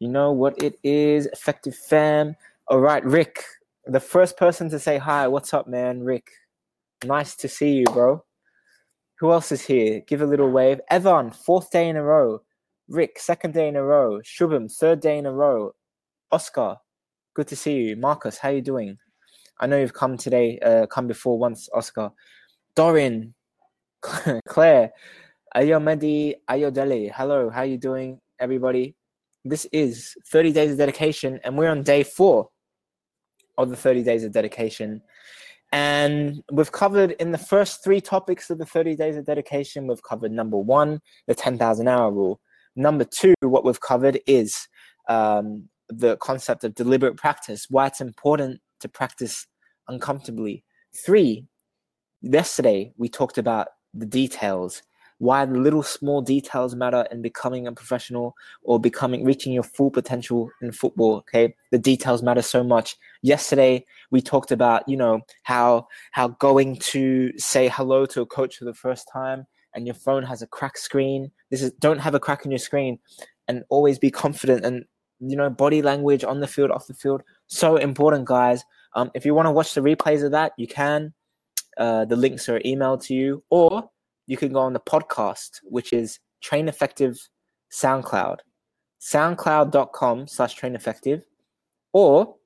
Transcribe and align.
You 0.00 0.08
know 0.08 0.32
what 0.32 0.62
it 0.62 0.78
is, 0.82 1.26
effective 1.26 1.76
fam. 1.76 2.34
All 2.68 2.80
right, 2.80 3.04
Rick, 3.04 3.44
the 3.84 4.00
first 4.00 4.38
person 4.38 4.70
to 4.70 4.78
say 4.78 4.96
hi. 4.96 5.28
What's 5.28 5.52
up, 5.52 5.68
man? 5.68 6.02
Rick, 6.02 6.30
nice 7.04 7.36
to 7.36 7.48
see 7.48 7.72
you, 7.74 7.84
bro. 7.84 8.24
Who 9.18 9.30
else 9.30 9.52
is 9.52 9.60
here? 9.60 10.00
Give 10.06 10.22
a 10.22 10.26
little 10.26 10.50
wave. 10.50 10.80
Evan, 10.88 11.30
fourth 11.30 11.70
day 11.70 11.86
in 11.86 11.96
a 11.96 12.02
row. 12.02 12.40
Rick, 12.88 13.18
second 13.18 13.52
day 13.52 13.68
in 13.68 13.76
a 13.76 13.84
row. 13.84 14.22
Shubham, 14.22 14.72
third 14.72 15.00
day 15.00 15.18
in 15.18 15.26
a 15.26 15.32
row. 15.32 15.72
Oscar, 16.32 16.76
good 17.34 17.48
to 17.48 17.56
see 17.56 17.74
you. 17.74 17.96
Marcus, 17.96 18.38
how 18.38 18.48
you 18.48 18.62
doing? 18.62 18.96
I 19.60 19.66
know 19.66 19.78
you've 19.78 19.92
come 19.92 20.16
today, 20.16 20.58
uh, 20.60 20.86
come 20.86 21.08
before 21.08 21.38
once, 21.38 21.68
Oscar. 21.74 22.10
Dorian, 22.74 23.34
Claire, 24.48 24.92
Ayo 25.54 25.82
Medi, 25.82 26.36
Ayo 26.48 26.72
Deli. 26.72 27.08
Hello, 27.14 27.50
how 27.50 27.62
you 27.62 27.76
doing, 27.76 28.18
everybody? 28.38 28.96
This 29.44 29.66
is 29.72 30.14
30 30.30 30.52
days 30.52 30.72
of 30.72 30.78
dedication, 30.78 31.40
and 31.44 31.56
we're 31.56 31.70
on 31.70 31.82
day 31.82 32.02
four 32.02 32.48
of 33.56 33.70
the 33.70 33.76
30 33.76 34.02
days 34.02 34.24
of 34.24 34.32
dedication. 34.32 35.02
And 35.72 36.42
we've 36.52 36.72
covered 36.72 37.12
in 37.12 37.30
the 37.30 37.38
first 37.38 37.82
three 37.84 38.00
topics 38.00 38.50
of 38.50 38.58
the 38.58 38.66
30 38.66 38.96
days 38.96 39.16
of 39.16 39.24
dedication, 39.24 39.86
we've 39.86 40.02
covered 40.02 40.32
number 40.32 40.58
one, 40.58 41.00
the 41.26 41.34
10,000 41.34 41.88
hour 41.88 42.10
rule. 42.10 42.40
Number 42.76 43.04
two, 43.04 43.34
what 43.40 43.64
we've 43.64 43.80
covered 43.80 44.20
is 44.26 44.68
um, 45.08 45.68
the 45.88 46.16
concept 46.18 46.64
of 46.64 46.74
deliberate 46.74 47.16
practice, 47.16 47.66
why 47.70 47.86
it's 47.86 48.00
important 48.00 48.60
to 48.80 48.88
practice 48.88 49.46
uncomfortably. 49.88 50.64
Three, 51.04 51.46
yesterday 52.20 52.92
we 52.96 53.08
talked 53.08 53.38
about 53.38 53.68
the 53.94 54.06
details, 54.06 54.82
why 55.20 55.44
the 55.44 55.58
little 55.58 55.82
small 55.82 56.22
details 56.22 56.74
matter 56.74 57.06
in 57.10 57.20
becoming 57.20 57.66
a 57.66 57.72
professional 57.72 58.34
or 58.62 58.80
becoming 58.80 59.22
reaching 59.22 59.52
your 59.52 59.62
full 59.62 59.90
potential 59.90 60.50
in 60.62 60.72
football. 60.72 61.16
Okay, 61.16 61.54
the 61.70 61.78
details 61.78 62.22
matter 62.22 62.42
so 62.42 62.64
much. 62.64 62.96
Yesterday 63.22 63.84
we 64.10 64.22
talked 64.22 64.50
about 64.50 64.88
you 64.88 64.96
know 64.96 65.20
how 65.42 65.86
how 66.12 66.28
going 66.28 66.76
to 66.76 67.32
say 67.38 67.68
hello 67.68 68.06
to 68.06 68.22
a 68.22 68.26
coach 68.26 68.56
for 68.56 68.64
the 68.64 68.74
first 68.74 69.08
time 69.12 69.46
and 69.74 69.86
your 69.86 69.94
phone 69.94 70.22
has 70.22 70.40
a 70.40 70.46
crack 70.46 70.78
screen. 70.78 71.30
This 71.50 71.62
is 71.62 71.72
don't 71.72 71.98
have 71.98 72.14
a 72.14 72.20
crack 72.20 72.44
in 72.44 72.50
your 72.50 72.58
screen, 72.58 72.98
and 73.46 73.62
always 73.68 73.98
be 73.98 74.10
confident 74.10 74.64
and 74.64 74.84
you 75.20 75.36
know 75.36 75.50
body 75.50 75.82
language 75.82 76.24
on 76.24 76.40
the 76.40 76.46
field, 76.46 76.70
off 76.70 76.86
the 76.86 76.94
field, 76.94 77.22
so 77.46 77.76
important, 77.76 78.24
guys. 78.24 78.64
Um, 78.96 79.10
if 79.14 79.26
you 79.26 79.34
want 79.34 79.46
to 79.46 79.52
watch 79.52 79.74
the 79.74 79.82
replays 79.82 80.24
of 80.24 80.32
that, 80.32 80.52
you 80.56 80.66
can. 80.66 81.12
Uh, 81.76 82.04
the 82.04 82.16
links 82.16 82.48
are 82.48 82.60
emailed 82.60 83.04
to 83.04 83.14
you, 83.14 83.44
or 83.50 83.90
you 84.30 84.36
can 84.36 84.52
go 84.52 84.60
on 84.60 84.72
the 84.72 84.78
podcast, 84.78 85.58
which 85.64 85.92
is 85.92 86.20
Train 86.40 86.68
Effective 86.68 87.18
SoundCloud, 87.72 88.36
soundcloud.com 89.00 90.28
slash 90.28 90.54
train 90.54 90.76
effective, 90.76 91.24
or 91.92 92.36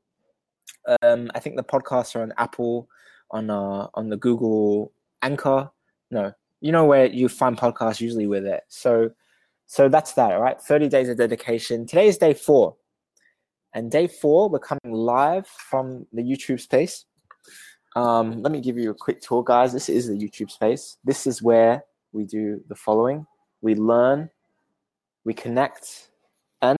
um, 1.02 1.30
I 1.34 1.40
think 1.40 1.56
the 1.56 1.62
podcasts 1.62 2.16
are 2.16 2.22
on 2.22 2.32
Apple, 2.38 2.88
on 3.32 3.50
uh, 3.50 3.88
on 3.92 4.08
the 4.08 4.16
Google 4.16 4.94
Anchor. 5.20 5.70
No, 6.10 6.32
you 6.62 6.72
know 6.72 6.86
where 6.86 7.04
you 7.04 7.28
find 7.28 7.54
podcasts. 7.54 8.00
Usually, 8.00 8.26
with 8.26 8.46
it. 8.46 8.62
So, 8.68 9.10
so 9.66 9.90
that's 9.90 10.14
that. 10.14 10.32
All 10.32 10.40
right, 10.40 10.58
thirty 10.58 10.88
days 10.88 11.10
of 11.10 11.18
dedication. 11.18 11.84
Today 11.84 12.08
is 12.08 12.16
day 12.16 12.32
four. 12.32 12.76
And 13.74 13.90
day 13.90 14.06
four, 14.06 14.48
we're 14.48 14.58
coming 14.58 14.94
live 14.94 15.46
from 15.46 16.06
the 16.14 16.22
YouTube 16.22 16.60
space. 16.60 17.04
Um, 17.96 18.42
let 18.42 18.50
me 18.50 18.60
give 18.60 18.76
you 18.76 18.90
a 18.90 18.94
quick 18.94 19.20
tour, 19.20 19.44
guys. 19.44 19.72
This 19.72 19.88
is 19.88 20.08
the 20.08 20.14
YouTube 20.14 20.50
space. 20.50 20.98
This 21.04 21.26
is 21.26 21.42
where 21.42 21.84
we 22.12 22.24
do 22.24 22.62
the 22.68 22.74
following 22.74 23.26
we 23.64 23.74
learn, 23.74 24.28
we 25.24 25.32
connect, 25.32 26.10
and 26.60 26.78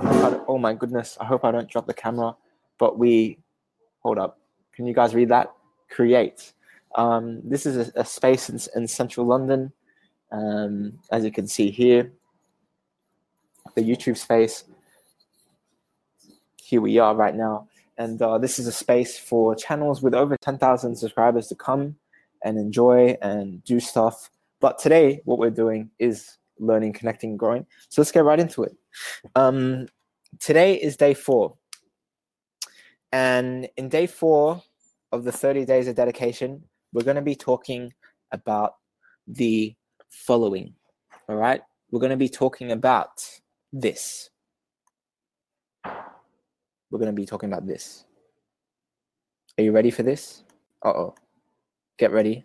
oh 0.00 0.58
my 0.58 0.74
goodness, 0.74 1.16
I 1.20 1.24
hope 1.24 1.44
I 1.44 1.52
don't 1.52 1.70
drop 1.70 1.86
the 1.86 1.94
camera, 1.94 2.34
but 2.78 2.98
we 2.98 3.38
hold 4.00 4.18
up. 4.18 4.40
Can 4.74 4.86
you 4.86 4.92
guys 4.92 5.14
read 5.14 5.28
that? 5.28 5.52
Create. 5.88 6.52
Um, 6.96 7.40
this 7.44 7.64
is 7.64 7.88
a, 7.88 8.00
a 8.00 8.04
space 8.04 8.50
in, 8.50 8.58
in, 8.74 8.88
central 8.88 9.24
London, 9.24 9.72
um, 10.32 10.98
as 11.12 11.24
you 11.24 11.30
can 11.30 11.46
see 11.46 11.70
here, 11.70 12.12
the 13.76 13.82
YouTube 13.82 14.16
space 14.16 14.64
here 16.60 16.80
we 16.80 16.98
are 16.98 17.14
right 17.14 17.36
now. 17.36 17.68
And 17.96 18.20
uh, 18.20 18.38
this 18.38 18.58
is 18.58 18.66
a 18.66 18.72
space 18.72 19.18
for 19.18 19.54
channels 19.54 20.02
with 20.02 20.14
over 20.14 20.36
10,000 20.36 20.96
subscribers 20.96 21.48
to 21.48 21.54
come 21.54 21.96
and 22.42 22.58
enjoy 22.58 23.16
and 23.22 23.62
do 23.64 23.80
stuff. 23.80 24.30
But 24.60 24.78
today, 24.78 25.20
what 25.24 25.38
we're 25.38 25.50
doing 25.50 25.90
is 25.98 26.38
learning, 26.58 26.92
connecting, 26.94 27.36
growing. 27.36 27.66
So 27.88 28.00
let's 28.00 28.12
get 28.12 28.24
right 28.24 28.40
into 28.40 28.64
it. 28.64 28.76
Um, 29.34 29.88
today 30.40 30.74
is 30.74 30.96
day 30.96 31.14
four. 31.14 31.56
And 33.12 33.68
in 33.76 33.88
day 33.88 34.06
four 34.06 34.62
of 35.12 35.24
the 35.24 35.32
30 35.32 35.64
days 35.64 35.86
of 35.86 35.94
dedication, 35.94 36.64
we're 36.92 37.04
going 37.04 37.16
to 37.16 37.22
be 37.22 37.36
talking 37.36 37.92
about 38.32 38.74
the 39.26 39.74
following. 40.10 40.74
All 41.28 41.36
right. 41.36 41.62
We're 41.90 42.00
going 42.00 42.10
to 42.10 42.16
be 42.16 42.28
talking 42.28 42.72
about 42.72 43.24
this 43.72 44.30
we're 46.94 47.00
going 47.00 47.14
to 47.14 47.20
be 47.20 47.26
talking 47.26 47.52
about 47.52 47.66
this. 47.66 48.04
Are 49.58 49.64
you 49.64 49.72
ready 49.72 49.90
for 49.90 50.04
this? 50.04 50.44
Uh 50.84 50.90
oh. 50.90 51.14
Get 51.98 52.12
ready. 52.12 52.44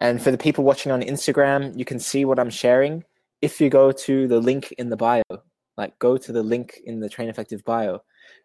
And 0.00 0.20
for 0.20 0.32
the 0.32 0.38
people 0.38 0.64
watching 0.64 0.90
on 0.90 1.02
Instagram, 1.02 1.78
you 1.78 1.84
can 1.84 2.00
see 2.00 2.24
what 2.24 2.40
I'm 2.40 2.50
sharing 2.50 3.04
if 3.40 3.60
you 3.60 3.70
go 3.70 3.92
to 3.92 4.26
the 4.26 4.40
link 4.40 4.72
in 4.72 4.90
the 4.90 4.96
bio. 4.96 5.22
Like, 5.76 5.96
go 6.00 6.16
to 6.16 6.32
the 6.32 6.42
link 6.42 6.80
in 6.84 6.98
the 6.98 7.08
Train 7.08 7.28
Effective 7.28 7.62
bio. 7.64 8.00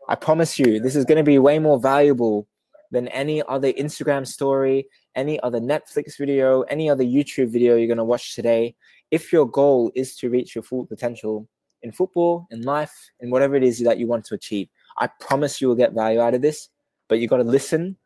I 0.08 0.14
promise 0.14 0.60
you, 0.60 0.80
this 0.80 0.96
is 0.96 1.06
going 1.06 1.18
to 1.18 1.24
be 1.24 1.40
way 1.40 1.58
more 1.58 1.80
valuable 1.80 2.48
than 2.92 3.08
any 3.08 3.42
other 3.48 3.74
Instagram 3.74 4.28
story, 4.28 4.88
any 5.16 5.40
other 5.40 5.60
Netflix 5.60 6.20
video, 6.20 6.62
any 6.64 6.88
other 6.88 7.04
YouTube 7.04 7.50
video 7.50 7.76
you're 7.76 7.88
going 7.88 7.98
to 7.98 8.04
watch 8.04 8.36
today. 8.36 8.76
If 9.10 9.34
your 9.34 9.50
goal 9.50 9.92
is 9.96 10.16
to 10.18 10.30
reach 10.30 10.54
your 10.54 10.64
full 10.64 10.86
potential, 10.86 11.50
in 11.84 11.92
football, 11.92 12.48
in 12.52 12.62
life, 12.62 12.94
in 13.20 13.30
whatever 13.30 13.56
it 13.56 13.64
is 13.64 13.80
that 13.80 13.98
you 13.98 14.08
want 14.08 14.26
to 14.26 14.36
achieve. 14.36 14.68
I 14.98 15.08
promise 15.20 15.62
you 15.62 15.68
will 15.68 15.76
get 15.76 15.94
value 15.94 16.20
out 16.20 16.34
of 16.34 16.42
this, 16.42 16.70
but 17.08 17.20
you 17.20 17.28
got 17.28 17.38
to 17.38 17.44
listen 17.44 17.98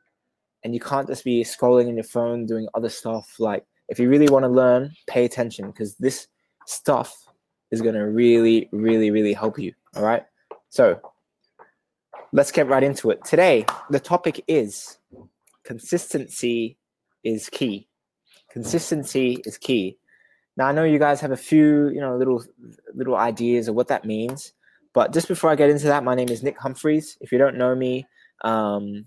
and 0.64 0.74
you 0.74 0.80
can't 0.80 1.08
just 1.08 1.24
be 1.24 1.44
scrolling 1.44 1.88
in 1.88 1.96
your 1.96 2.04
phone 2.04 2.46
doing 2.46 2.68
other 2.74 2.90
stuff. 2.90 3.36
Like, 3.40 3.66
if 3.90 4.00
you 4.00 4.09
really 4.09 4.30
want 4.30 4.44
to 4.44 4.50
learn, 4.50 4.92
pay 5.08 5.26
attention 5.26 5.68
because 5.68 5.96
this 5.96 6.28
stuff 6.68 7.14
is 7.72 7.82
going 7.82 7.96
to 7.96 8.08
really, 8.08 8.70
really, 8.72 9.12
really 9.12 9.34
help 9.34 9.58
you. 9.58 9.74
All 9.96 10.03
right. 10.03 10.24
So, 10.70 11.00
let's 12.32 12.52
get 12.52 12.68
right 12.68 12.84
into 12.84 13.09
it. 13.12 13.24
Today, 13.26 13.66
the 13.90 14.00
topic 14.00 14.44
is 14.48 14.98
consistency 15.64 16.78
is 17.24 17.50
key. 17.50 17.88
Consistency 18.52 19.42
is 19.46 19.58
key. 19.58 19.98
Now 20.58 20.68
I 20.68 20.72
know 20.72 20.84
you 20.84 21.00
guys 21.00 21.22
have 21.22 21.32
a 21.32 21.38
few, 21.38 21.90
you 21.90 22.02
know, 22.02 22.18
little 22.18 22.44
little 22.94 23.16
ideas 23.16 23.68
of 23.68 23.76
what 23.76 23.88
that 23.88 24.06
means. 24.06 24.54
But 24.94 25.14
just 25.14 25.28
before 25.28 25.50
I 25.50 25.56
get 25.56 25.70
into 25.70 25.86
that, 25.86 26.04
my 26.04 26.16
name 26.16 26.30
is 26.30 26.44
Nick 26.44 26.58
Humphreys. 26.60 27.18
If 27.22 27.32
you 27.32 27.38
don't 27.38 27.58
know 27.58 27.74
me, 27.76 28.06
um, 28.44 29.06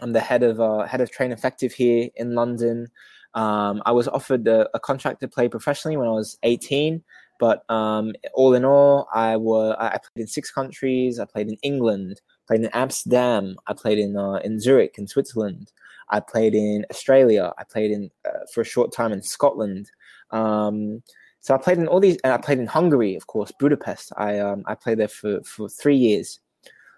I'm 0.00 0.12
the 0.12 0.20
head 0.20 0.42
of 0.42 0.60
uh, 0.60 0.86
head 0.86 1.00
of 1.00 1.10
Train 1.10 1.32
Effective 1.32 1.72
here 1.72 2.08
in 2.16 2.34
London. 2.34 2.88
Um, 3.34 3.82
I 3.84 3.92
was 3.92 4.08
offered 4.08 4.46
a, 4.46 4.68
a, 4.74 4.80
contract 4.80 5.20
to 5.20 5.28
play 5.28 5.48
professionally 5.48 5.96
when 5.96 6.06
I 6.06 6.12
was 6.12 6.38
18, 6.44 7.02
but 7.40 7.68
um, 7.68 8.12
all 8.32 8.54
in 8.54 8.64
all, 8.64 9.08
I 9.12 9.36
were 9.36 9.74
I 9.78 9.98
played 9.98 10.22
in 10.22 10.26
six 10.28 10.52
countries. 10.52 11.18
I 11.18 11.24
played 11.24 11.48
in 11.48 11.56
England, 11.62 12.20
played 12.46 12.60
in 12.60 12.70
Amsterdam, 12.72 13.56
I 13.66 13.72
played 13.74 13.98
in 13.98 14.16
uh, 14.16 14.34
in 14.44 14.60
Zurich 14.60 14.96
in 14.98 15.06
Switzerland. 15.06 15.72
I 16.10 16.20
played 16.20 16.54
in 16.54 16.84
Australia. 16.90 17.52
I 17.58 17.64
played 17.64 17.90
in 17.90 18.10
uh, 18.24 18.46
for 18.52 18.60
a 18.60 18.64
short 18.64 18.92
time 18.92 19.12
in 19.12 19.22
Scotland. 19.22 19.90
Um, 20.30 21.02
so 21.40 21.54
I 21.54 21.58
played 21.58 21.78
in 21.78 21.88
all 21.88 22.00
these, 22.00 22.16
and 22.24 22.32
I 22.32 22.38
played 22.38 22.58
in 22.58 22.66
Hungary, 22.66 23.14
of 23.16 23.26
course, 23.26 23.52
Budapest. 23.58 24.12
I 24.16 24.38
um, 24.38 24.64
I 24.66 24.74
played 24.74 24.98
there 24.98 25.08
for, 25.08 25.42
for 25.44 25.68
three 25.68 25.96
years. 25.96 26.40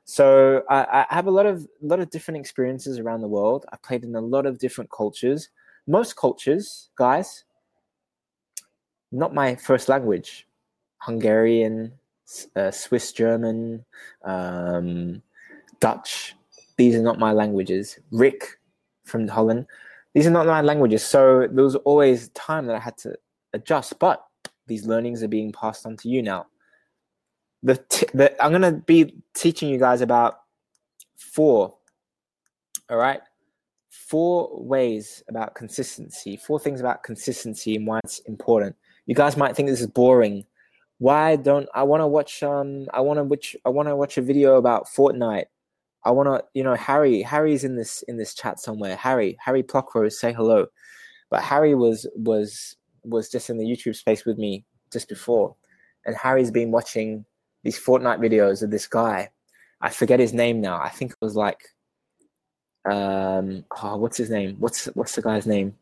So 0.04 0.62
I, 0.70 1.04
I 1.10 1.14
have 1.14 1.26
a 1.26 1.32
lot 1.32 1.46
of 1.46 1.66
lot 1.82 1.98
of 1.98 2.10
different 2.10 2.38
experiences 2.38 3.00
around 3.00 3.22
the 3.22 3.28
world. 3.28 3.66
I 3.72 3.76
played 3.82 4.04
in 4.04 4.14
a 4.14 4.20
lot 4.20 4.46
of 4.46 4.58
different 4.58 4.90
cultures. 4.90 5.48
Most 5.88 6.16
cultures, 6.16 6.90
guys, 6.96 7.44
not 9.10 9.34
my 9.34 9.56
first 9.56 9.88
language. 9.88 10.46
Hungarian, 10.98 11.92
uh, 12.54 12.70
Swiss 12.70 13.12
German, 13.12 13.84
um, 14.24 15.22
Dutch. 15.80 16.34
These 16.76 16.94
are 16.94 17.02
not 17.02 17.18
my 17.18 17.32
languages. 17.32 17.98
Rick 18.10 18.58
from 19.04 19.26
Holland. 19.28 19.66
These 20.16 20.26
are 20.26 20.30
not 20.30 20.46
my 20.46 20.62
languages. 20.62 21.04
So 21.04 21.46
there 21.52 21.62
was 21.62 21.74
always 21.76 22.30
time 22.30 22.64
that 22.68 22.76
I 22.76 22.78
had 22.78 22.96
to 22.98 23.14
adjust, 23.52 23.98
but 23.98 24.24
these 24.66 24.86
learnings 24.86 25.22
are 25.22 25.28
being 25.28 25.52
passed 25.52 25.84
on 25.84 25.94
to 25.98 26.08
you 26.08 26.22
now. 26.22 26.46
The, 27.62 27.76
t- 27.90 28.06
the 28.14 28.42
I'm 28.42 28.50
gonna 28.50 28.72
be 28.72 29.14
teaching 29.34 29.68
you 29.68 29.78
guys 29.78 30.00
about 30.00 30.40
four. 31.18 31.76
All 32.88 32.96
right, 32.96 33.20
four 33.90 34.58
ways 34.58 35.22
about 35.28 35.54
consistency. 35.54 36.38
Four 36.38 36.60
things 36.60 36.80
about 36.80 37.02
consistency 37.02 37.76
and 37.76 37.86
why 37.86 38.00
it's 38.02 38.20
important. 38.20 38.74
You 39.04 39.14
guys 39.14 39.36
might 39.36 39.54
think 39.54 39.68
this 39.68 39.82
is 39.82 39.86
boring, 39.86 40.46
Why 40.96 41.36
don't 41.36 41.68
I 41.74 41.82
want 41.82 42.00
to 42.00 42.06
watch? 42.06 42.42
Um, 42.42 42.86
I 42.94 43.02
want 43.02 43.18
to 43.18 43.24
watch. 43.24 43.54
I 43.66 43.68
want 43.68 43.88
to 43.88 43.96
watch 43.96 44.16
a 44.16 44.22
video 44.22 44.56
about 44.56 44.86
Fortnite. 44.86 45.44
I 46.06 46.10
want 46.10 46.28
to, 46.28 46.44
you 46.54 46.62
know, 46.62 46.74
Harry. 46.74 47.20
Harry's 47.22 47.64
in 47.64 47.76
this 47.76 48.02
in 48.02 48.16
this 48.16 48.34
chat 48.34 48.60
somewhere. 48.60 48.96
Harry, 48.96 49.36
Harry 49.44 49.62
Pluckrose, 49.62 50.12
say 50.12 50.32
hello. 50.32 50.66
But 51.30 51.42
Harry 51.42 51.74
was 51.74 52.08
was 52.14 52.76
was 53.02 53.28
just 53.28 53.50
in 53.50 53.58
the 53.58 53.64
YouTube 53.64 53.96
space 53.96 54.24
with 54.24 54.38
me 54.38 54.64
just 54.92 55.08
before, 55.08 55.56
and 56.04 56.16
Harry's 56.16 56.50
been 56.50 56.70
watching 56.70 57.24
these 57.64 57.78
Fortnite 57.78 58.20
videos 58.20 58.62
of 58.62 58.70
this 58.70 58.86
guy. 58.86 59.30
I 59.80 59.90
forget 59.90 60.20
his 60.20 60.32
name 60.32 60.60
now. 60.60 60.80
I 60.80 60.88
think 60.88 61.10
it 61.10 61.18
was 61.20 61.34
like, 61.34 61.60
um, 62.88 63.64
oh, 63.82 63.96
what's 63.96 64.16
his 64.16 64.30
name? 64.30 64.56
What's 64.60 64.86
what's 64.94 65.16
the 65.16 65.22
guy's 65.22 65.46
name? 65.46 65.74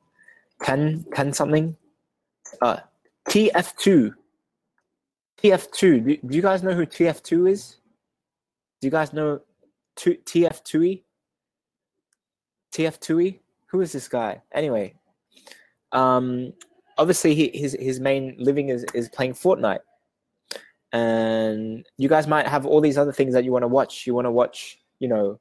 Ken 0.62 1.05
Ken 1.12 1.32
something. 1.35 1.76
Uh, 2.62 2.79
TF2 3.29 4.15
TF2. 5.44 5.79
Do, 5.79 6.17
do 6.17 6.37
you 6.37 6.43
guys 6.43 6.62
know 6.62 6.73
who 6.73 6.87
TF2 6.87 7.50
is? 7.50 7.76
Do 8.81 8.87
you 8.87 8.91
guys 8.91 9.12
know 9.12 9.41
Tfue? 9.96 11.02
Tfue? 12.73 13.41
Who 13.67 13.81
is 13.81 13.93
this 13.93 14.08
guy? 14.08 14.43
Anyway, 14.52 14.94
um, 15.93 16.52
obviously 16.99 17.35
he, 17.35 17.50
his 17.55 17.76
his 17.81 18.00
main 18.00 18.37
living 18.38 18.69
is 18.69 18.85
is 18.94 19.08
playing 19.08 19.35
Fortnite, 19.35 19.81
and 20.93 21.87
you 21.96 22.08
guys 22.08 22.26
might 22.26 22.46
have 22.46 22.67
all 22.67 22.81
these 22.81 22.99
other 22.99 23.12
things 23.12 23.35
that 23.35 23.44
you 23.44 23.52
want 23.52 23.62
to 23.62 23.69
watch. 23.69 24.06
You 24.06 24.14
want 24.14 24.26
to 24.26 24.31
watch, 24.31 24.81
you 24.99 25.08
know, 25.08 25.41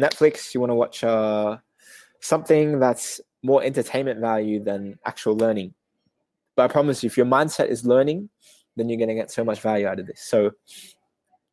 Netflix. 0.00 0.54
You 0.54 0.60
want 0.60 0.70
to 0.70 0.74
watch 0.74 1.04
uh, 1.04 1.58
something 2.20 2.78
that's 2.78 3.20
more 3.42 3.62
entertainment 3.62 4.20
value 4.20 4.62
than 4.62 4.98
actual 5.04 5.36
learning. 5.36 5.74
But 6.56 6.64
I 6.64 6.72
promise 6.72 7.02
you, 7.02 7.08
if 7.08 7.16
your 7.16 7.26
mindset 7.26 7.68
is 7.68 7.86
learning, 7.86 8.30
then 8.76 8.88
you're 8.88 8.98
going 8.98 9.08
to 9.08 9.14
get 9.14 9.30
so 9.30 9.44
much 9.44 9.60
value 9.60 9.86
out 9.86 10.00
of 10.00 10.06
this. 10.06 10.22
So 10.22 10.52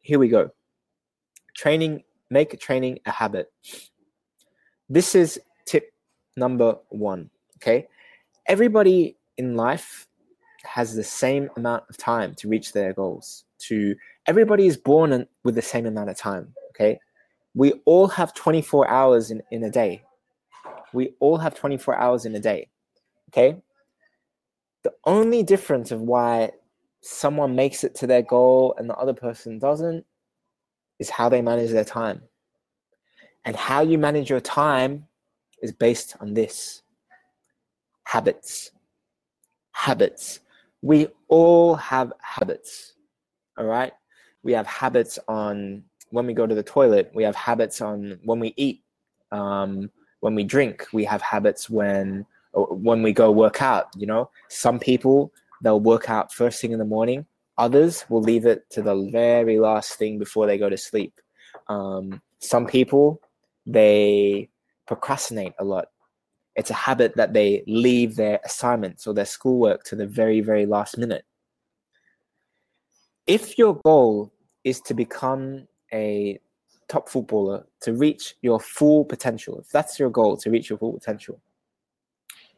here 0.02 0.20
we 0.20 0.30
go. 0.30 0.50
Training, 1.54 2.04
make 2.30 2.60
training 2.60 3.00
a 3.06 3.12
habit. 3.12 3.52
This 4.90 5.16
is 5.16 5.40
tip 5.66 5.94
number 6.36 6.76
one. 6.90 7.30
Okay. 7.58 7.88
Everybody 8.48 9.18
in 9.38 9.56
life 9.56 10.08
has 10.64 10.96
the 10.96 11.04
same 11.04 11.50
amount 11.58 11.84
of 11.90 11.98
time 11.98 12.36
to 12.36 12.48
reach 12.48 12.74
their 12.74 12.94
goals. 12.94 13.46
To 13.68 13.96
everybody 14.28 14.68
is 14.68 14.78
born 14.78 15.26
with 15.44 15.56
the 15.56 15.62
same 15.62 15.86
amount 15.86 16.10
of 16.10 16.18
time. 16.18 16.54
Okay. 16.70 17.00
We 17.56 17.74
all 17.86 18.08
have 18.08 18.34
24 18.34 18.90
hours 18.90 19.32
in, 19.32 19.42
in 19.52 19.64
a 19.64 19.70
day. 19.70 20.04
We 20.94 21.14
all 21.20 21.38
have 21.38 21.56
24 21.56 21.98
hours 21.98 22.26
in 22.26 22.36
a 22.36 22.40
day. 22.40 22.68
Okay. 23.30 23.58
The 24.84 24.94
only 25.06 25.44
difference 25.44 25.92
of 25.92 26.02
why 26.02 26.52
someone 27.02 27.56
makes 27.56 27.84
it 27.84 27.96
to 27.96 28.08
their 28.08 28.22
goal 28.22 28.76
and 28.78 28.90
the 28.90 28.96
other 28.96 29.14
person 29.14 29.60
doesn't 29.60 30.06
is 31.00 31.10
how 31.10 31.30
they 31.30 31.42
manage 31.42 31.72
their 31.72 31.84
time. 31.84 32.22
And 33.46 33.56
how 33.56 33.82
you 33.82 33.98
manage 33.98 34.30
your 34.30 34.40
time 34.40 35.06
is 35.62 35.72
based 35.72 36.16
on 36.20 36.34
this 36.34 36.82
habits. 38.04 38.72
Habits. 39.72 40.40
We 40.82 41.08
all 41.28 41.76
have 41.76 42.14
habits. 42.22 42.94
All 43.58 43.66
right. 43.66 43.94
We 44.44 44.52
have 44.54 44.68
habits 44.68 45.18
on 45.28 45.84
when 46.10 46.28
we 46.28 46.34
go 46.34 46.46
to 46.46 46.56
the 46.56 46.64
toilet. 46.64 47.12
We 47.14 47.24
have 47.24 47.36
habits 47.36 47.82
on 47.82 48.20
when 48.24 48.40
we 48.40 48.54
eat, 48.58 48.84
um, 49.32 49.90
when 50.20 50.36
we 50.36 50.44
drink. 50.44 50.88
We 50.94 51.06
have 51.06 51.22
habits 51.22 51.70
when 51.70 52.26
when 52.54 53.02
we 53.02 53.14
go 53.14 53.32
work 53.32 53.62
out. 53.62 53.88
You 53.98 54.06
know, 54.06 54.30
some 54.50 54.80
people 54.80 55.34
they'll 55.62 55.80
work 55.80 56.10
out 56.10 56.32
first 56.34 56.62
thing 56.62 56.72
in 56.72 56.80
the 56.80 56.86
morning. 56.86 57.26
Others 57.58 58.06
will 58.10 58.22
leave 58.22 58.46
it 58.46 58.70
to 58.72 58.82
the 58.82 59.10
very 59.12 59.60
last 59.60 59.94
thing 59.94 60.18
before 60.18 60.48
they 60.48 60.58
go 60.58 60.70
to 60.70 60.78
sleep. 60.78 61.20
Um, 61.68 62.22
some 62.40 62.66
people, 62.66 63.22
they 63.66 64.50
procrastinate 64.88 65.54
a 65.60 65.64
lot. 65.64 65.88
It's 66.56 66.70
a 66.70 66.76
habit 66.76 67.16
that 67.16 67.34
they 67.34 67.64
leave 67.68 68.16
their 68.16 68.40
assignments 68.44 69.08
or 69.08 69.14
their 69.14 69.26
schoolwork 69.26 69.84
to 69.86 69.96
the 69.96 70.08
very, 70.08 70.42
very 70.42 70.66
last 70.66 70.98
minute. 70.98 71.26
If 73.26 73.58
your 73.58 73.80
goal 73.84 74.34
is 74.64 74.82
to 74.82 74.94
become 74.94 75.68
a 75.92 76.40
top 76.88 77.10
footballer, 77.10 77.66
to 77.82 77.94
reach 77.94 78.36
your 78.42 78.60
full 78.60 79.06
potential, 79.06 79.60
if 79.60 79.70
that's 79.70 80.00
your 80.00 80.10
goal, 80.10 80.38
to 80.38 80.50
reach 80.50 80.70
your 80.70 80.78
full 80.78 80.94
potential, 80.94 81.40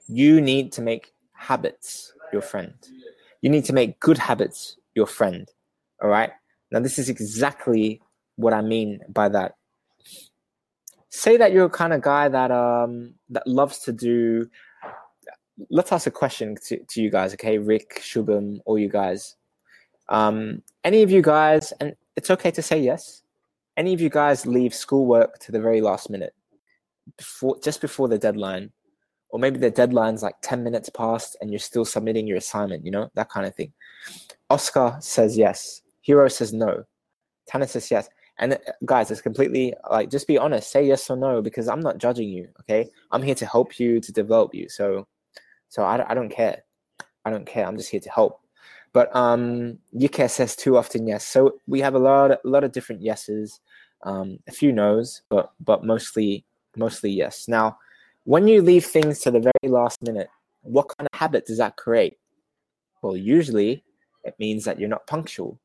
you 0.07 0.41
need 0.41 0.71
to 0.73 0.81
make 0.81 1.13
habits 1.33 2.13
your 2.33 2.41
friend. 2.41 2.73
You 3.41 3.49
need 3.49 3.65
to 3.65 3.73
make 3.73 3.99
good 3.99 4.17
habits 4.17 4.77
your 4.95 5.05
friend. 5.05 5.47
All 6.01 6.09
right. 6.09 6.31
Now, 6.71 6.79
this 6.79 6.97
is 6.97 7.09
exactly 7.09 8.01
what 8.37 8.53
I 8.53 8.61
mean 8.61 8.99
by 9.09 9.29
that. 9.29 9.55
Say 11.09 11.37
that 11.37 11.53
you're 11.53 11.65
a 11.65 11.69
kind 11.69 11.93
of 11.93 12.01
guy 12.01 12.27
that 12.27 12.51
um 12.51 13.13
that 13.29 13.47
loves 13.47 13.79
to 13.79 13.93
do. 13.93 14.49
Let's 15.69 15.91
ask 15.91 16.05
a 16.05 16.11
question 16.11 16.55
to, 16.65 16.83
to 16.83 17.01
you 17.01 17.09
guys, 17.09 17.33
okay? 17.33 17.57
Rick, 17.57 18.01
Shubham, 18.01 18.59
all 18.65 18.77
you 18.77 18.89
guys. 18.89 19.37
Um, 20.09 20.61
any 20.83 21.01
of 21.01 21.11
you 21.11 21.21
guys, 21.21 21.71
and 21.79 21.95
it's 22.17 22.29
okay 22.29 22.51
to 22.51 22.61
say 22.61 22.79
yes. 22.79 23.23
Any 23.77 23.93
of 23.93 24.01
you 24.01 24.09
guys 24.09 24.45
leave 24.45 24.73
schoolwork 24.73 25.39
to 25.39 25.53
the 25.53 25.61
very 25.61 25.79
last 25.79 26.09
minute, 26.09 26.33
before 27.17 27.57
just 27.63 27.79
before 27.79 28.07
the 28.07 28.17
deadline, 28.17 28.71
or 29.29 29.39
maybe 29.39 29.57
the 29.57 29.71
deadline's 29.71 30.23
like 30.23 30.35
10 30.41 30.63
minutes 30.63 30.89
past 30.89 31.35
and 31.41 31.49
you're 31.49 31.59
still 31.59 31.85
submitting 31.85 32.27
your 32.27 32.37
assignment, 32.37 32.85
you 32.85 32.91
know, 32.91 33.09
that 33.15 33.29
kind 33.29 33.45
of 33.45 33.55
thing. 33.55 33.73
Oscar 34.49 34.97
says 34.99 35.37
yes. 35.37 35.81
Hero 36.01 36.27
says 36.27 36.53
no. 36.53 36.85
Tanner 37.47 37.67
says 37.67 37.89
yes. 37.89 38.09
And 38.37 38.53
uh, 38.53 38.57
guys, 38.85 39.11
it's 39.11 39.21
completely 39.21 39.73
like 39.89 40.09
just 40.09 40.27
be 40.27 40.37
honest, 40.37 40.71
say 40.71 40.85
yes 40.85 41.09
or 41.09 41.17
no 41.17 41.41
because 41.41 41.67
I'm 41.67 41.79
not 41.79 41.97
judging 41.97 42.29
you, 42.29 42.49
okay? 42.61 42.89
I'm 43.11 43.23
here 43.23 43.35
to 43.35 43.45
help 43.45 43.79
you, 43.79 43.99
to 43.99 44.11
develop 44.11 44.53
you. 44.53 44.69
So 44.69 45.07
so 45.69 45.83
I, 45.83 46.11
I 46.11 46.13
don't 46.13 46.29
care. 46.29 46.63
I 47.25 47.31
don't 47.31 47.45
care. 47.45 47.65
I'm 47.65 47.77
just 47.77 47.89
here 47.89 47.99
to 47.99 48.09
help. 48.09 48.41
But 48.93 49.13
um 49.15 49.79
Yike 49.93 50.29
says 50.29 50.55
too 50.55 50.77
often 50.77 51.07
yes. 51.07 51.25
So 51.25 51.59
we 51.67 51.81
have 51.81 51.95
a 51.95 51.99
lot 51.99 52.31
a 52.31 52.39
lot 52.43 52.63
of 52.63 52.71
different 52.71 53.01
yeses, 53.01 53.59
um, 54.03 54.39
a 54.47 54.51
few 54.51 54.71
no's, 54.71 55.21
but 55.29 55.51
but 55.59 55.83
mostly 55.83 56.45
mostly 56.77 57.11
yes. 57.11 57.47
Now 57.47 57.77
when 58.25 58.47
you 58.47 58.61
leave 58.61 58.85
things 58.85 59.19
to 59.21 59.31
the 59.31 59.39
very 59.39 59.71
last 59.71 60.01
minute, 60.01 60.27
what 60.63 60.89
kind 60.97 61.07
of 61.11 61.19
habit 61.19 61.45
does 61.45 61.59
that 61.59 61.77
create? 61.77 62.17
Well, 63.01 63.15
usually 63.15 63.83
it 64.23 64.35
means 64.39 64.65
that 64.65 64.79
you're 64.79 64.89
not 64.89 65.07
punctual. 65.07 65.59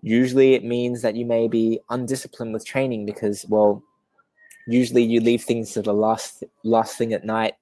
Usually 0.00 0.54
it 0.54 0.64
means 0.64 1.02
that 1.02 1.14
you 1.14 1.24
may 1.24 1.48
be 1.48 1.80
undisciplined 1.90 2.52
with 2.52 2.66
training 2.66 3.06
because, 3.06 3.44
well, 3.48 3.82
usually 4.66 5.02
you 5.02 5.20
leave 5.20 5.44
things 5.44 5.72
to 5.72 5.82
the 5.82 5.92
last 5.92 6.42
last 6.64 6.96
thing 6.96 7.12
at 7.12 7.24
night. 7.24 7.54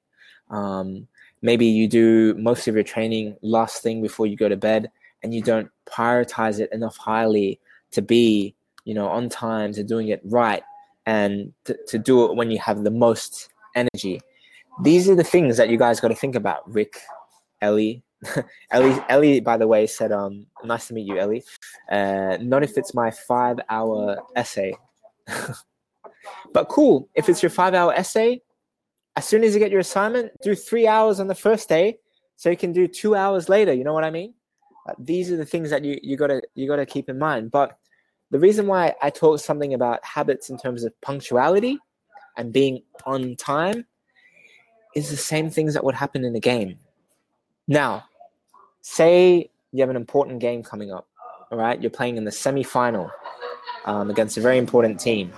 Um, 0.49 1.09
maybe 1.43 1.67
you 1.67 1.89
do 1.89 2.35
most 2.35 2.69
of 2.69 2.75
your 2.75 2.85
training 2.85 3.37
last 3.43 3.83
thing 3.83 4.01
before 4.01 4.27
you 4.27 4.37
go 4.37 4.49
to 4.49 4.57
bed, 4.57 4.91
and 5.23 5.35
you 5.35 5.43
don't 5.43 5.69
prioritize 5.87 6.61
it 6.61 6.73
enough 6.73 6.97
highly 6.97 7.61
to 7.91 8.01
be, 8.01 8.55
you 8.85 8.95
know, 8.95 9.09
on 9.09 9.29
time 9.29 9.73
to 9.73 9.83
doing 9.83 10.09
it 10.09 10.21
right 10.25 10.63
and 11.05 11.53
to, 11.65 11.77
to 11.89 11.99
do 11.99 12.25
it 12.25 12.37
when 12.37 12.51
you 12.51 12.59
have 12.59 12.85
the 12.85 12.91
most 12.91 13.50
energy. 13.75 14.21
These 14.83 15.09
are 15.09 15.15
the 15.15 15.25
things 15.25 15.57
that 15.57 15.69
you 15.69 15.77
guys 15.77 16.01
got 16.01 16.09
to 16.09 16.15
think 16.15 16.35
about, 16.35 16.71
Rick, 16.71 16.97
Ellie. 17.61 18.03
Ellie, 18.71 19.03
Ellie, 19.09 19.41
by 19.41 19.57
the 19.57 19.67
way, 19.67 19.87
said, 19.87 20.13
um, 20.13 20.47
nice 20.65 20.89
to 20.89 20.95
meet 20.95 21.07
you, 21.07 21.19
Ellie. 21.19 21.43
Uh, 21.91 22.37
not 22.41 22.63
if 22.63 22.77
it's 22.77 22.95
my 22.95 23.11
five 23.11 23.59
hour 23.69 24.19
essay. 24.37 24.75
but 26.53 26.69
cool, 26.69 27.09
if 27.15 27.29
it's 27.29 27.43
your 27.43 27.51
five 27.51 27.75
hour 27.75 27.93
essay, 27.95 28.41
as 29.17 29.27
soon 29.27 29.43
as 29.45 29.55
you 29.55 29.61
get 29.61 29.71
your 29.71 29.81
assignment, 29.81 30.33
do 30.43 30.55
three 30.55 30.87
hours 30.87 31.21
on 31.21 31.27
the 31.27 31.35
first 31.35 31.69
day 31.69 31.99
so 32.37 32.49
you 32.49 32.57
can 32.57 32.73
do 32.73 32.87
two 32.87 33.15
hours 33.15 33.49
later. 33.49 33.73
You 33.73 33.85
know 33.85 33.93
what 33.93 34.05
I 34.05 34.11
mean? 34.11 34.35
Uh, 34.89 34.95
these 34.99 35.31
are 35.31 35.37
the 35.37 35.45
things 35.45 35.71
that 35.71 35.85
you, 35.85 35.99
you 36.03 36.17
gotta 36.17 36.43
you 36.55 36.67
gotta 36.67 36.87
keep 36.87 37.09
in 37.09 37.19
mind. 37.19 37.51
But 37.51 37.77
the 38.31 38.39
reason 38.39 38.67
why 38.67 38.95
I 39.03 39.11
talk 39.11 39.41
something 39.41 39.75
about 39.75 40.05
habits 40.05 40.49
in 40.51 40.57
terms 40.57 40.85
of 40.85 40.99
punctuality 41.03 41.79
and 42.37 42.53
being 42.53 42.83
on 43.05 43.37
time 43.37 43.87
is 44.95 45.11
the 45.11 45.17
same 45.17 45.51
things 45.51 45.75
that 45.75 45.85
would 45.85 45.95
happen 45.95 46.25
in 46.25 46.35
a 46.35 46.41
game. 46.41 46.79
Now, 47.69 48.05
say 48.81 49.51
you 49.73 49.81
have 49.81 49.91
an 49.91 49.97
important 49.97 50.41
game 50.41 50.63
coming 50.63 50.93
up, 50.93 51.07
all 51.51 51.59
right? 51.59 51.81
You're 51.81 51.91
playing 51.91 52.17
in 52.17 52.25
the 52.25 52.33
semi-final 52.33 53.11
um, 53.85 54.11
against 54.11 54.37
a 54.37 54.41
very 54.41 54.59
important 54.59 54.99
team. 54.99 55.33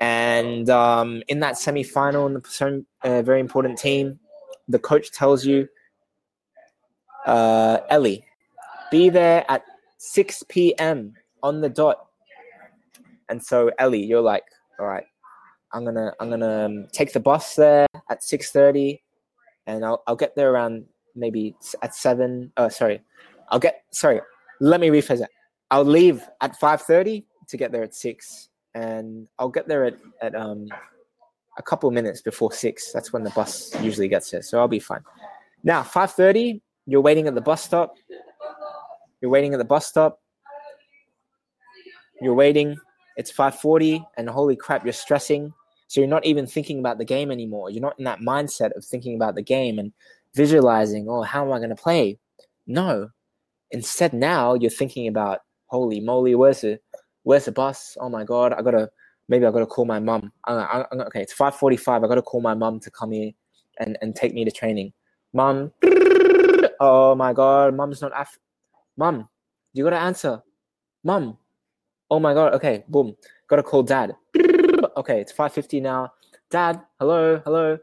And 0.00 0.70
um, 0.70 1.22
in 1.26 1.40
that 1.40 1.58
semi-final, 1.58 2.26
in 2.26 2.34
the 2.34 2.84
uh, 3.02 3.22
very 3.22 3.40
important 3.40 3.78
team, 3.78 4.20
the 4.68 4.78
coach 4.78 5.10
tells 5.10 5.44
you, 5.44 5.68
uh, 7.26 7.78
Ellie, 7.90 8.24
be 8.90 9.08
there 9.08 9.44
at 9.50 9.64
6 9.98 10.44
p.m. 10.48 11.14
on 11.42 11.60
the 11.60 11.68
dot. 11.68 12.06
And 13.28 13.42
so, 13.42 13.70
Ellie, 13.78 14.04
you're 14.04 14.22
like, 14.22 14.44
all 14.78 14.86
right, 14.86 15.04
I'm 15.72 15.84
gonna 15.84 16.12
I'm 16.20 16.30
gonna 16.30 16.66
um, 16.66 16.86
take 16.92 17.12
the 17.12 17.20
bus 17.20 17.54
there 17.54 17.86
at 18.10 18.22
six 18.22 18.50
thirty, 18.50 19.02
and 19.66 19.84
I'll 19.84 20.02
I'll 20.06 20.16
get 20.16 20.34
there 20.34 20.50
around 20.52 20.86
maybe 21.14 21.54
at 21.82 21.94
seven. 21.94 22.52
Oh, 22.56 22.68
sorry, 22.68 23.00
I'll 23.50 23.58
get 23.58 23.82
sorry. 23.90 24.20
Let 24.60 24.80
me 24.80 24.88
rephrase 24.88 25.18
that. 25.18 25.30
I'll 25.70 25.84
leave 25.84 26.22
at 26.40 26.56
five 26.56 26.82
thirty 26.82 27.26
to 27.48 27.56
get 27.56 27.70
there 27.72 27.82
at 27.82 27.94
six, 27.94 28.48
and 28.74 29.28
I'll 29.38 29.50
get 29.50 29.68
there 29.68 29.84
at 29.84 29.96
at 30.22 30.34
um 30.34 30.68
a 31.58 31.62
couple 31.62 31.90
minutes 31.90 32.22
before 32.22 32.52
six. 32.52 32.92
That's 32.92 33.12
when 33.12 33.24
the 33.24 33.30
bus 33.30 33.74
usually 33.82 34.08
gets 34.08 34.30
here, 34.30 34.42
so 34.42 34.58
I'll 34.58 34.68
be 34.68 34.78
fine. 34.78 35.02
Now 35.64 35.82
five 35.82 36.12
thirty, 36.12 36.62
you're 36.86 37.02
waiting 37.02 37.26
at 37.26 37.34
the 37.34 37.40
bus 37.42 37.62
stop. 37.62 37.94
You're 39.20 39.30
waiting 39.30 39.52
at 39.52 39.58
the 39.58 39.64
bus 39.64 39.86
stop. 39.86 40.20
You're 42.22 42.34
waiting. 42.34 42.76
It's 43.16 43.30
five 43.30 43.60
forty, 43.60 44.02
and 44.16 44.30
holy 44.30 44.56
crap, 44.56 44.84
you're 44.84 44.92
stressing. 44.92 45.52
So 45.88 46.00
you're 46.00 46.08
not 46.08 46.24
even 46.24 46.46
thinking 46.46 46.78
about 46.78 46.98
the 46.98 47.04
game 47.04 47.30
anymore. 47.30 47.70
You're 47.70 47.82
not 47.82 47.98
in 47.98 48.04
that 48.04 48.20
mindset 48.20 48.72
of 48.76 48.84
thinking 48.84 49.16
about 49.16 49.34
the 49.34 49.42
game 49.42 49.78
and 49.78 49.92
visualizing, 50.34 51.08
oh, 51.08 51.22
how 51.22 51.44
am 51.44 51.52
I 51.52 51.58
going 51.58 51.70
to 51.70 51.76
play? 51.76 52.18
No. 52.66 53.10
Instead, 53.70 54.12
now 54.12 54.54
you're 54.54 54.70
thinking 54.70 55.08
about, 55.08 55.40
holy 55.66 56.00
moly, 56.00 56.34
where's 56.34 56.60
the, 56.60 56.78
where's 57.22 57.46
the 57.46 57.52
bus? 57.52 57.96
Oh 58.00 58.08
my 58.08 58.24
god, 58.24 58.52
I 58.52 58.62
gotta, 58.62 58.90
maybe 59.28 59.46
I 59.46 59.50
gotta 59.50 59.66
call 59.66 59.84
my 59.84 59.98
mum. 59.98 60.32
Okay, 60.48 61.22
it's 61.22 61.32
five 61.32 61.54
forty-five. 61.54 62.02
I 62.02 62.08
gotta 62.08 62.22
call 62.22 62.40
my 62.40 62.54
mum 62.54 62.80
to 62.80 62.90
come 62.90 63.12
here 63.12 63.32
and 63.78 63.98
and 64.00 64.16
take 64.16 64.34
me 64.34 64.44
to 64.44 64.50
training. 64.50 64.92
Mum, 65.32 65.72
oh 66.80 67.14
my 67.14 67.32
god, 67.32 67.74
mum's 67.74 68.00
not 68.00 68.12
af. 68.18 68.38
Mum, 68.96 69.28
you 69.74 69.84
gotta 69.84 69.98
answer. 69.98 70.42
Mum, 71.04 71.36
oh 72.10 72.18
my 72.18 72.34
god. 72.34 72.54
Okay, 72.54 72.84
boom, 72.88 73.14
gotta 73.46 73.62
call 73.62 73.82
dad. 73.82 74.16
Okay, 74.96 75.20
it's 75.20 75.32
five 75.32 75.52
fifty 75.52 75.80
now. 75.80 76.12
Dad, 76.50 76.80
hello, 76.98 77.40
hello. 77.44 77.78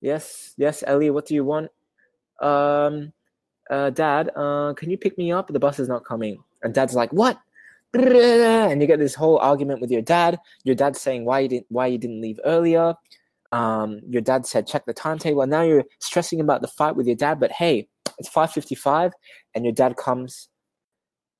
Yes, 0.00 0.54
yes, 0.56 0.84
Ellie, 0.86 1.10
what 1.10 1.26
do 1.26 1.34
you 1.34 1.44
want? 1.44 1.70
Um, 2.40 3.12
uh, 3.70 3.90
Dad, 3.90 4.30
uh, 4.36 4.72
can 4.74 4.90
you 4.90 4.98
pick 4.98 5.18
me 5.18 5.32
up? 5.32 5.48
The 5.48 5.58
bus 5.58 5.80
is 5.80 5.88
not 5.88 6.04
coming. 6.04 6.42
And 6.62 6.72
Dad's 6.72 6.94
like, 6.94 7.12
what? 7.12 7.40
And 7.94 8.80
you 8.80 8.86
get 8.86 8.98
this 8.98 9.14
whole 9.14 9.38
argument 9.38 9.80
with 9.80 9.90
your 9.90 10.02
dad. 10.02 10.38
Your 10.64 10.74
dad's 10.74 11.00
saying 11.00 11.24
why 11.24 11.40
you 11.40 11.48
didn't 11.48 11.66
why 11.70 11.86
you 11.86 11.98
didn't 11.98 12.20
leave 12.20 12.38
earlier. 12.44 12.94
Um, 13.52 14.00
your 14.06 14.22
dad 14.22 14.44
said 14.44 14.66
check 14.66 14.84
the 14.84 14.92
timetable. 14.92 15.42
And 15.42 15.50
now 15.50 15.62
you're 15.62 15.84
stressing 16.00 16.40
about 16.40 16.60
the 16.60 16.68
fight 16.68 16.94
with 16.94 17.06
your 17.06 17.16
dad. 17.16 17.40
But 17.40 17.52
hey, 17.52 17.88
it's 18.18 18.28
five 18.28 18.52
fifty 18.52 18.74
five, 18.74 19.12
and 19.54 19.64
your 19.64 19.72
dad 19.72 19.96
comes, 19.96 20.48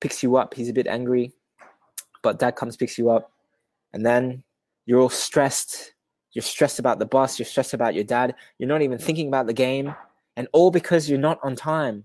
picks 0.01 0.23
you 0.23 0.37
up. 0.37 0.55
He's 0.55 0.71
a 0.71 0.73
bit 0.73 0.87
angry, 0.87 1.33
but 2.23 2.39
dad 2.39 2.57
comes, 2.57 2.77
picks 2.77 2.97
you 2.97 3.11
up, 3.11 3.31
and 3.93 4.07
then 4.07 4.43
you're 4.87 5.01
all 5.01 5.09
stressed. 5.11 5.93
You're 6.33 6.43
stressed 6.43 6.79
about 6.79 6.99
the 6.99 7.07
bus. 7.07 7.39
You're 7.39 7.47
stressed 7.47 7.75
about 7.75 7.95
your 7.95 8.05
dad. 8.05 8.35
You're 8.59 8.69
not 8.69 8.83
even 8.83 8.99
thinking 8.99 9.29
about 9.29 9.47
the 9.47 9.53
game 9.53 9.95
and 10.37 10.49
all 10.53 10.71
because 10.71 11.09
you're 11.09 11.19
not 11.19 11.41
on 11.43 11.57
time. 11.57 12.05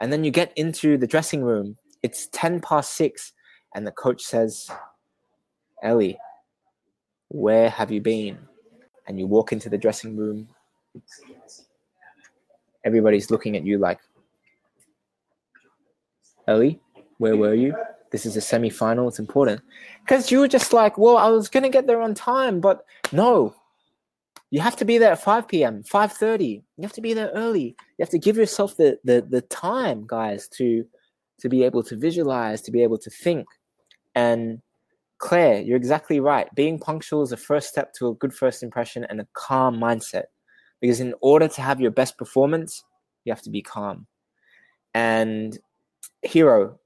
And 0.00 0.12
then 0.12 0.24
you 0.24 0.30
get 0.30 0.52
into 0.56 0.96
the 0.96 1.06
dressing 1.06 1.42
room. 1.42 1.76
It's 2.02 2.28
10 2.28 2.60
past 2.60 2.94
six, 2.94 3.32
and 3.74 3.84
the 3.84 3.90
coach 3.90 4.22
says, 4.22 4.70
Ellie, 5.82 6.18
where 7.28 7.68
have 7.68 7.90
you 7.90 8.00
been? 8.00 8.38
And 9.06 9.18
you 9.18 9.26
walk 9.26 9.52
into 9.52 9.68
the 9.68 9.78
dressing 9.78 10.16
room. 10.16 10.48
Everybody's 12.84 13.30
looking 13.30 13.56
at 13.56 13.64
you 13.64 13.78
like, 13.78 13.98
Ellie, 16.46 16.80
where 17.18 17.36
were 17.36 17.54
you? 17.54 17.74
This 18.10 18.26
is 18.26 18.36
a 18.36 18.40
semi 18.40 18.70
final. 18.70 19.08
It's 19.08 19.18
important. 19.18 19.60
Because 20.00 20.30
you 20.30 20.40
were 20.40 20.48
just 20.48 20.72
like, 20.72 20.98
well, 20.98 21.16
I 21.16 21.28
was 21.28 21.48
going 21.48 21.62
to 21.62 21.68
get 21.68 21.86
there 21.86 22.00
on 22.00 22.14
time, 22.14 22.60
but 22.60 22.84
no, 23.12 23.54
you 24.50 24.60
have 24.60 24.76
to 24.76 24.84
be 24.84 24.98
there 24.98 25.12
at 25.12 25.22
5 25.22 25.48
p.m 25.48 25.82
5.30 25.82 26.62
you 26.78 26.82
have 26.82 26.92
to 26.92 27.00
be 27.00 27.12
there 27.12 27.30
early. 27.34 27.76
You 27.78 28.02
have 28.02 28.10
to 28.10 28.18
give 28.18 28.36
yourself 28.36 28.76
the, 28.76 28.98
the 29.04 29.26
the 29.28 29.42
time 29.42 30.04
guys 30.06 30.48
to 30.56 30.84
to 31.40 31.48
be 31.48 31.62
able 31.64 31.82
to 31.84 31.96
visualize 31.96 32.62
to 32.62 32.70
be 32.70 32.82
able 32.82 32.98
to 32.98 33.10
think. 33.10 33.46
And 34.14 34.60
claire 35.18 35.60
you're 35.60 35.76
exactly 35.76 36.20
right. 36.20 36.52
Being 36.54 36.78
punctual 36.78 37.22
is 37.22 37.32
a 37.32 37.36
first 37.36 37.68
step 37.68 37.92
to 37.94 38.08
a 38.08 38.14
good 38.14 38.34
first 38.34 38.62
impression 38.62 39.04
and 39.04 39.20
a 39.20 39.28
calm 39.34 39.76
mindset. 39.76 40.24
Because 40.80 41.00
in 41.00 41.14
order 41.20 41.48
to 41.48 41.60
have 41.60 41.80
your 41.80 41.90
best 41.90 42.16
performance 42.16 42.84
you 43.24 43.32
have 43.32 43.42
to 43.42 43.50
be 43.50 43.62
calm. 43.62 44.06
And 44.94 45.58
hero 46.22 46.78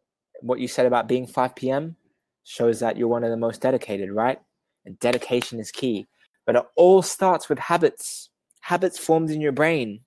what 0.42 0.60
you 0.60 0.68
said 0.68 0.86
about 0.86 1.08
being 1.08 1.26
5 1.26 1.54
p.m 1.54 1.96
shows 2.44 2.80
that 2.80 2.96
you're 2.96 3.08
one 3.08 3.24
of 3.24 3.30
the 3.30 3.36
most 3.36 3.60
dedicated 3.60 4.10
right 4.10 4.40
and 4.84 4.98
dedication 4.98 5.60
is 5.60 5.70
key 5.70 6.06
but 6.46 6.56
it 6.56 6.64
all 6.76 7.02
starts 7.02 7.48
with 7.48 7.58
habits, 7.58 8.30
habits 8.60 8.98
formed 8.98 9.30
in 9.30 9.40
your 9.40 9.52
brain. 9.52 10.00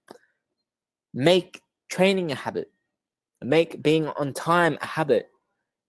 Make 1.14 1.62
training 1.90 2.32
a 2.32 2.36
habit, 2.36 2.72
make 3.42 3.82
being 3.82 4.08
on 4.08 4.34
time 4.34 4.78
a 4.82 4.86
habit, 4.86 5.30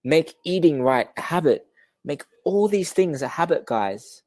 make 0.04 0.36
eating 0.44 0.82
right 0.82 1.08
a 1.16 1.20
habit, 1.20 1.66
make 2.04 2.24
all 2.44 2.68
these 2.68 2.92
things 2.92 3.22
a 3.22 3.28
habit, 3.28 3.66
guys. 3.66 4.22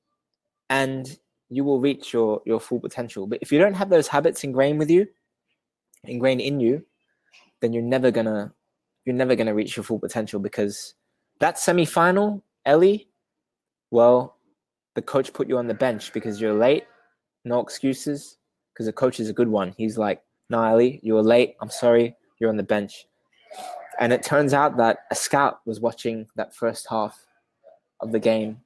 And 0.70 1.18
you 1.50 1.64
will 1.64 1.80
reach 1.80 2.14
your, 2.14 2.42
your 2.46 2.60
full 2.60 2.80
potential. 2.80 3.26
But 3.26 3.40
if 3.42 3.52
you 3.52 3.60
don't 3.60 3.74
have 3.74 3.90
those 3.90 4.08
habits 4.08 4.44
ingrained 4.44 4.78
with 4.78 4.90
you, 4.90 5.08
ingrained 6.04 6.42
in 6.42 6.60
you, 6.60 6.86
then 7.62 7.74
you're 7.74 7.82
never 7.82 8.12
gonna 8.12 8.54
you're 9.06 9.16
never 9.16 9.36
gonna 9.36 9.54
reach 9.54 9.76
your 9.76 9.84
full 9.84 10.00
potential 10.00 10.40
because 10.40 10.96
that 11.40 11.58
semi-final, 11.58 12.44
Ellie, 12.66 13.10
well, 13.92 14.38
the 14.96 15.02
coach 15.02 15.34
put 15.34 15.48
you 15.48 15.58
on 15.58 15.68
the 15.68 15.74
bench 15.74 16.12
because 16.14 16.42
you're 16.42 16.54
late. 16.54 16.86
No 17.46 17.60
excuses, 17.60 18.38
because 18.74 18.86
the 18.86 18.94
coach 18.94 19.20
is 19.20 19.30
a 19.30 19.34
good 19.34 19.48
one. 19.48 19.74
He's 19.78 19.98
like, 19.98 20.22
"No, 20.50 20.60
Ali, 20.60 21.00
you 21.04 21.14
were 21.14 21.24
late. 21.24 21.56
I'm 21.62 21.70
sorry. 21.70 22.16
You're 22.40 22.50
on 22.50 22.58
the 22.58 22.64
bench." 22.64 23.08
And 24.00 24.14
it 24.14 24.24
turns 24.24 24.54
out 24.54 24.78
that 24.78 25.00
a 25.12 25.16
scout 25.16 25.60
was 25.66 25.80
watching 25.80 26.28
that 26.36 26.56
first 26.56 26.88
half 26.90 27.26
of 28.02 28.12
the 28.12 28.20
game, 28.20 28.62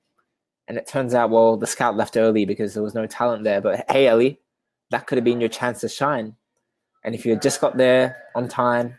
and 0.67 0.77
it 0.77 0.87
turns 0.87 1.13
out, 1.13 1.29
well, 1.29 1.57
the 1.57 1.67
scout 1.67 1.95
left 1.95 2.17
early 2.17 2.45
because 2.45 2.73
there 2.73 2.83
was 2.83 2.93
no 2.93 3.05
talent 3.05 3.43
there. 3.43 3.61
But 3.61 3.85
hey, 3.89 4.07
Ellie, 4.07 4.39
that 4.91 5.07
could 5.07 5.17
have 5.17 5.25
been 5.25 5.39
your 5.39 5.49
chance 5.49 5.81
to 5.81 5.89
shine. 5.89 6.35
And 7.03 7.13
if 7.13 7.25
you 7.25 7.31
had 7.31 7.41
just 7.41 7.59
got 7.59 7.77
there 7.77 8.17
on 8.35 8.47
time 8.47 8.95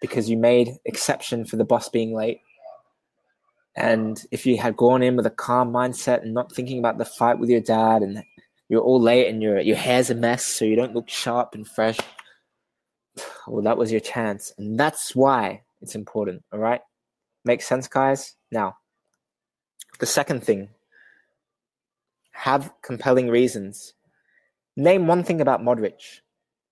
because 0.00 0.30
you 0.30 0.36
made 0.36 0.78
exception 0.84 1.44
for 1.44 1.56
the 1.56 1.64
bus 1.64 1.88
being 1.88 2.14
late, 2.14 2.40
and 3.76 4.24
if 4.30 4.46
you 4.46 4.58
had 4.58 4.76
gone 4.76 5.02
in 5.02 5.16
with 5.16 5.26
a 5.26 5.30
calm 5.30 5.72
mindset 5.72 6.22
and 6.22 6.34
not 6.34 6.52
thinking 6.52 6.78
about 6.78 6.98
the 6.98 7.04
fight 7.04 7.38
with 7.38 7.48
your 7.50 7.60
dad, 7.60 8.02
and 8.02 8.22
you're 8.68 8.82
all 8.82 9.00
late 9.00 9.28
and 9.28 9.42
your 9.42 9.60
your 9.60 9.76
hair's 9.76 10.10
a 10.10 10.14
mess, 10.14 10.44
so 10.44 10.64
you 10.64 10.76
don't 10.76 10.94
look 10.94 11.08
sharp 11.08 11.54
and 11.54 11.66
fresh, 11.68 11.98
well, 13.46 13.62
that 13.62 13.78
was 13.78 13.90
your 13.90 14.00
chance, 14.00 14.52
and 14.58 14.78
that's 14.78 15.14
why 15.14 15.62
it's 15.80 15.94
important. 15.94 16.42
All 16.52 16.58
right, 16.58 16.80
makes 17.44 17.66
sense, 17.66 17.88
guys. 17.88 18.36
Now, 18.50 18.76
the 19.98 20.06
second 20.06 20.42
thing: 20.44 20.70
have 22.32 22.72
compelling 22.82 23.28
reasons. 23.28 23.94
Name 24.76 25.06
one 25.06 25.24
thing 25.24 25.40
about 25.40 25.60
Modric. 25.60 26.20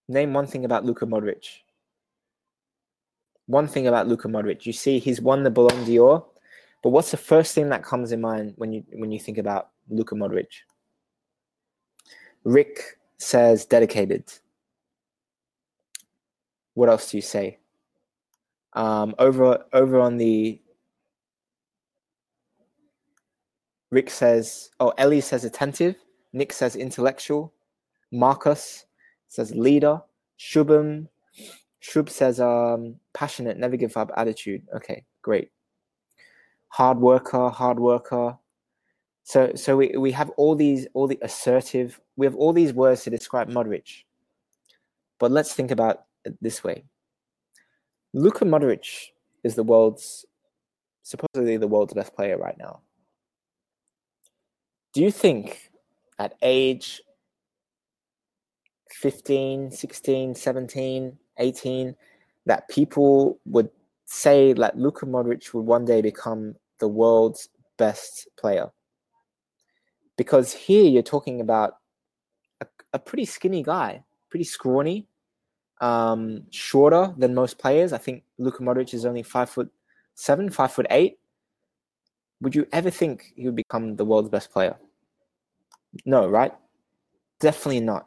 Name 0.09 0.33
one 0.33 0.47
thing 0.47 0.65
about 0.65 0.85
Luka 0.85 1.05
Modric. 1.05 1.45
One 3.49 3.67
thing 3.67 3.89
about 3.89 4.07
Luka 4.07 4.29
Modric. 4.29 4.65
You 4.65 4.73
see, 4.73 4.99
he's 5.01 5.21
won 5.21 5.43
the 5.43 5.51
Ballon 5.51 5.85
d'Or 5.85 6.25
but 6.83 6.91
what's 6.91 7.11
the 7.11 7.17
first 7.17 7.55
thing 7.55 7.69
that 7.71 7.83
comes 7.83 8.13
in 8.13 8.21
mind 8.21 8.55
when 8.57 8.73
you 8.73 8.85
when 8.93 9.11
you 9.11 9.19
think 9.19 9.39
about 9.39 9.71
Luka 9.89 10.15
Modric? 10.15 10.47
Rick 12.45 12.99
says 13.19 13.65
dedicated. 13.65 14.25
What 16.75 16.89
else 16.89 17.11
do 17.11 17.17
you 17.17 17.23
say? 17.23 17.59
Um, 18.75 19.15
over 19.19 19.65
over 19.73 20.01
on 20.01 20.19
the 20.19 20.61
Rick 23.91 24.11
says, 24.11 24.71
oh, 24.81 24.93
Ellie 24.99 25.23
says 25.23 25.45
attentive. 25.45 25.97
Nick 26.35 26.53
says 26.53 26.77
intellectual. 26.77 27.55
Marcus 28.13 28.85
says 29.29 29.51
leader. 29.55 30.03
Shubham, 30.39 31.09
Shub 31.83 32.09
says 32.09 32.41
um, 32.41 32.97
passionate, 33.15 33.59
never 33.59 33.77
give 33.77 33.97
up 33.97 34.11
attitude. 34.17 34.63
Okay, 34.75 35.05
great 35.23 35.51
hard 36.69 36.99
worker, 36.99 37.49
hard 37.49 37.81
worker. 37.81 38.39
So 39.25 39.53
so 39.55 39.77
we, 39.77 39.97
we 39.97 40.13
have 40.13 40.31
all 40.37 40.55
these 40.55 40.87
all 40.95 41.07
the 41.07 41.19
assertive, 41.23 42.01
we 42.17 42.27
have 42.27 42.37
all 42.37 42.53
these 42.53 42.73
words 42.73 43.03
to 43.05 43.11
describe 43.11 43.49
Modric. 43.49 44.05
But 45.19 45.31
let's 45.31 45.53
think 45.53 45.71
about 45.71 46.05
it 46.25 46.37
this 46.41 46.63
way. 46.63 46.85
Luka 48.15 48.45
Modric 48.45 49.09
is 49.45 49.55
the 49.55 49.63
world's 49.63 50.25
supposedly 51.03 51.57
the 51.57 51.67
world's 51.67 51.95
best 51.95 52.15
player 52.15 52.39
right 52.39 52.57
now. 52.59 52.81
Do 54.95 55.03
you 55.03 55.11
think 55.11 55.71
at 56.19 56.35
age 56.43 57.03
15, 58.91 59.71
16, 59.71 60.35
17, 60.35 61.19
18 61.39 61.95
that 62.47 62.69
people 62.69 63.39
would 63.47 63.71
say 64.07 64.53
that 64.55 64.77
Luka 64.77 65.07
Modric 65.07 65.53
would 65.53 65.67
one 65.67 65.85
day 65.85 66.01
become 66.01 66.55
the 66.79 66.89
world's 66.89 67.49
best 67.77 68.29
player. 68.37 68.71
Because 70.17 70.53
here 70.53 70.85
you're 70.85 71.03
talking 71.03 71.41
about 71.41 71.77
a, 72.61 72.67
a 72.93 72.99
pretty 72.99 73.25
skinny 73.25 73.63
guy, 73.63 74.03
pretty 74.31 74.45
scrawny, 74.45 75.07
um, 75.81 76.43
shorter 76.51 77.15
than 77.17 77.35
most 77.35 77.59
players. 77.59 77.93
I 77.93 77.99
think 77.99 78.25
Luka 78.39 78.63
Modric 78.63 78.95
is 78.95 79.05
only 79.05 79.23
five 79.23 79.51
foot 79.51 79.71
seven, 80.15 80.51
five 80.51 80.73
foot 80.73 80.87
eight. 80.91 81.19
Would 82.41 82.55
you 82.55 82.67
ever 82.73 82.91
think 82.91 83.33
he 83.37 83.47
would 83.47 83.57
become 83.57 83.97
the 83.97 84.05
world's 84.05 84.29
best 84.29 84.51
player? 84.51 84.77
No, 86.05 86.29
right? 86.29 86.53
Definitely 87.41 87.81
not. 87.81 88.07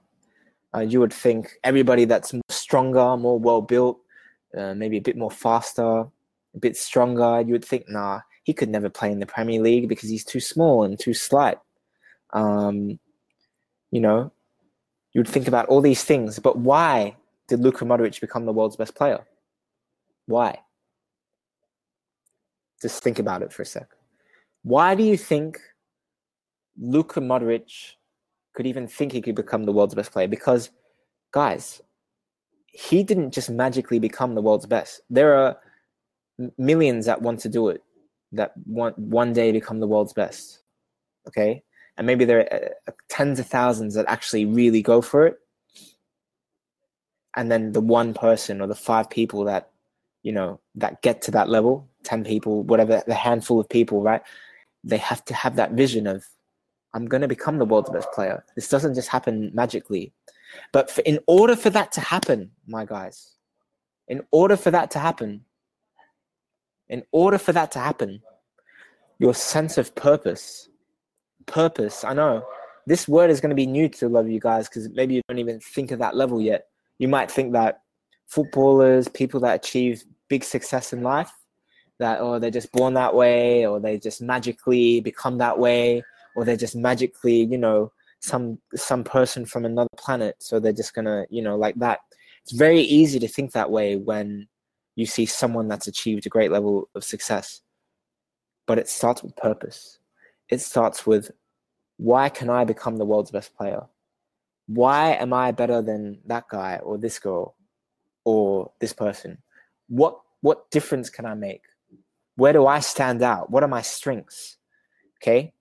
Uh, 0.74 0.80
you 0.80 1.00
would 1.00 1.14
think 1.14 1.54
everybody 1.64 2.06
that's 2.06 2.34
stronger, 2.72 3.18
more 3.18 3.38
well 3.38 3.62
built, 3.62 4.00
uh, 4.58 4.74
maybe 4.74 4.96
a 4.96 5.02
bit 5.02 5.18
more 5.18 5.30
faster, 5.30 6.06
a 6.56 6.60
bit 6.60 6.78
stronger, 6.78 7.42
you 7.42 7.52
would 7.52 7.66
think, 7.66 7.84
nah, 7.90 8.22
he 8.44 8.54
could 8.54 8.70
never 8.70 8.90
play 8.90 9.12
in 9.12 9.20
the 9.20 9.26
Premier 9.26 9.62
League 9.62 9.90
because 9.90 10.10
he's 10.10 10.24
too 10.24 10.40
small 10.40 10.86
and 10.86 10.98
too 10.98 11.14
slight. 11.14 11.58
Um, 12.32 12.98
you 13.92 14.00
know, 14.00 14.32
you 15.12 15.20
would 15.20 15.28
think 15.28 15.50
about 15.50 15.66
all 15.66 15.82
these 15.82 16.06
things, 16.06 16.40
but 16.40 16.60
why 16.60 17.18
did 17.50 17.60
Luka 17.60 17.84
Modric 17.84 18.22
become 18.22 18.46
the 18.46 18.54
world's 18.54 18.78
best 18.78 18.96
player? 18.96 19.20
Why? 20.28 20.58
Just 22.82 23.04
think 23.04 23.20
about 23.20 23.42
it 23.42 23.52
for 23.52 23.64
a 23.64 23.66
sec. 23.66 23.90
Why 24.64 24.96
do 24.96 25.04
you 25.04 25.18
think 25.18 25.60
Luka 26.80 27.20
Modric 27.20 27.96
could 28.54 28.66
even 28.66 28.88
think 28.88 29.12
he 29.12 29.22
could 29.22 29.36
become 29.36 29.66
the 29.66 29.74
world's 29.74 29.94
best 29.94 30.14
player? 30.14 30.30
Because, 30.30 30.70
guys, 31.34 31.82
he 32.72 33.04
didn't 33.04 33.32
just 33.32 33.50
magically 33.50 34.00
become 34.00 34.36
the 34.36 34.42
world's 34.42 34.66
best. 34.66 35.02
There 35.10 35.36
are 35.36 35.58
millions 36.58 37.06
that 37.06 37.22
want 37.22 37.40
to 37.42 37.50
do 37.50 37.70
it, 37.70 37.84
that 38.32 38.54
want 38.66 38.98
one 38.98 39.34
day 39.34 39.52
become 39.52 39.80
the 39.80 39.88
world's 39.88 40.14
best. 40.14 40.60
Okay, 41.28 41.64
and 41.98 42.08
maybe 42.08 42.26
there 42.26 42.40
are 42.40 42.54
uh, 42.88 42.92
tens 43.10 43.40
of 43.40 43.46
thousands 43.46 43.94
that 43.94 44.06
actually 44.08 44.46
really 44.46 44.82
go 44.82 45.02
for 45.02 45.28
it, 45.28 45.38
and 47.36 47.52
then 47.52 47.74
the 47.74 47.82
one 47.82 48.14
person 48.14 48.62
or 48.62 48.68
the 48.68 48.76
five 48.76 49.10
people 49.10 49.44
that 49.46 49.70
you 50.24 50.32
know 50.32 50.60
that 50.76 51.02
get 51.02 51.22
to 51.24 51.32
that 51.32 51.50
level, 51.50 51.88
ten 52.04 52.24
people, 52.24 52.64
whatever, 52.64 53.04
the 53.06 53.14
handful 53.14 53.60
of 53.60 53.70
people, 53.70 54.02
right? 54.02 54.22
They 54.84 54.98
have 54.98 55.24
to 55.26 55.34
have 55.36 55.58
that 55.58 55.74
vision 55.74 56.08
of, 56.08 56.26
I'm 56.96 57.06
going 57.06 57.22
to 57.22 57.28
become 57.28 57.60
the 57.60 57.66
world's 57.66 57.92
best 57.92 58.12
player. 58.14 58.44
This 58.56 58.68
doesn't 58.68 58.96
just 58.96 59.10
happen 59.10 59.52
magically. 59.54 60.12
But 60.72 60.90
for, 60.90 61.02
in 61.02 61.20
order 61.28 61.56
for 61.56 61.70
that 61.70 61.92
to 61.94 62.02
happen, 62.02 62.52
my 62.68 62.86
guys, 62.86 63.36
in 64.08 64.22
order 64.32 64.58
for 64.58 64.72
that 64.72 64.92
to 64.92 65.00
happen, 65.00 65.46
in 66.90 67.04
order 67.12 67.38
for 67.38 67.54
that 67.54 67.72
to 67.72 67.80
happen, 67.80 68.22
your 69.20 69.34
sense 69.34 69.78
of 69.78 69.96
purpose, 69.96 70.70
purpose, 71.46 72.04
I 72.04 72.14
know 72.14 72.46
this 72.88 73.08
word 73.08 73.30
is 73.30 73.40
going 73.40 73.52
to 73.52 73.56
be 73.56 73.68
new 73.68 73.88
to 73.90 74.08
a 74.08 74.10
lot 74.10 74.22
of 74.22 74.30
you 74.30 74.40
guys 74.40 74.68
because 74.68 74.90
maybe 74.90 75.16
you 75.16 75.22
don't 75.28 75.40
even 75.40 75.60
think 75.60 75.92
of 75.92 76.00
that 76.00 76.16
level 76.16 76.42
yet. 76.42 76.68
You 76.98 77.08
might 77.08 77.32
think 77.32 77.54
that 77.54 77.82
footballers, 78.28 79.08
people 79.08 79.40
that 79.42 79.56
achieve 79.56 80.04
big 80.28 80.44
success 80.44 80.94
in 80.94 81.04
life, 81.04 81.32
that 82.00 82.22
or 82.22 82.40
they're 82.40 82.50
just 82.50 82.72
born 82.72 82.94
that 82.96 83.14
way, 83.14 83.66
or 83.66 83.80
they 83.80 84.00
just 84.00 84.22
magically 84.22 85.02
become 85.02 85.38
that 85.38 85.60
way, 85.60 86.04
or 86.36 86.44
they're 86.44 86.56
just 86.58 86.76
magically, 86.76 87.46
you 87.46 87.58
know, 87.58 87.92
some 88.22 88.60
some 88.76 89.04
person 89.04 89.46
from 89.46 89.66
another 89.66 89.90
planet, 89.98 90.36
so 90.40 90.60
they're 90.60 90.72
just 90.72 90.94
gonna, 90.94 91.26
you 91.30 91.42
know, 91.42 91.58
like 91.58 91.76
that. 91.76 92.00
It's 92.44 92.54
very 92.54 92.82
easy 92.82 93.20
to 93.20 93.28
think 93.28 93.52
that 93.52 93.72
way 93.72 93.96
when 93.96 94.48
you 94.96 95.06
see 95.06 95.26
someone 95.26 95.68
that's 95.68 95.88
achieved 95.88 96.26
a 96.26 96.30
great 96.30 96.52
level 96.52 96.90
of 96.96 97.04
success. 97.04 97.62
But 98.68 98.80
it 98.80 98.88
starts 98.88 99.24
with 99.24 99.36
purpose. 99.36 100.00
It 100.50 100.62
starts 100.62 101.06
with 101.06 101.32
why 101.98 102.30
can 102.30 102.50
I 102.50 102.64
become 102.66 102.98
the 102.98 103.06
world's 103.06 103.32
best 103.32 103.56
player? 103.56 103.82
Why 104.68 105.14
am 105.14 105.34
I 105.34 105.52
better 105.52 105.82
than 105.82 106.20
that 106.26 106.48
guy 106.50 106.80
or 106.84 106.98
this 106.98 107.20
girl 107.20 107.56
or 108.26 108.72
this 108.80 108.94
person? 108.94 109.40
What 109.88 110.20
what 110.42 110.70
difference 110.72 111.10
can 111.10 111.26
I 111.26 111.34
make? 111.34 111.64
Where 112.36 112.54
do 112.54 112.66
I 112.66 112.80
stand 112.80 113.22
out? 113.22 113.50
What 113.50 113.64
are 113.64 113.68
my 113.68 113.82
strengths? 113.82 114.58
Okay? 115.22 115.54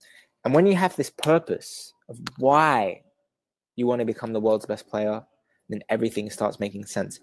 And 0.45 0.55
when 0.55 0.67
you 0.67 0.75
have 0.76 0.97
this 0.97 1.11
purpose 1.11 1.92
of 2.11 2.20
why 2.38 3.03
you 3.77 3.87
want 3.87 4.01
to 4.01 4.05
become 4.05 4.33
the 4.33 4.40
world's 4.40 4.66
best 4.66 4.88
player, 4.88 5.23
then 5.68 5.83
everything 5.88 6.29
starts 6.29 6.61
making 6.61 6.85
sense. 6.85 7.20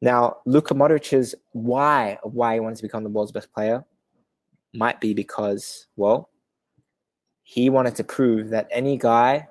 Now, 0.00 0.38
Luka 0.46 0.74
Modric's 0.74 1.34
why 1.52 2.18
of 2.24 2.34
why 2.34 2.54
he 2.54 2.60
wanted 2.60 2.76
to 2.76 2.82
become 2.82 3.04
the 3.04 3.10
world's 3.10 3.32
best 3.32 3.52
player 3.52 3.84
might 4.74 5.00
be 5.00 5.12
because, 5.12 5.86
well, 5.96 6.30
he 7.42 7.68
wanted 7.68 7.96
to 7.96 8.04
prove 8.04 8.48
that 8.50 8.68
any 8.70 8.96
guy, 8.96 9.48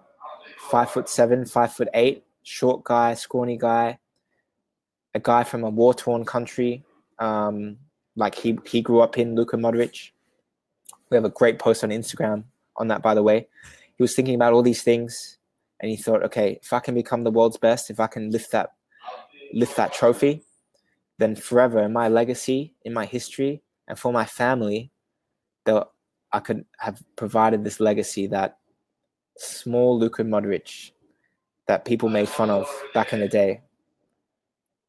five 0.58 0.90
foot 0.90 1.08
seven, 1.08 1.46
five 1.46 1.72
foot 1.74 1.90
eight, 1.94 2.24
short 2.44 2.84
guy, 2.84 3.14
scrawny 3.14 3.58
guy, 3.58 4.00
a 5.14 5.20
guy 5.20 5.44
from 5.44 5.64
a 5.64 5.70
war 5.70 5.94
torn 5.94 6.26
country, 6.26 6.84
um, 7.20 7.78
like 8.16 8.36
he 8.36 8.58
he 8.66 8.82
grew 8.82 9.02
up 9.02 9.18
in 9.18 9.36
Luka 9.36 9.58
Modric. 9.58 10.12
We 11.10 11.16
have 11.16 11.26
a 11.26 11.30
great 11.30 11.60
post 11.60 11.84
on 11.84 11.90
Instagram 11.90 12.46
on 12.78 12.88
that, 12.88 13.02
by 13.02 13.14
the 13.14 13.24
way. 13.24 13.48
He 14.02 14.04
was 14.04 14.16
thinking 14.16 14.34
about 14.34 14.54
all 14.54 14.64
these 14.64 14.82
things, 14.82 15.38
and 15.80 15.92
he 15.92 15.96
thought, 15.96 16.24
okay, 16.24 16.58
if 16.64 16.74
I 16.74 16.80
can 16.80 16.96
become 16.96 17.24
the 17.24 17.30
world's 17.30 17.58
best, 17.58 17.92
if 17.92 18.00
I 18.00 18.08
can 18.08 18.32
lift 18.32 18.50
that 18.52 18.72
lift 19.54 19.78
that 19.78 19.94
trophy, 19.94 20.42
then 21.20 21.36
forever 21.36 21.84
in 21.84 21.94
my 21.94 22.08
legacy, 22.08 22.74
in 22.84 22.94
my 22.94 23.06
history, 23.06 23.62
and 23.88 24.00
for 24.00 24.12
my 24.12 24.26
family, 24.26 24.90
that 25.66 25.88
I 26.32 26.40
could 26.40 26.66
have 26.80 27.04
provided 27.16 27.64
this 27.64 27.80
legacy 27.80 28.26
that 28.26 28.58
small 29.38 30.00
Luka 30.00 30.24
Modric 30.24 30.94
that 31.68 31.86
people 31.86 32.10
made 32.10 32.28
fun 32.28 32.50
of 32.50 32.68
back 32.96 33.14
in 33.14 33.20
the 33.20 33.28
day, 33.28 33.62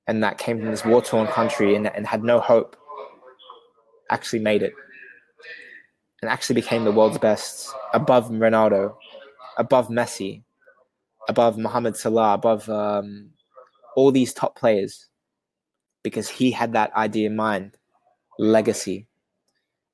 and 0.06 0.22
that 0.22 0.38
came 0.38 0.58
from 0.58 0.70
this 0.70 0.86
war-torn 0.86 1.26
country 1.26 1.76
and, 1.76 1.86
and 1.86 2.06
had 2.06 2.24
no 2.24 2.40
hope, 2.40 2.78
actually 4.08 4.38
made 4.38 4.62
it, 4.62 4.72
and 6.22 6.30
actually 6.30 6.54
became 6.54 6.84
the 6.84 6.92
world's 6.92 7.18
best, 7.18 7.74
above 7.92 8.30
Ronaldo, 8.30 8.94
above 9.58 9.88
Messi, 9.88 10.42
above 11.28 11.58
Mohamed 11.58 11.96
Salah, 11.96 12.34
above 12.34 12.68
um, 12.68 13.30
all 13.96 14.12
these 14.12 14.32
top 14.32 14.56
players 14.56 15.08
because 16.02 16.28
he 16.28 16.50
had 16.50 16.72
that 16.72 16.92
idea 16.94 17.26
in 17.26 17.36
mind 17.36 17.76
legacy. 18.38 19.06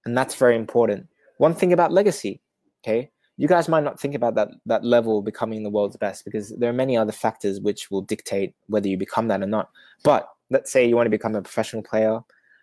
And 0.04 0.16
that's 0.16 0.34
very 0.34 0.56
important. 0.56 1.08
One 1.38 1.54
thing 1.54 1.72
about 1.72 1.92
legacy, 1.92 2.40
okay, 2.82 3.10
you 3.36 3.46
guys 3.46 3.68
might 3.68 3.84
not 3.84 4.00
think 4.00 4.14
about 4.14 4.34
that, 4.34 4.48
that 4.66 4.84
level 4.84 5.22
becoming 5.22 5.62
the 5.62 5.70
world's 5.70 5.96
best 5.96 6.24
because 6.24 6.50
there 6.58 6.70
are 6.70 6.74
many 6.74 6.96
other 6.96 7.12
factors 7.12 7.60
which 7.60 7.90
will 7.90 8.02
dictate 8.02 8.54
whether 8.66 8.88
you 8.88 8.96
become 8.96 9.28
that 9.28 9.42
or 9.42 9.46
not. 9.46 9.70
But 10.02 10.28
let's 10.50 10.72
say 10.72 10.86
you 10.86 10.96
want 10.96 11.06
to 11.06 11.10
become 11.10 11.34
a 11.34 11.42
professional 11.42 11.82
player. 11.82 12.20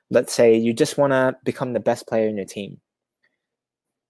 Let's 0.10 0.34
say 0.34 0.56
you 0.56 0.73
just 0.73 0.97
want 0.97 1.12
to 1.13 1.36
become 1.43 1.73
the 1.73 1.80
best 1.80 2.08
player 2.08 2.28
in 2.28 2.38
your 2.38 2.45
team. 2.45 2.80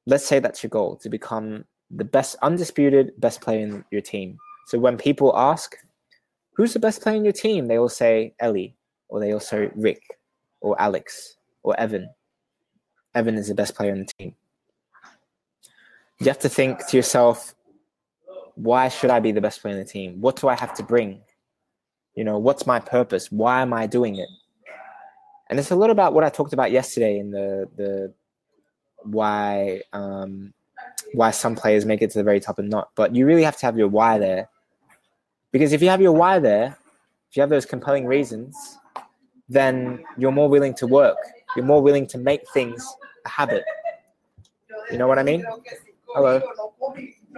Let's 0.06 0.26
say 0.26 0.40
that's 0.40 0.62
your 0.64 0.70
goal 0.70 0.98
to 0.98 1.10
become 1.10 1.66
the 1.90 2.06
best, 2.06 2.36
undisputed 2.42 3.14
best 3.20 3.42
player 3.42 3.60
in 3.60 3.86
your 3.92 4.02
team. 4.02 4.38
So 4.68 4.80
when 4.80 4.98
people 4.98 5.36
ask, 5.38 5.76
who's 6.54 6.74
the 6.74 6.80
best 6.80 7.02
player 7.02 7.16
in 7.16 7.24
your 7.24 7.34
team? 7.34 7.68
They 7.68 7.80
will 7.80 7.90
say 7.90 8.34
Ellie, 8.40 8.76
or 9.10 9.20
they 9.20 9.32
also 9.32 9.72
Rick, 9.76 10.02
or 10.62 10.80
Alex, 10.82 11.38
or 11.64 11.80
Evan. 11.80 12.10
Evan 13.14 13.36
is 13.36 13.48
the 13.48 13.56
best 13.56 13.76
player 13.76 13.92
in 13.92 14.00
the 14.00 14.12
team. 14.20 14.36
You 16.20 16.28
have 16.28 16.40
to 16.40 16.50
think 16.50 16.86
to 16.88 16.98
yourself, 16.98 17.56
why 18.56 18.88
should 18.90 19.10
I 19.10 19.20
be 19.20 19.32
the 19.32 19.42
best 19.42 19.62
player 19.62 19.74
in 19.74 19.80
the 19.80 19.86
team? 19.86 20.22
What 20.22 20.38
do 20.38 20.48
I 20.48 20.56
have 20.56 20.74
to 20.76 20.84
bring? 20.84 21.22
You 22.16 22.24
know, 22.24 22.38
what's 22.38 22.66
my 22.66 22.80
purpose? 22.80 23.32
Why 23.32 23.62
am 23.62 23.74
I 23.74 23.86
doing 23.86 24.16
it? 24.16 24.30
And 25.50 25.60
it's 25.60 25.72
a 25.72 25.76
lot 25.76 25.90
about 25.90 26.14
what 26.14 26.24
I 26.24 26.30
talked 26.30 26.54
about 26.54 26.72
yesterday 26.72 27.20
in 27.20 27.32
the 27.32 27.70
the 27.76 28.14
why 29.06 29.82
um, 29.94 30.54
why 31.14 31.32
some 31.32 31.56
players 31.56 31.86
make 31.86 32.02
it 32.02 32.12
to 32.12 32.18
the 32.18 32.24
very 32.24 32.40
top 32.40 32.60
and 32.60 32.70
not. 32.70 32.90
But 32.96 33.16
you 33.16 33.26
really 33.26 33.44
have 33.44 33.58
to 33.58 33.66
have 33.66 33.78
your 33.78 33.88
why 33.88 34.18
there 34.18 34.50
because 35.56 35.72
if 35.72 35.82
you 35.82 35.88
have 35.88 36.02
your 36.02 36.12
why 36.12 36.40
there, 36.40 36.78
if 37.30 37.38
you 37.38 37.42
have 37.42 37.50
those 37.50 37.66
compelling 37.66 38.06
reasons, 38.06 38.78
then 39.48 40.04
you're 40.18 40.34
more 40.34 40.50
willing 40.50 40.74
to 40.74 40.86
work. 40.86 41.16
You're 41.56 41.64
more 41.64 41.82
willing 41.82 42.06
to 42.08 42.18
make 42.18 42.42
things 42.50 42.86
a 43.26 43.30
habit. 43.30 43.64
You 44.92 44.98
know 44.98 45.08
what 45.08 45.18
I 45.18 45.24
mean? 45.24 45.46
Hello. 46.14 46.42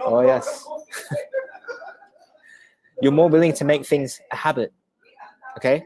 Oh, 0.00 0.22
yes. 0.22 0.66
you're 3.00 3.12
more 3.12 3.28
willing 3.28 3.52
to 3.52 3.64
make 3.64 3.86
things 3.86 4.20
a 4.32 4.36
habit. 4.36 4.72
Okay? 5.56 5.84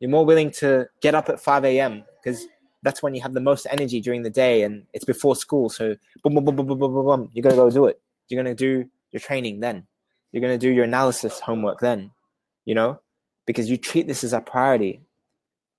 You're 0.00 0.10
more 0.10 0.26
willing 0.26 0.50
to 0.60 0.86
get 1.00 1.14
up 1.14 1.30
at 1.30 1.40
5 1.40 1.64
a.m. 1.64 2.04
because 2.22 2.46
that's 2.82 3.02
when 3.02 3.14
you 3.14 3.20
have 3.20 3.34
the 3.34 3.40
most 3.40 3.66
energy 3.70 4.00
during 4.00 4.22
the 4.22 4.30
day 4.30 4.62
and 4.62 4.84
it's 4.92 5.04
before 5.04 5.36
school. 5.36 5.68
So, 5.68 5.96
boom, 6.22 6.34
boom, 6.34 6.44
boom, 6.44 6.56
boom, 6.56 6.66
boom, 6.66 6.78
boom, 6.78 6.92
boom, 6.92 7.30
you're 7.32 7.42
going 7.42 7.54
to 7.54 7.62
go 7.62 7.70
do 7.70 7.86
it. 7.86 8.00
You're 8.28 8.42
going 8.42 8.56
to 8.56 8.58
do 8.58 8.88
your 9.12 9.20
training 9.20 9.60
then. 9.60 9.86
You're 10.32 10.40
going 10.40 10.58
to 10.58 10.66
do 10.66 10.72
your 10.72 10.84
analysis 10.84 11.40
homework 11.40 11.80
then, 11.80 12.10
you 12.64 12.74
know, 12.74 13.00
because 13.46 13.68
you 13.68 13.76
treat 13.76 14.06
this 14.06 14.24
as 14.24 14.32
a 14.32 14.40
priority. 14.40 15.02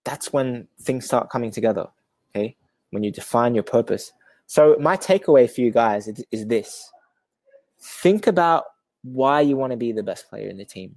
That's 0.03 0.33
when 0.33 0.67
things 0.81 1.05
start 1.05 1.29
coming 1.29 1.51
together, 1.51 1.87
okay? 2.35 2.55
When 2.89 3.03
you 3.03 3.11
define 3.11 3.55
your 3.55 3.63
purpose. 3.63 4.11
So, 4.47 4.75
my 4.79 4.97
takeaway 4.97 5.49
for 5.49 5.61
you 5.61 5.71
guys 5.71 6.07
is, 6.07 6.25
is 6.31 6.45
this 6.47 6.91
think 7.81 8.27
about 8.27 8.65
why 9.03 9.41
you 9.41 9.57
want 9.57 9.71
to 9.71 9.77
be 9.77 9.91
the 9.91 10.03
best 10.03 10.29
player 10.29 10.49
in 10.49 10.57
the 10.57 10.65
team. 10.65 10.95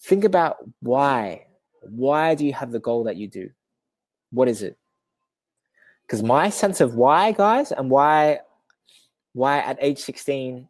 Think 0.00 0.24
about 0.24 0.56
why. 0.80 1.46
Why 1.82 2.34
do 2.34 2.46
you 2.46 2.52
have 2.52 2.72
the 2.72 2.80
goal 2.80 3.04
that 3.04 3.16
you 3.16 3.28
do? 3.28 3.50
What 4.30 4.48
is 4.48 4.62
it? 4.62 4.76
Because 6.06 6.22
my 6.22 6.50
sense 6.50 6.80
of 6.80 6.94
why, 6.94 7.32
guys, 7.32 7.72
and 7.72 7.90
why 7.90 8.40
why 9.32 9.58
at 9.58 9.76
age 9.80 9.98
16 9.98 10.66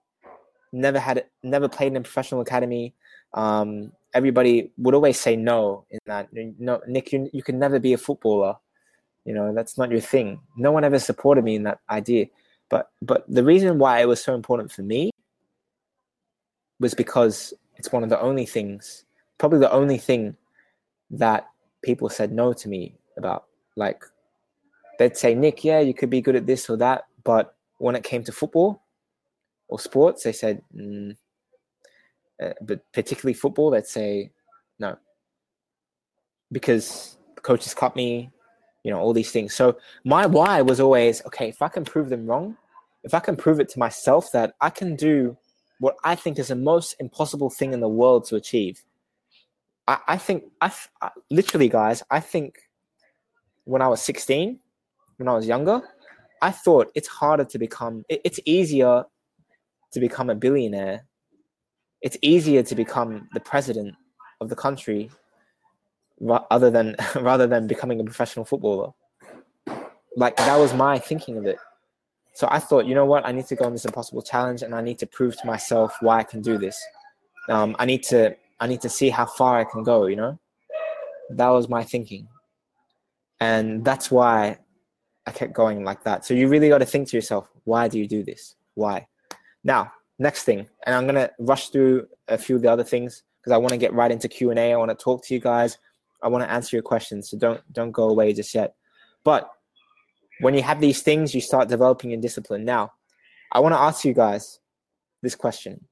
never 0.73 0.99
had 0.99 1.25
never 1.43 1.69
played 1.69 1.93
in 1.93 1.97
a 1.97 2.01
professional 2.01 2.41
academy 2.41 2.95
um, 3.35 3.93
everybody 4.15 4.73
would 4.79 4.95
always 4.95 5.21
say 5.21 5.37
no 5.37 5.85
in 5.91 6.01
that 6.07 6.29
no 6.33 6.81
nick 6.89 7.13
you, 7.13 7.31
you 7.33 7.43
can 7.43 7.59
never 7.59 7.79
be 7.79 7.93
a 7.93 7.99
footballer. 7.99 8.57
You 9.25 9.35
know 9.35 9.55
that's 9.55 9.77
not 9.77 9.91
your 9.91 10.01
thing. 10.01 10.41
No 10.57 10.73
one 10.73 10.85
ever 10.85 10.99
supported 10.99 11.45
me 11.45 11.57
in 11.57 11.65
that 11.65 11.81
idea. 11.91 12.27
But 12.71 12.91
but 13.03 13.25
the 13.29 13.45
reason 13.45 13.79
why 13.79 14.01
it 14.01 14.09
was 14.09 14.23
so 14.23 14.35
important 14.35 14.73
for 14.73 14.83
me 14.83 15.11
was 16.81 16.95
because 16.95 17.53
it's 17.77 17.93
one 17.93 18.03
of 18.03 18.11
the 18.11 18.21
only 18.21 18.47
things 18.47 19.05
probably 19.39 19.59
the 19.59 19.73
only 19.73 19.99
thing 19.99 20.37
that 21.11 21.47
people 21.83 22.09
said 22.09 22.33
no 22.33 22.53
to 22.53 22.69
me 22.69 22.95
about 23.19 23.45
like 23.77 24.03
they'd 24.99 25.17
say 25.17 25.35
nick 25.35 25.65
yeah 25.65 25.81
you 25.81 25.95
could 25.95 26.11
be 26.11 26.21
good 26.21 26.37
at 26.37 26.47
this 26.47 26.69
or 26.69 26.77
that 26.77 27.05
but 27.25 27.57
when 27.79 27.97
it 27.97 28.05
came 28.05 28.23
to 28.25 28.33
football 28.33 28.83
or 29.69 29.79
sports, 29.79 30.23
they 30.23 30.33
said, 30.33 30.63
mm, 30.75 31.17
uh, 32.43 32.53
but 32.61 32.81
particularly 32.93 33.35
football, 33.35 33.71
they'd 33.71 33.87
say 33.87 34.31
no 34.79 34.97
because 36.53 37.17
coaches 37.43 37.75
cut 37.75 37.97
me, 37.97 38.31
you 38.85 38.91
know, 38.91 38.99
all 38.99 39.13
these 39.13 39.33
things. 39.33 39.55
So 39.55 39.77
my 40.05 40.27
why 40.27 40.63
was 40.63 40.81
always 40.81 41.25
okay. 41.27 41.49
If 41.49 41.63
I 41.63 41.69
can 41.69 41.85
prove 41.85 42.09
them 42.09 42.27
wrong, 42.27 42.57
if 43.03 43.15
I 43.15 43.21
can 43.21 43.37
prove 43.37 43.59
it 43.59 43.69
to 43.71 43.79
myself 43.79 44.31
that 44.33 44.55
I 44.61 44.71
can 44.71 44.95
do 44.95 45.37
what 45.81 45.97
I 46.05 46.15
think 46.15 46.39
is 46.39 46.49
the 46.49 46.57
most 46.57 46.95
impossible 47.01 47.51
thing 47.51 47.73
in 47.73 47.81
the 47.81 47.89
world 47.89 48.25
to 48.27 48.37
achieve. 48.37 48.85
I, 49.89 49.99
I 50.09 50.19
think 50.19 50.45
I, 50.61 50.73
I 51.03 51.11
literally, 51.31 51.69
guys. 51.69 52.03
I 52.11 52.21
think 52.21 52.59
when 53.65 53.83
I 53.83 53.89
was 53.89 54.01
16, 54.03 54.61
when 55.17 55.29
I 55.29 55.35
was 55.35 55.47
younger, 55.47 55.81
I 56.43 56.51
thought 56.51 56.91
it's 56.95 57.09
harder 57.09 57.45
to 57.45 57.59
become, 57.59 58.05
it's 58.09 58.41
easier 58.45 59.05
to 59.93 60.01
become 60.01 60.31
a 60.31 60.35
billionaire. 60.35 61.07
It's 62.03 62.19
easier 62.23 62.63
to 62.63 62.75
become 62.75 63.29
the 63.33 63.41
president 63.41 63.95
of 64.41 64.49
the 64.49 64.57
country 64.57 65.11
other 66.51 66.71
than 66.71 66.97
rather 67.17 67.47
than 67.47 67.67
becoming 67.67 68.01
a 68.01 68.05
professional 68.05 68.45
footballer. 68.45 68.93
Like 70.17 70.37
that 70.37 70.57
was 70.57 70.73
my 70.75 70.99
thinking 70.99 71.37
of 71.37 71.47
it. 71.47 71.59
So 72.35 72.49
I 72.51 72.59
thought, 72.59 72.87
you 72.87 72.95
know 72.95 73.07
what, 73.07 73.27
I 73.27 73.33
need 73.33 73.47
to 73.47 73.57
go 73.57 73.65
on 73.65 73.73
this 73.73 73.87
impossible 73.87 74.21
challenge, 74.21 74.63
and 74.63 74.75
I 74.75 74.83
need 74.83 74.99
to 74.99 75.07
prove 75.07 75.39
to 75.41 75.47
myself 75.47 75.97
why 76.01 76.19
I 76.19 76.23
can 76.23 76.43
do 76.43 76.59
this. 76.59 76.79
Um, 77.49 77.75
I 77.79 77.87
need 77.87 78.03
to, 78.05 78.37
I 78.61 78.67
need 78.67 78.83
to 78.83 78.91
see 78.91 79.09
how 79.09 79.25
far 79.25 79.59
I 79.59 79.65
can 79.65 79.83
go. 79.83 80.05
You 80.05 80.17
know, 80.17 80.39
that 81.31 81.49
was 81.49 81.71
my 81.71 81.83
thinking, 81.83 82.29
and 83.41 83.85
that's 83.85 84.11
why 84.11 84.59
I 85.27 85.33
kept 85.33 85.53
going 85.53 85.85
like 85.85 86.05
that. 86.05 86.25
So 86.25 86.35
you 86.35 86.49
really 86.49 86.69
got 86.69 86.79
to 86.79 86.87
think 86.87 87.09
to 87.09 87.17
yourself, 87.17 87.49
why 87.65 87.89
do 87.89 87.99
you 87.99 88.07
do 88.07 88.23
this? 88.23 88.55
Why? 88.75 89.07
Now, 89.65 89.93
next 90.19 90.45
thing, 90.45 90.69
and 90.87 90.95
I'm 90.95 91.07
gonna 91.07 91.31
rush 91.39 91.71
through 91.71 92.07
a 92.29 92.39
few 92.39 92.57
of 92.57 92.63
the 92.63 92.71
other 92.71 92.85
things 92.85 93.25
because 93.41 93.53
I 93.53 93.59
want 93.59 93.71
to 93.71 93.77
get 93.77 93.93
right 93.93 94.11
into 94.11 94.29
Q 94.29 94.51
and 94.51 94.59
A. 94.59 94.73
I 94.73 94.77
want 94.77 94.91
to 94.91 94.97
talk 94.97 95.25
to 95.27 95.35
you 95.35 95.41
guys. 95.41 95.79
I 96.23 96.29
want 96.29 96.45
to 96.45 96.51
answer 96.51 96.77
your 96.77 96.83
questions. 96.83 97.31
So 97.31 97.39
don't 97.39 97.61
don't 97.73 97.91
go 97.91 98.09
away 98.09 98.33
just 98.33 98.55
yet. 98.55 98.75
But 99.25 99.51
when 100.41 100.55
you 100.55 100.63
have 100.63 100.81
these 100.81 101.03
things, 101.03 101.35
you 101.35 101.41
start 101.41 101.69
developing 101.69 102.11
your 102.11 102.21
discipline. 102.21 102.65
Now, 102.65 102.93
I 103.53 103.61
want 103.61 103.75
to 103.75 103.81
ask 103.81 104.05
you 104.05 104.15
guys 104.15 104.61
this 105.23 105.35
question: 105.35 105.85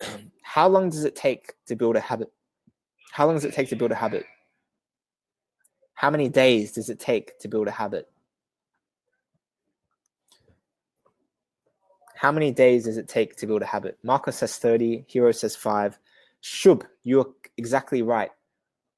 How 0.42 0.68
long 0.68 0.90
does 0.90 1.04
it 1.04 1.16
take 1.16 1.54
to 1.66 1.76
build 1.76 1.96
a 1.96 2.00
habit? 2.00 2.30
How 3.12 3.26
long 3.26 3.36
does 3.36 3.44
it 3.44 3.54
take 3.54 3.70
to 3.70 3.76
build 3.76 3.92
a 3.92 3.96
habit? 3.96 4.24
How 5.94 6.10
many 6.10 6.28
days 6.28 6.72
does 6.72 6.90
it 6.90 7.00
take 7.00 7.38
to 7.38 7.48
build 7.48 7.68
a 7.68 7.70
habit? 7.70 8.06
How 12.16 12.32
many 12.32 12.50
days 12.50 12.84
does 12.84 12.96
it 12.96 13.08
take 13.08 13.36
to 13.36 13.46
build 13.46 13.60
a 13.60 13.66
habit? 13.66 13.98
Marcus 14.02 14.38
says 14.38 14.56
30, 14.56 15.04
Hero 15.06 15.32
says 15.32 15.54
5. 15.54 15.98
Shub, 16.42 16.82
you're 17.04 17.26
exactly 17.58 18.00
right. 18.00 18.30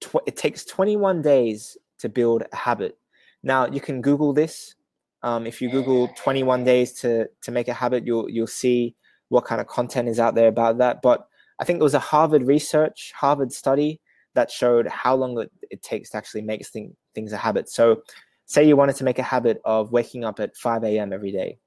Tw- 0.00 0.22
it 0.26 0.36
takes 0.36 0.64
21 0.64 1.20
days 1.20 1.76
to 1.98 2.08
build 2.08 2.44
a 2.52 2.56
habit. 2.56 2.96
Now, 3.42 3.66
you 3.66 3.80
can 3.80 4.00
Google 4.02 4.32
this. 4.32 4.76
Um, 5.24 5.48
if 5.48 5.60
you 5.60 5.68
Google 5.68 6.08
21 6.16 6.62
days 6.62 6.92
to, 7.00 7.26
to 7.42 7.50
make 7.50 7.66
a 7.66 7.72
habit, 7.72 8.06
you'll, 8.06 8.30
you'll 8.30 8.46
see 8.46 8.94
what 9.30 9.44
kind 9.44 9.60
of 9.60 9.66
content 9.66 10.08
is 10.08 10.20
out 10.20 10.36
there 10.36 10.46
about 10.46 10.78
that. 10.78 11.02
But 11.02 11.26
I 11.58 11.64
think 11.64 11.80
it 11.80 11.82
was 11.82 11.94
a 11.94 11.98
Harvard 11.98 12.44
research, 12.44 13.12
Harvard 13.16 13.52
study 13.52 14.00
that 14.34 14.48
showed 14.48 14.86
how 14.86 15.16
long 15.16 15.36
it, 15.40 15.50
it 15.72 15.82
takes 15.82 16.10
to 16.10 16.18
actually 16.18 16.42
make 16.42 16.64
thing, 16.68 16.94
things 17.16 17.32
a 17.32 17.36
habit. 17.36 17.68
So, 17.68 18.02
say 18.46 18.62
you 18.62 18.76
wanted 18.76 18.94
to 18.96 19.04
make 19.04 19.18
a 19.18 19.24
habit 19.24 19.60
of 19.64 19.90
waking 19.90 20.24
up 20.24 20.38
at 20.38 20.56
5 20.56 20.84
a.m. 20.84 21.12
every 21.12 21.32
day 21.32 21.58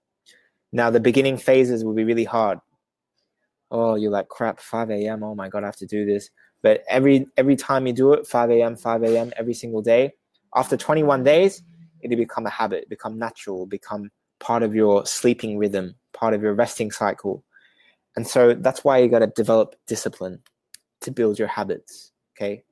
now 0.72 0.90
the 0.90 1.00
beginning 1.00 1.38
phases 1.38 1.84
will 1.84 1.94
be 1.94 2.04
really 2.04 2.24
hard. 2.24 2.60
Oh, 3.72 3.96
you're 3.96 4.12
like 4.12 4.28
crap, 4.28 4.60
5 4.60 4.90
a.m. 4.92 5.24
Oh 5.24 5.36
my 5.36 5.48
god, 5.48 5.64
I 5.64 5.68
have 5.68 5.78
to 5.78 5.86
do 5.86 6.06
this. 6.06 6.30
But 6.62 6.84
every 6.88 7.28
every 7.38 7.56
time 7.56 7.88
you 7.88 7.94
do 7.94 8.14
it, 8.14 8.28
5 8.28 8.52
a.m., 8.52 8.76
5 8.76 9.04
a.m. 9.04 9.32
every 9.38 9.54
single 9.54 9.82
day, 9.82 10.14
after 10.56 10.78
21 10.78 11.24
days, 11.24 11.64
it'll 12.02 12.18
become 12.18 12.46
a 12.46 12.50
habit, 12.50 12.90
become 12.90 13.18
natural, 13.18 13.66
become 13.66 14.12
part 14.40 14.64
of 14.64 14.76
your 14.76 15.06
sleeping 15.06 15.58
rhythm, 15.58 15.96
part 16.14 16.34
of 16.34 16.42
your 16.42 16.54
resting 16.54 16.92
cycle. 16.92 17.44
And 18.16 18.28
so 18.28 18.54
that's 18.54 18.84
why 18.84 18.98
you 18.98 19.08
got 19.08 19.20
to 19.20 19.28
develop 19.28 19.76
discipline 19.88 20.40
to 21.02 21.12
build 21.12 21.40
your 21.40 21.48
habits. 21.48 22.12
Okay. 22.36 22.64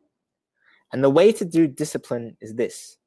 And 0.92 1.04
the 1.04 1.10
way 1.10 1.32
to 1.32 1.46
do 1.46 1.68
discipline 1.68 2.36
is 2.42 2.56
this 2.56 2.98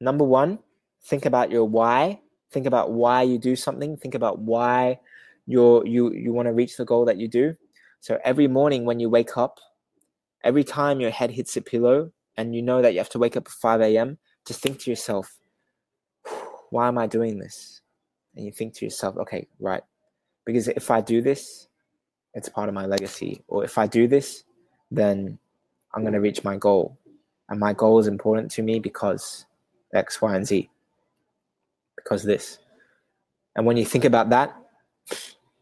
number 0.00 0.24
one, 0.24 0.58
think 1.04 1.24
about 1.24 1.50
your 1.50 1.64
why 1.64 2.20
think 2.50 2.66
about 2.66 2.92
why 2.92 3.22
you 3.22 3.38
do 3.38 3.56
something 3.56 3.96
think 3.96 4.14
about 4.14 4.38
why 4.38 4.98
you're 5.46 5.86
you 5.86 6.12
you 6.12 6.32
want 6.32 6.46
to 6.46 6.52
reach 6.52 6.76
the 6.76 6.84
goal 6.84 7.04
that 7.04 7.16
you 7.16 7.28
do. 7.28 7.56
So 8.00 8.18
every 8.24 8.48
morning 8.48 8.84
when 8.84 9.00
you 9.00 9.10
wake 9.10 9.36
up 9.36 9.58
every 10.44 10.64
time 10.64 11.00
your 11.00 11.10
head 11.10 11.30
hits 11.30 11.54
the 11.54 11.60
pillow 11.60 12.12
and 12.36 12.54
you 12.54 12.62
know 12.62 12.80
that 12.82 12.92
you 12.92 12.98
have 12.98 13.10
to 13.10 13.18
wake 13.18 13.36
up 13.36 13.46
at 13.46 13.52
5 13.52 13.80
a.m 13.82 14.18
just 14.46 14.60
think 14.62 14.80
to 14.80 14.90
yourself 14.90 15.36
why 16.70 16.88
am 16.88 16.98
i 16.98 17.06
doing 17.06 17.38
this? 17.38 17.80
And 18.36 18.46
you 18.46 18.52
think 18.52 18.74
to 18.74 18.84
yourself 18.84 19.16
okay 19.18 19.46
right 19.58 19.82
because 20.46 20.68
if 20.68 20.90
i 20.90 21.00
do 21.00 21.20
this 21.20 21.68
it's 22.32 22.48
part 22.48 22.68
of 22.68 22.74
my 22.76 22.86
legacy. 22.86 23.42
Or 23.48 23.64
if 23.64 23.76
i 23.76 23.86
do 23.86 24.06
this 24.06 24.44
then 24.90 25.38
i'm 25.94 26.02
going 26.02 26.14
to 26.14 26.20
reach 26.20 26.44
my 26.44 26.56
goal. 26.56 26.96
And 27.48 27.58
my 27.58 27.72
goal 27.72 27.98
is 27.98 28.06
important 28.06 28.50
to 28.52 28.62
me 28.62 28.78
because 28.78 29.44
x 29.92 30.22
y 30.22 30.36
and 30.36 30.46
z 30.46 30.70
because 32.02 32.22
this. 32.22 32.58
And 33.56 33.66
when 33.66 33.76
you 33.76 33.84
think 33.84 34.04
about 34.04 34.30
that, 34.30 34.54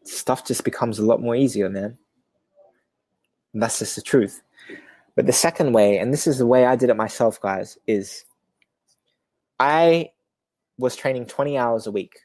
stuff 0.03 0.45
just 0.45 0.63
becomes 0.63 0.99
a 0.99 1.05
lot 1.05 1.21
more 1.21 1.35
easier, 1.35 1.69
man. 1.69 1.97
And 3.53 3.63
that's 3.63 3.79
just 3.79 3.95
the 3.95 4.01
truth. 4.01 4.41
But 5.15 5.25
the 5.25 5.33
second 5.33 5.73
way, 5.73 5.97
and 5.97 6.13
this 6.13 6.27
is 6.27 6.37
the 6.37 6.45
way 6.47 6.65
I 6.65 6.75
did 6.75 6.89
it 6.89 6.95
myself, 6.95 7.41
guys, 7.41 7.77
is 7.87 8.25
I 9.59 10.11
was 10.77 10.95
training 10.95 11.25
20 11.25 11.57
hours 11.57 11.87
a 11.87 11.91
week. 11.91 12.19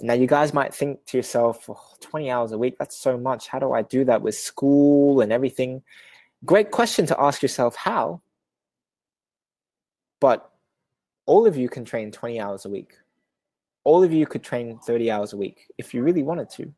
Now, 0.00 0.14
you 0.14 0.26
guys 0.26 0.52
might 0.52 0.74
think 0.74 1.04
to 1.06 1.16
yourself, 1.16 1.70
oh, 1.70 1.80
20 2.00 2.30
hours 2.30 2.50
a 2.50 2.58
week, 2.58 2.76
that's 2.78 2.96
so 2.96 3.16
much. 3.16 3.46
How 3.46 3.60
do 3.60 3.72
I 3.72 3.82
do 3.82 4.04
that 4.06 4.22
with 4.22 4.34
school 4.34 5.20
and 5.20 5.32
everything? 5.32 5.82
Great 6.44 6.72
question 6.72 7.06
to 7.06 7.20
ask 7.20 7.40
yourself 7.40 7.76
how. 7.76 8.20
But 10.20 10.51
all 11.26 11.46
of 11.46 11.56
you 11.56 11.68
can 11.68 11.84
train 11.84 12.10
20 12.10 12.40
hours 12.40 12.64
a 12.64 12.68
week. 12.68 12.94
All 13.84 14.02
of 14.02 14.12
you 14.12 14.26
could 14.26 14.42
train 14.42 14.78
30 14.78 15.10
hours 15.10 15.32
a 15.32 15.36
week 15.36 15.66
if 15.78 15.92
you 15.92 16.02
really 16.02 16.22
wanted 16.22 16.48
to. 16.50 16.72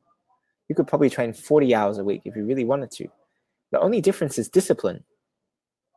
You 0.68 0.74
could 0.74 0.87
probably 0.87 1.11
train 1.11 1.33
40 1.33 1.74
hours 1.74 1.98
a 1.98 2.04
week 2.04 2.22
if 2.24 2.37
you 2.37 2.44
really 2.44 2.64
wanted 2.64 2.90
to. 2.92 3.09
The 3.70 3.80
only 3.80 4.00
difference 4.00 4.38
is 4.38 4.48
discipline. 4.48 5.04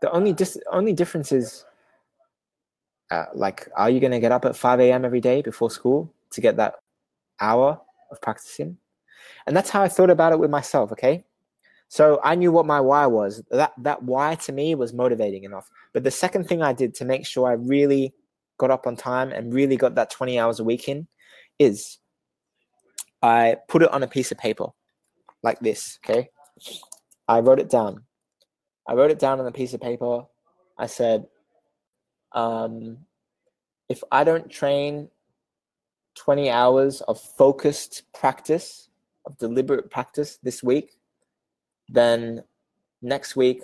The 0.02 0.12
only 0.12 0.34
dis- 0.34 0.60
only 0.72 0.94
difference 0.94 1.32
is 1.32 1.66
uh, 3.12 3.26
like, 3.34 3.70
are 3.76 3.90
you 3.90 4.00
going 4.00 4.12
to 4.12 4.20
get 4.20 4.32
up 4.32 4.46
at 4.46 4.56
5 4.56 4.80
a.m. 4.82 5.06
every 5.06 5.22
day 5.22 5.42
before 5.42 5.72
school 5.72 6.14
to 6.32 6.42
get 6.42 6.58
that 6.58 6.76
hour 7.40 7.80
of 8.12 8.22
practicing? 8.22 8.78
And 9.46 9.56
that's 9.56 9.70
how 9.70 9.82
I 9.82 9.88
thought 9.88 10.10
about 10.10 10.34
it 10.34 10.40
with 10.40 10.50
myself, 10.50 10.92
okay? 10.92 11.24
So 11.88 12.20
I 12.24 12.36
knew 12.36 12.52
what 12.52 12.66
my 12.66 12.82
why 12.82 13.06
was. 13.06 13.42
That 13.50 13.72
that 13.78 14.04
why 14.04 14.36
to 14.36 14.52
me 14.52 14.76
was 14.76 14.94
motivating 14.94 15.46
enough. 15.46 15.70
But 15.94 16.04
the 16.04 16.12
second 16.12 16.48
thing 16.48 16.62
I 16.62 16.74
did 16.74 16.94
to 16.96 17.06
make 17.06 17.26
sure 17.26 17.48
I 17.48 17.54
really 17.54 18.14
got 18.58 18.72
up 18.72 18.88
on 18.88 18.96
time 18.96 19.32
and 19.32 19.54
really 19.54 19.78
got 19.78 19.96
that 19.96 20.10
20 20.10 20.40
hours 20.40 20.60
a 20.60 20.64
week 20.64 20.88
in 20.90 21.08
is 21.60 22.00
I 23.22 23.58
put 23.68 23.84
it 23.84 23.92
on 23.92 24.04
a 24.04 24.08
piece 24.08 24.32
of 24.32 24.38
paper 24.38 24.68
like 25.44 25.60
this, 25.60 26.00
okay? 26.06 26.30
I 27.28 27.40
wrote 27.40 27.60
it 27.60 27.70
down. 27.70 28.04
I 28.88 28.94
wrote 28.94 29.12
it 29.12 29.20
down 29.20 29.40
on 29.40 29.48
a 29.48 29.52
piece 29.52 29.74
of 29.74 29.82
paper. 29.82 30.24
I 30.78 30.88
said, 30.88 31.28
um, 32.32 33.00
if 33.90 34.04
I 34.12 34.24
don't 34.24 34.50
train 34.50 35.10
20 36.16 36.50
hours 36.50 37.02
of 37.02 37.20
focused 37.20 38.04
practice, 38.14 38.90
of 39.26 39.38
deliberate 39.38 39.90
practice 39.92 40.40
this 40.42 40.64
week, 40.64 40.92
then 41.90 42.44
next 43.02 43.36
week 43.36 43.64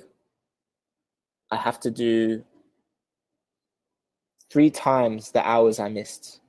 I 1.51 1.58
have 1.58 1.79
to 1.82 1.91
do 1.91 2.43
three 4.54 4.70
times 4.70 5.32
the 5.32 5.46
hours 5.46 5.80
I 5.80 5.89
missed. 5.89 6.39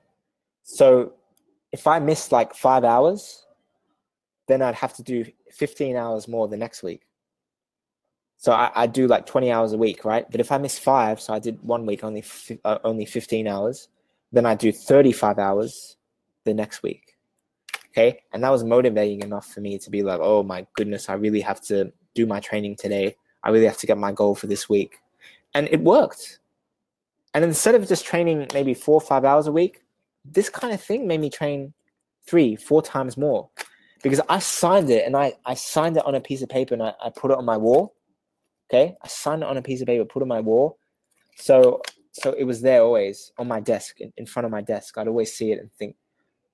So 0.61 1.13
if 1.71 1.87
I 1.87 1.97
missed 1.97 2.31
like 2.31 2.53
five 2.53 2.83
hours, 2.83 3.47
then 4.47 4.61
I'd 4.61 4.75
have 4.75 4.93
to 4.97 5.03
do 5.03 5.25
15 5.51 5.95
hours 5.95 6.27
more 6.27 6.47
the 6.47 6.55
next 6.55 6.83
week. 6.83 7.01
So 8.37 8.51
I, 8.51 8.71
I 8.75 8.85
do 8.85 9.07
like 9.07 9.25
20 9.25 9.51
hours 9.51 9.73
a 9.73 9.77
week, 9.77 10.05
right? 10.05 10.29
But 10.29 10.39
if 10.39 10.51
I 10.51 10.59
miss 10.59 10.77
five, 10.77 11.19
so 11.19 11.33
I 11.33 11.39
did 11.39 11.59
one 11.63 11.87
week 11.87 12.03
only 12.03 12.23
uh, 12.63 12.77
only 12.83 13.05
15 13.05 13.47
hours, 13.47 13.87
then 14.31 14.45
I 14.45 14.53
do 14.53 14.71
35 14.71 15.39
hours 15.39 15.97
the 16.43 16.53
next 16.53 16.83
week. 16.83 17.15
Okay, 17.87 18.19
and 18.33 18.43
that 18.43 18.51
was 18.51 18.63
motivating 18.63 19.21
enough 19.21 19.47
for 19.47 19.61
me 19.61 19.79
to 19.79 19.89
be 19.89 20.03
like, 20.03 20.19
oh 20.21 20.43
my 20.43 20.67
goodness, 20.75 21.09
I 21.09 21.13
really 21.13 21.41
have 21.41 21.61
to 21.61 21.91
do 22.13 22.27
my 22.27 22.39
training 22.39 22.75
today. 22.75 23.15
I 23.43 23.49
really 23.49 23.65
have 23.65 23.77
to 23.77 23.87
get 23.87 23.97
my 23.97 24.11
goal 24.11 24.35
for 24.35 24.45
this 24.45 24.69
week, 24.69 24.97
and 25.55 25.67
it 25.71 25.81
worked. 25.81 26.39
And 27.35 27.43
instead 27.43 27.75
of 27.75 27.85
just 27.85 28.05
training 28.05 28.47
maybe 28.53 28.73
four 28.73 28.95
or 28.95 29.01
five 29.01 29.25
hours 29.25 29.45
a 29.45 29.51
week, 29.51 29.81
this 30.23 30.49
kind 30.49 30.73
of 30.73 30.81
thing 30.81 31.05
made 31.05 31.19
me 31.19 31.29
train 31.29 31.73
three, 32.25 32.55
four 32.55 32.81
times 32.81 33.17
more 33.17 33.49
because 34.01 34.21
I 34.29 34.39
signed 34.39 34.89
it 34.89 35.05
and 35.05 35.17
I, 35.17 35.33
I 35.45 35.53
signed 35.53 35.97
it 35.97 36.05
on 36.05 36.15
a 36.15 36.21
piece 36.21 36.41
of 36.41 36.47
paper 36.47 36.73
and 36.73 36.81
I, 36.81 36.93
I 37.03 37.09
put 37.09 37.31
it 37.31 37.37
on 37.37 37.43
my 37.43 37.57
wall. 37.57 37.93
Okay. 38.71 38.95
I 39.03 39.07
signed 39.09 39.43
it 39.43 39.49
on 39.49 39.57
a 39.57 39.61
piece 39.61 39.81
of 39.81 39.87
paper, 39.87 40.05
put 40.05 40.21
it 40.21 40.23
on 40.23 40.29
my 40.29 40.39
wall. 40.39 40.79
So 41.35 41.81
so 42.13 42.31
it 42.31 42.45
was 42.45 42.61
there 42.61 42.81
always 42.81 43.33
on 43.37 43.49
my 43.49 43.59
desk, 43.59 43.99
in, 43.99 44.13
in 44.15 44.25
front 44.25 44.45
of 44.45 44.51
my 44.51 44.61
desk. 44.61 44.97
I'd 44.97 45.09
always 45.09 45.35
see 45.35 45.51
it 45.51 45.59
and 45.59 45.69
think, 45.73 45.97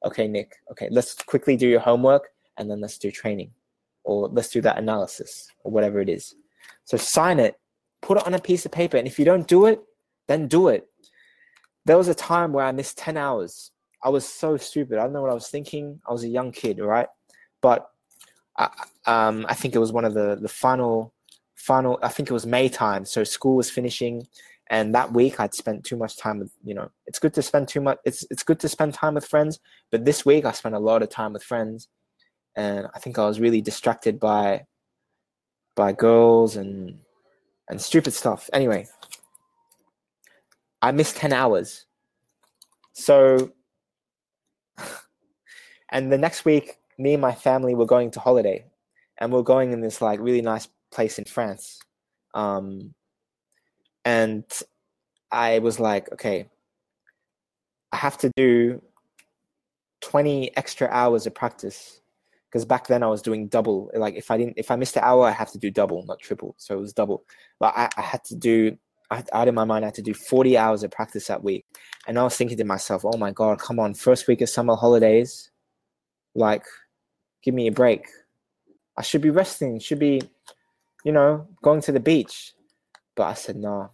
okay, 0.03 0.27
Nick, 0.27 0.55
okay, 0.71 0.87
let's 0.89 1.13
quickly 1.13 1.55
do 1.55 1.67
your 1.67 1.79
homework 1.79 2.29
and 2.57 2.69
then 2.69 2.81
let's 2.81 2.97
do 2.97 3.11
training. 3.11 3.51
Or 4.03 4.29
let's 4.29 4.49
do 4.49 4.61
that 4.61 4.79
analysis 4.79 5.47
or 5.63 5.71
whatever 5.71 6.01
it 6.01 6.09
is. 6.09 6.33
So 6.85 6.97
sign 6.97 7.39
it, 7.39 7.59
put 8.01 8.17
it 8.17 8.25
on 8.25 8.33
a 8.33 8.39
piece 8.39 8.65
of 8.65 8.71
paper. 8.71 8.97
And 8.97 9.05
if 9.05 9.19
you 9.19 9.25
don't 9.25 9.47
do 9.47 9.67
it, 9.67 9.79
then 10.31 10.47
do 10.47 10.69
it. 10.69 10.87
There 11.85 11.97
was 11.97 12.07
a 12.07 12.15
time 12.15 12.53
where 12.53 12.65
I 12.65 12.71
missed 12.71 12.97
10 12.97 13.17
hours. 13.17 13.71
I 14.03 14.09
was 14.09 14.27
so 14.27 14.57
stupid. 14.57 14.97
I 14.97 15.03
don't 15.03 15.13
know 15.13 15.21
what 15.21 15.31
I 15.31 15.35
was 15.35 15.49
thinking. 15.49 15.99
I 16.07 16.11
was 16.11 16.23
a 16.23 16.29
young 16.29 16.51
kid, 16.51 16.79
right? 16.79 17.07
But 17.61 17.89
I, 18.57 18.69
um, 19.05 19.45
I 19.49 19.53
think 19.53 19.75
it 19.75 19.79
was 19.79 19.91
one 19.91 20.05
of 20.05 20.13
the, 20.13 20.37
the 20.41 20.49
final, 20.49 21.13
final, 21.55 21.99
I 22.01 22.07
think 22.07 22.29
it 22.29 22.33
was 22.33 22.45
May 22.45 22.69
time. 22.69 23.05
So 23.05 23.23
school 23.23 23.57
was 23.57 23.69
finishing. 23.69 24.27
And 24.69 24.95
that 24.95 25.11
week 25.11 25.39
I'd 25.39 25.53
spent 25.53 25.83
too 25.83 25.97
much 25.97 26.17
time 26.17 26.39
with, 26.39 26.51
you 26.63 26.73
know, 26.73 26.89
it's 27.05 27.19
good 27.19 27.33
to 27.33 27.41
spend 27.41 27.67
too 27.67 27.81
much, 27.81 27.99
it's, 28.05 28.25
it's 28.31 28.43
good 28.43 28.59
to 28.61 28.69
spend 28.69 28.93
time 28.93 29.15
with 29.15 29.27
friends. 29.27 29.59
But 29.91 30.05
this 30.05 30.25
week 30.25 30.45
I 30.45 30.53
spent 30.53 30.75
a 30.75 30.79
lot 30.79 31.03
of 31.03 31.09
time 31.09 31.33
with 31.33 31.43
friends. 31.43 31.89
And 32.55 32.87
I 32.95 32.99
think 32.99 33.19
I 33.19 33.25
was 33.25 33.39
really 33.39 33.61
distracted 33.61 34.19
by, 34.19 34.65
by 35.75 35.91
girls 35.91 36.55
and, 36.55 36.99
and 37.69 37.81
stupid 37.81 38.13
stuff. 38.13 38.49
Anyway, 38.53 38.87
I 40.81 40.91
missed 40.91 41.17
10 41.17 41.33
hours. 41.33 41.85
So, 42.93 43.51
and 45.91 46.11
the 46.11 46.17
next 46.17 46.45
week, 46.45 46.77
me 46.97 47.13
and 47.13 47.21
my 47.21 47.33
family 47.33 47.75
were 47.75 47.85
going 47.85 48.11
to 48.11 48.19
holiday 48.19 48.65
and 49.17 49.31
we're 49.31 49.43
going 49.43 49.71
in 49.71 49.81
this 49.81 50.01
like 50.01 50.19
really 50.19 50.41
nice 50.41 50.67
place 50.91 51.19
in 51.19 51.25
France. 51.25 51.79
Um, 52.33 52.93
and 54.03 54.43
I 55.31 55.59
was 55.59 55.79
like, 55.79 56.11
okay, 56.13 56.49
I 57.91 57.97
have 57.97 58.17
to 58.19 58.31
do 58.35 58.81
20 60.01 60.55
extra 60.57 60.87
hours 60.87 61.27
of 61.27 61.35
practice 61.35 62.01
because 62.49 62.65
back 62.65 62.87
then 62.87 63.03
I 63.03 63.07
was 63.07 63.21
doing 63.21 63.47
double. 63.47 63.91
Like 63.93 64.15
if 64.15 64.31
I 64.31 64.37
didn't, 64.37 64.55
if 64.57 64.71
I 64.71 64.75
missed 64.75 64.97
an 64.97 65.03
hour, 65.03 65.25
I 65.25 65.31
have 65.31 65.51
to 65.51 65.57
do 65.57 65.71
double, 65.71 66.03
not 66.05 66.19
triple. 66.19 66.55
So 66.57 66.77
it 66.77 66.81
was 66.81 66.93
double. 66.93 67.23
But 67.59 67.73
I, 67.77 67.89
I 67.95 68.01
had 68.01 68.23
to 68.25 68.35
do 68.35 68.77
I 69.11 69.23
had 69.33 69.49
in 69.49 69.55
my 69.55 69.65
mind 69.65 69.83
I 69.83 69.89
had 69.89 69.95
to 69.95 70.01
do 70.01 70.13
40 70.13 70.57
hours 70.57 70.83
of 70.83 70.91
practice 70.91 71.27
that 71.27 71.43
week. 71.43 71.65
And 72.07 72.17
I 72.17 72.23
was 72.23 72.35
thinking 72.35 72.57
to 72.57 72.63
myself, 72.63 73.03
oh 73.05 73.17
my 73.17 73.31
God, 73.31 73.59
come 73.59 73.79
on, 73.79 73.93
first 73.93 74.27
week 74.27 74.41
of 74.41 74.49
summer 74.49 74.75
holidays, 74.75 75.51
like, 76.33 76.63
give 77.43 77.53
me 77.53 77.67
a 77.67 77.71
break. 77.71 78.07
I 78.97 79.01
should 79.01 79.21
be 79.21 79.29
resting, 79.29 79.79
should 79.79 79.99
be, 79.99 80.21
you 81.03 81.11
know, 81.11 81.47
going 81.61 81.81
to 81.81 81.91
the 81.91 81.99
beach. 81.99 82.53
But 83.15 83.23
I 83.23 83.33
said, 83.33 83.57
no, 83.57 83.91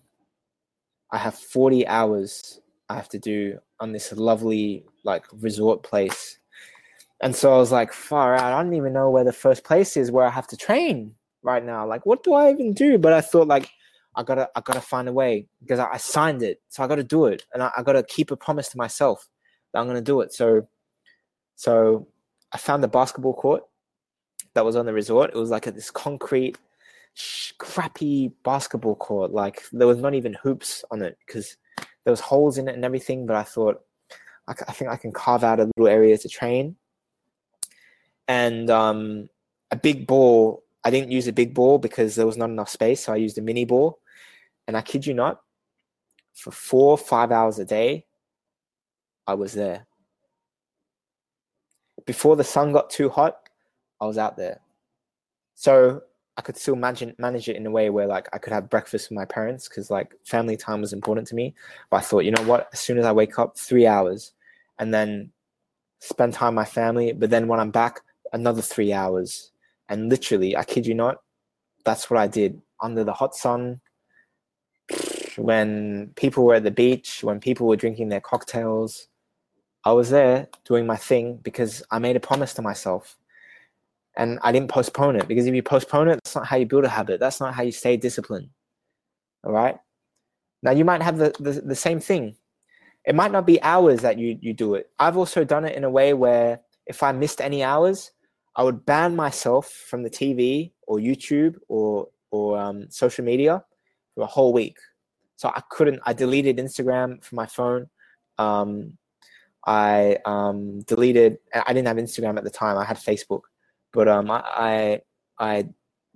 I 1.12 1.18
have 1.18 1.36
40 1.36 1.88
hours 1.88 2.62
I 2.88 2.96
have 2.96 3.10
to 3.10 3.20
do 3.20 3.60
on 3.80 3.92
this 3.92 4.12
lovely, 4.14 4.86
like, 5.04 5.26
resort 5.34 5.82
place. 5.82 6.38
And 7.22 7.36
so 7.36 7.54
I 7.54 7.58
was 7.58 7.72
like, 7.72 7.92
far 7.92 8.36
out. 8.36 8.54
I 8.54 8.62
don't 8.62 8.76
even 8.76 8.94
know 8.94 9.10
where 9.10 9.24
the 9.24 9.34
first 9.34 9.64
place 9.64 9.98
is 9.98 10.12
where 10.12 10.28
I 10.28 10.30
have 10.30 10.48
to 10.48 10.58
train 10.58 11.16
right 11.42 11.66
now. 11.66 11.88
Like, 11.88 12.06
what 12.06 12.24
do 12.24 12.34
I 12.34 12.52
even 12.52 12.74
do? 12.74 13.00
But 13.00 13.14
I 13.14 13.22
thought, 13.22 13.48
like, 13.48 13.70
I 14.18 14.24
gotta 14.24 14.50
I 14.56 14.62
gotta 14.62 14.82
find 14.82 15.08
a 15.08 15.14
way 15.14 15.46
because 15.62 15.80
I, 15.80 15.94
I 15.94 15.98
signed 15.98 16.42
it, 16.42 16.60
so 16.70 16.84
I 16.84 16.88
gotta 16.88 17.04
do 17.04 17.28
it, 17.28 17.46
and 17.54 17.62
I, 17.62 17.72
I, 17.78 17.84
gotta 17.84 18.02
keep 18.02 18.32
a 18.32 18.36
promise 18.36 18.68
to 18.70 18.78
myself 18.78 19.30
that 19.72 19.80
I'm 19.80 19.88
gonna 19.88 20.02
do 20.02 20.22
it. 20.22 20.34
So, 20.34 20.68
so 21.56 22.08
I 22.52 22.58
found 22.58 22.84
the 22.84 22.88
basketball 22.88 23.36
court 23.36 23.64
that 24.56 24.66
was 24.66 24.76
on 24.76 24.88
the 24.88 24.94
resort. 24.94 25.30
It 25.34 25.38
was 25.38 25.52
like 25.52 25.68
a, 25.68 25.72
this 25.72 25.92
concrete, 25.92 26.58
crappy 27.60 28.32
basketball 28.44 28.96
court. 28.96 29.32
Like 29.32 29.64
there 29.72 29.88
was 29.88 30.00
not 30.00 30.16
even 30.16 30.34
hoops 30.34 30.84
on 30.90 31.04
it 31.04 31.18
because 31.26 31.56
there 32.04 32.12
was 32.12 32.20
holes 32.20 32.58
in 32.58 32.68
it 32.68 32.74
and 32.76 32.84
everything. 32.84 33.28
But 33.28 33.36
I 33.36 33.44
thought 33.44 33.84
I, 34.48 34.54
I 34.68 34.74
think 34.74 34.90
I 34.90 34.98
can 34.98 35.12
carve 35.12 35.44
out 35.44 35.60
a 35.60 35.70
little 35.78 35.88
area 35.88 36.18
to 36.18 36.28
train, 36.28 36.76
and 38.28 38.72
um, 38.72 39.30
a 39.70 39.76
big 39.76 40.08
ball 40.08 40.64
I 40.84 40.90
didn't 40.90 41.12
use 41.12 41.28
a 41.28 41.34
big 41.34 41.54
ball 41.54 41.80
because 41.80 42.16
there 42.16 42.26
was 42.26 42.38
not 42.38 42.50
enough 42.50 42.70
space, 42.70 43.04
so 43.04 43.12
I 43.12 43.18
used 43.18 43.38
a 43.38 43.42
mini 43.42 43.66
ball. 43.66 44.00
And 44.68 44.76
I 44.76 44.82
kid 44.82 45.06
you 45.06 45.14
not, 45.14 45.42
for 46.34 46.52
four, 46.52 46.98
five 46.98 47.32
hours 47.32 47.60
a 47.60 47.66
day, 47.66 48.06
I 49.26 49.34
was 49.34 49.54
there. 49.54 49.88
Before 52.06 52.36
the 52.36 52.44
sun 52.44 52.72
got 52.72 52.90
too 52.90 53.10
hot, 53.10 53.50
I 54.00 54.06
was 54.06 54.18
out 54.18 54.38
there. 54.38 54.62
So 55.56 56.04
I 56.38 56.42
could 56.42 56.56
still 56.56 56.76
manage, 56.76 57.18
manage 57.18 57.50
it 57.50 57.56
in 57.56 57.66
a 57.66 57.72
way 57.72 57.90
where 57.90 58.06
like 58.06 58.30
I 58.32 58.38
could 58.38 58.54
have 58.54 58.70
breakfast 58.70 59.10
with 59.10 59.18
my 59.18 59.26
parents 59.26 59.68
because 59.68 59.90
like 59.90 60.16
family 60.24 60.56
time 60.56 60.82
was 60.82 60.94
important 60.94 61.28
to 61.30 61.36
me. 61.36 61.56
But 61.90 61.98
I 61.98 62.02
thought, 62.02 62.26
you 62.26 62.32
know 62.32 62.44
what? 62.44 62.70
As 62.72 62.80
soon 62.80 62.98
as 63.00 63.06
I 63.06 63.12
wake 63.12 63.40
up, 63.40 63.58
three 63.58 63.88
hours, 63.88 64.34
and 64.80 64.94
then 64.94 65.32
spend 66.00 66.34
time 66.34 66.54
with 66.54 66.62
my 66.62 66.66
family. 66.66 67.12
But 67.14 67.32
then 67.32 67.48
when 67.48 67.60
I'm 67.60 67.72
back, 67.72 68.02
another 68.34 68.62
three 68.62 68.94
hours. 68.94 69.52
And 69.90 70.10
literally, 70.10 70.56
I 70.56 70.64
kid 70.64 70.86
you 70.86 70.94
not, 70.94 71.22
that's 71.86 72.10
what 72.10 72.20
I 72.20 72.28
did 72.28 72.62
under 72.82 73.04
the 73.04 73.14
hot 73.14 73.36
sun, 73.36 73.80
when 75.38 76.12
people 76.16 76.46
were 76.46 76.56
at 76.56 76.64
the 76.64 76.72
beach, 76.72 77.24
when 77.24 77.40
people 77.40 77.68
were 77.68 77.76
drinking 77.76 78.10
their 78.10 78.22
cocktails, 78.22 79.08
I 79.84 79.92
was 79.94 80.10
there 80.10 80.48
doing 80.66 80.86
my 80.86 80.98
thing 80.98 81.40
because 81.44 81.84
I 81.92 82.00
made 82.00 82.16
a 82.16 82.20
promise 82.20 82.54
to 82.56 82.62
myself. 82.62 83.18
And 84.18 84.40
I 84.42 84.52
didn't 84.52 84.70
postpone 84.70 85.16
it 85.16 85.28
because 85.28 85.46
if 85.46 85.54
you 85.54 85.62
postpone 85.62 86.10
it, 86.10 86.20
that's 86.24 86.36
not 86.36 86.48
how 86.48 86.58
you 86.58 86.66
build 86.66 86.86
a 86.86 86.90
habit. 86.90 87.20
That's 87.20 87.40
not 87.40 87.54
how 87.54 87.62
you 87.62 87.72
stay 87.72 87.98
disciplined. 87.98 88.50
All 89.44 89.52
right. 89.52 89.78
Now 90.64 90.72
you 90.72 90.84
might 90.84 91.04
have 91.04 91.18
the, 91.20 91.34
the, 91.40 91.62
the 91.62 91.76
same 91.76 92.00
thing. 92.00 92.36
It 93.06 93.16
might 93.16 93.32
not 93.32 93.46
be 93.46 93.62
hours 93.62 94.02
that 94.02 94.18
you, 94.18 94.38
you 94.42 94.54
do 94.54 94.74
it. 94.74 94.90
I've 95.00 95.18
also 95.18 95.44
done 95.44 95.66
it 95.66 95.76
in 95.76 95.84
a 95.84 95.90
way 95.90 96.14
where 96.14 96.62
if 96.88 97.04
I 97.04 97.12
missed 97.12 97.40
any 97.40 97.64
hours, 97.64 98.12
I 98.56 98.64
would 98.64 98.86
ban 98.86 99.16
myself 99.16 99.70
from 99.70 100.02
the 100.02 100.10
TV 100.10 100.72
or 100.88 100.98
YouTube 100.98 101.58
or 101.68 102.08
or 102.32 102.60
um, 102.60 102.90
social 102.90 103.24
media 103.24 103.64
for 104.16 104.24
a 104.24 104.28
whole 104.28 104.52
week. 104.52 104.78
So 105.38 105.50
I 105.50 105.62
couldn't. 105.70 106.02
I 106.06 106.14
deleted 106.14 106.58
Instagram 106.58 107.24
from 107.24 107.38
my 107.38 107.46
phone. 107.46 107.88
Um, 108.38 108.98
I 109.66 110.18
um, 110.26 110.82
deleted. 110.82 111.38
I 111.54 111.74
didn't 111.74 111.88
have 111.88 111.98
Instagram 111.98 112.38
at 112.38 112.44
the 112.44 112.50
time. 112.50 112.78
I 112.78 112.84
had 112.84 112.98
Facebook, 112.98 113.42
but 113.94 114.08
um, 114.08 114.30
I, 114.30 114.44
I 114.46 115.02
I 115.40 115.70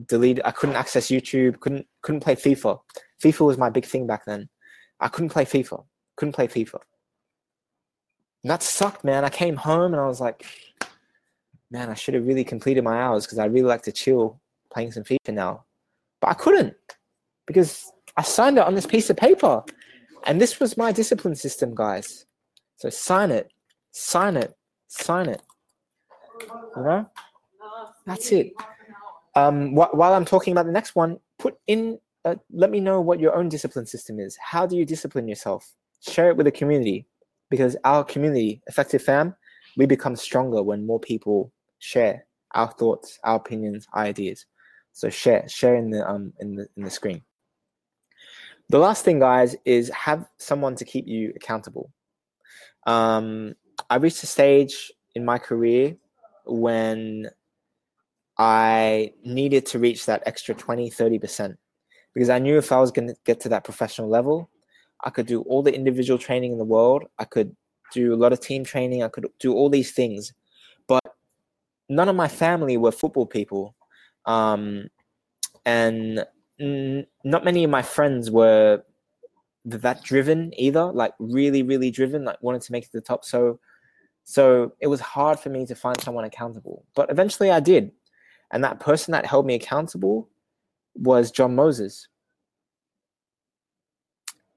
deleted. 0.06 0.44
I 0.44 0.52
couldn't 0.52 0.76
access 0.76 1.08
YouTube. 1.08 1.60
Couldn't 1.60 1.88
couldn't 2.02 2.22
play 2.22 2.36
FIFA. 2.36 2.80
FIFA 3.22 3.46
was 3.46 3.58
my 3.58 3.70
big 3.70 3.86
thing 3.86 4.08
back 4.08 4.26
then. 4.26 4.50
I 5.00 5.08
couldn't 5.08 5.30
play 5.30 5.46
FIFA. 5.46 5.86
Couldn't 6.16 6.34
play 6.34 6.48
FIFA. 6.48 6.80
And 8.44 8.50
that 8.50 8.64
sucked, 8.64 9.04
man. 9.04 9.24
I 9.24 9.30
came 9.30 9.56
home 9.56 9.94
and 9.94 10.02
I 10.02 10.08
was 10.08 10.20
like, 10.20 10.46
man, 11.70 11.90
I 11.90 11.94
should 11.94 12.16
have 12.16 12.26
really 12.26 12.44
completed 12.44 12.84
my 12.84 13.00
hours 13.00 13.26
because 13.26 13.38
I 13.38 13.46
really 13.46 13.68
like 13.68 13.84
to 13.84 13.92
chill 13.92 14.42
playing 14.74 14.92
some 14.92 15.04
FIFA 15.04 15.34
now. 15.34 15.66
But 16.20 16.32
I 16.32 16.34
couldn't 16.34 16.76
because 17.46 17.92
I 18.18 18.24
signed 18.24 18.58
it 18.58 18.64
on 18.64 18.76
this 18.76 18.86
piece 18.86 19.10
of 19.10 19.18
paper. 19.18 19.64
And 20.26 20.40
this 20.40 20.60
was 20.60 20.78
my 20.78 20.92
discipline 20.92 21.36
system, 21.36 21.74
guys. 21.74 22.26
So 22.76 22.90
sign 22.90 23.32
it, 23.32 23.52
sign 23.92 24.38
it, 24.38 24.54
sign 24.88 25.30
it. 25.30 25.42
You 26.76 26.84
know? 26.84 27.10
That's 28.06 28.32
it. 28.32 28.54
Um, 29.36 29.72
wh- 29.72 29.94
while 29.94 30.14
I'm 30.14 30.26
talking 30.26 30.52
about 30.52 30.66
the 30.66 30.72
next 30.72 30.96
one, 30.96 31.20
put 31.40 31.58
in, 31.68 32.00
uh, 32.26 32.36
let 32.52 32.70
me 32.70 32.80
know 32.80 33.02
what 33.02 33.20
your 33.20 33.36
own 33.36 33.50
discipline 33.50 33.86
system 33.86 34.20
is. 34.20 34.38
How 34.38 34.66
do 34.66 34.76
you 34.76 34.86
discipline 34.86 35.28
yourself? 35.28 35.72
Share 36.08 36.30
it 36.30 36.38
with 36.38 36.46
the 36.46 36.52
community 36.52 37.08
because 37.50 37.76
our 37.84 38.04
community, 38.04 38.62
Effective 38.68 39.02
Fam, 39.02 39.36
we 39.78 39.86
become 39.86 40.16
stronger 40.16 40.62
when 40.62 40.86
more 40.86 41.00
people 41.00 41.52
share 41.80 42.26
our 42.54 42.72
thoughts, 42.72 43.20
our 43.24 43.38
opinions, 43.38 43.88
our 43.94 44.04
ideas. 44.04 44.46
So 44.94 45.10
share, 45.10 45.48
share 45.48 45.76
in 45.76 45.90
the 45.90 46.08
um 46.08 46.34
in 46.40 46.56
the 46.56 46.68
in 46.76 46.84
the 46.84 46.90
screen. 46.90 47.22
The 48.72 48.80
last 48.80 49.04
thing, 49.04 49.20
guys, 49.20 49.56
is 49.66 49.90
have 49.90 50.26
someone 50.38 50.76
to 50.76 50.86
keep 50.86 51.06
you 51.06 51.34
accountable. 51.36 51.92
Um, 52.88 53.54
I 53.90 53.98
reached 53.98 54.24
a 54.24 54.28
stage 54.28 54.92
in 55.14 55.26
my 55.26 55.38
career 55.38 55.98
when 56.46 57.30
I 58.38 59.12
needed 59.26 59.66
to 59.68 59.80
reach 59.80 60.06
that 60.06 60.24
extra 60.26 60.56
20, 60.56 60.90
30% 60.90 61.58
because 62.14 62.30
I 62.30 62.40
knew 62.40 62.58
if 62.58 62.72
I 62.72 62.80
was 62.80 62.92
going 62.92 63.10
to 63.10 63.16
get 63.26 63.42
to 63.42 63.50
that 63.50 63.66
professional 63.66 64.08
level, 64.08 64.50
I 65.04 65.10
could 65.10 65.26
do 65.26 65.42
all 65.42 65.62
the 65.62 65.76
individual 65.76 66.18
training 66.18 66.54
in 66.54 66.58
the 66.58 66.64
world. 66.64 67.04
I 67.20 67.26
could 67.26 67.54
do 67.94 68.14
a 68.14 68.16
lot 68.16 68.32
of 68.32 68.40
team 68.40 68.64
training. 68.64 69.04
I 69.04 69.10
could 69.10 69.28
do 69.40 69.54
all 69.54 69.70
these 69.70 69.92
things. 69.92 70.34
But 70.88 71.04
none 71.90 72.08
of 72.08 72.16
my 72.16 72.30
family 72.30 72.78
were 72.78 72.94
football 72.94 73.26
people. 73.26 73.76
Um, 74.26 74.88
and 75.66 76.26
not 76.62 77.44
many 77.44 77.64
of 77.64 77.70
my 77.70 77.82
friends 77.82 78.30
were 78.30 78.84
that 79.66 80.04
driven 80.04 80.52
either, 80.58 80.86
like 80.86 81.14
really, 81.20 81.64
really 81.64 81.92
driven, 81.92 82.26
like 82.26 82.42
wanted 82.42 82.62
to 82.64 82.72
make 82.72 82.84
it 82.84 82.92
to 82.92 82.98
the 82.98 83.02
top. 83.02 83.26
So, 83.26 83.60
so 84.24 84.74
it 84.80 84.88
was 84.88 85.00
hard 85.00 85.40
for 85.40 85.50
me 85.50 85.66
to 85.66 85.76
find 85.76 86.00
someone 86.00 86.26
accountable. 86.26 86.86
But 86.96 87.12
eventually 87.12 87.52
I 87.52 87.60
did. 87.60 87.92
And 88.52 88.64
that 88.64 88.80
person 88.80 89.12
that 89.14 89.26
held 89.26 89.46
me 89.46 89.56
accountable 89.56 90.30
was 90.96 91.32
John 91.32 91.56
Moses. 91.56 92.08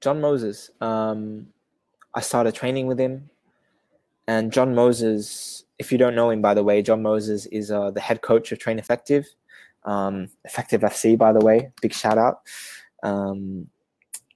John 0.01 0.21
Moses. 0.21 0.69
Um, 0.81 1.47
I 2.13 2.21
started 2.21 2.53
training 2.53 2.87
with 2.87 2.99
him. 2.99 3.29
And 4.27 4.51
John 4.51 4.73
Moses, 4.73 5.65
if 5.77 5.91
you 5.91 5.97
don't 5.97 6.15
know 6.15 6.29
him, 6.31 6.41
by 6.41 6.53
the 6.53 6.63
way, 6.63 6.81
John 6.81 7.01
Moses 7.01 7.45
is 7.47 7.71
uh, 7.71 7.91
the 7.91 7.99
head 8.01 8.21
coach 8.21 8.51
of 8.51 8.59
Train 8.59 8.79
Effective. 8.79 9.27
Um, 9.85 10.29
Effective 10.43 10.81
FC, 10.81 11.17
by 11.17 11.31
the 11.31 11.45
way, 11.45 11.71
big 11.81 11.93
shout 11.93 12.17
out. 12.17 12.41
Um, 13.03 13.67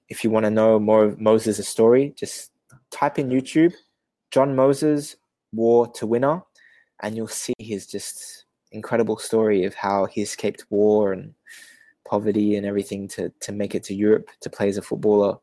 if 0.08 0.24
you 0.24 0.30
want 0.30 0.46
to 0.46 0.52
know 0.52 0.80
more 0.80 1.04
of 1.04 1.20
Moses' 1.20 1.68
story, 1.68 2.14
just 2.16 2.52
type 2.92 3.20
in 3.20 3.30
YouTube 3.30 3.74
John 4.32 4.56
Moses 4.56 5.16
War 5.52 5.88
to 5.94 6.06
Winner, 6.06 6.44
and 7.02 7.16
you'll 7.16 7.28
see 7.28 7.54
his 7.58 7.88
just 7.88 8.46
incredible 8.72 9.18
story 9.18 9.66
of 9.66 9.74
how 9.74 10.06
he 10.06 10.22
escaped 10.22 10.66
war 10.70 11.14
and 11.14 11.34
poverty 12.08 12.56
and 12.56 12.66
everything 12.66 13.08
to 13.08 13.32
to 13.40 13.52
make 13.52 13.74
it 13.76 13.84
to 13.84 13.96
Europe 13.96 14.30
to 14.42 14.50
play 14.50 14.70
as 14.70 14.78
a 14.78 14.82
footballer. 14.82 15.38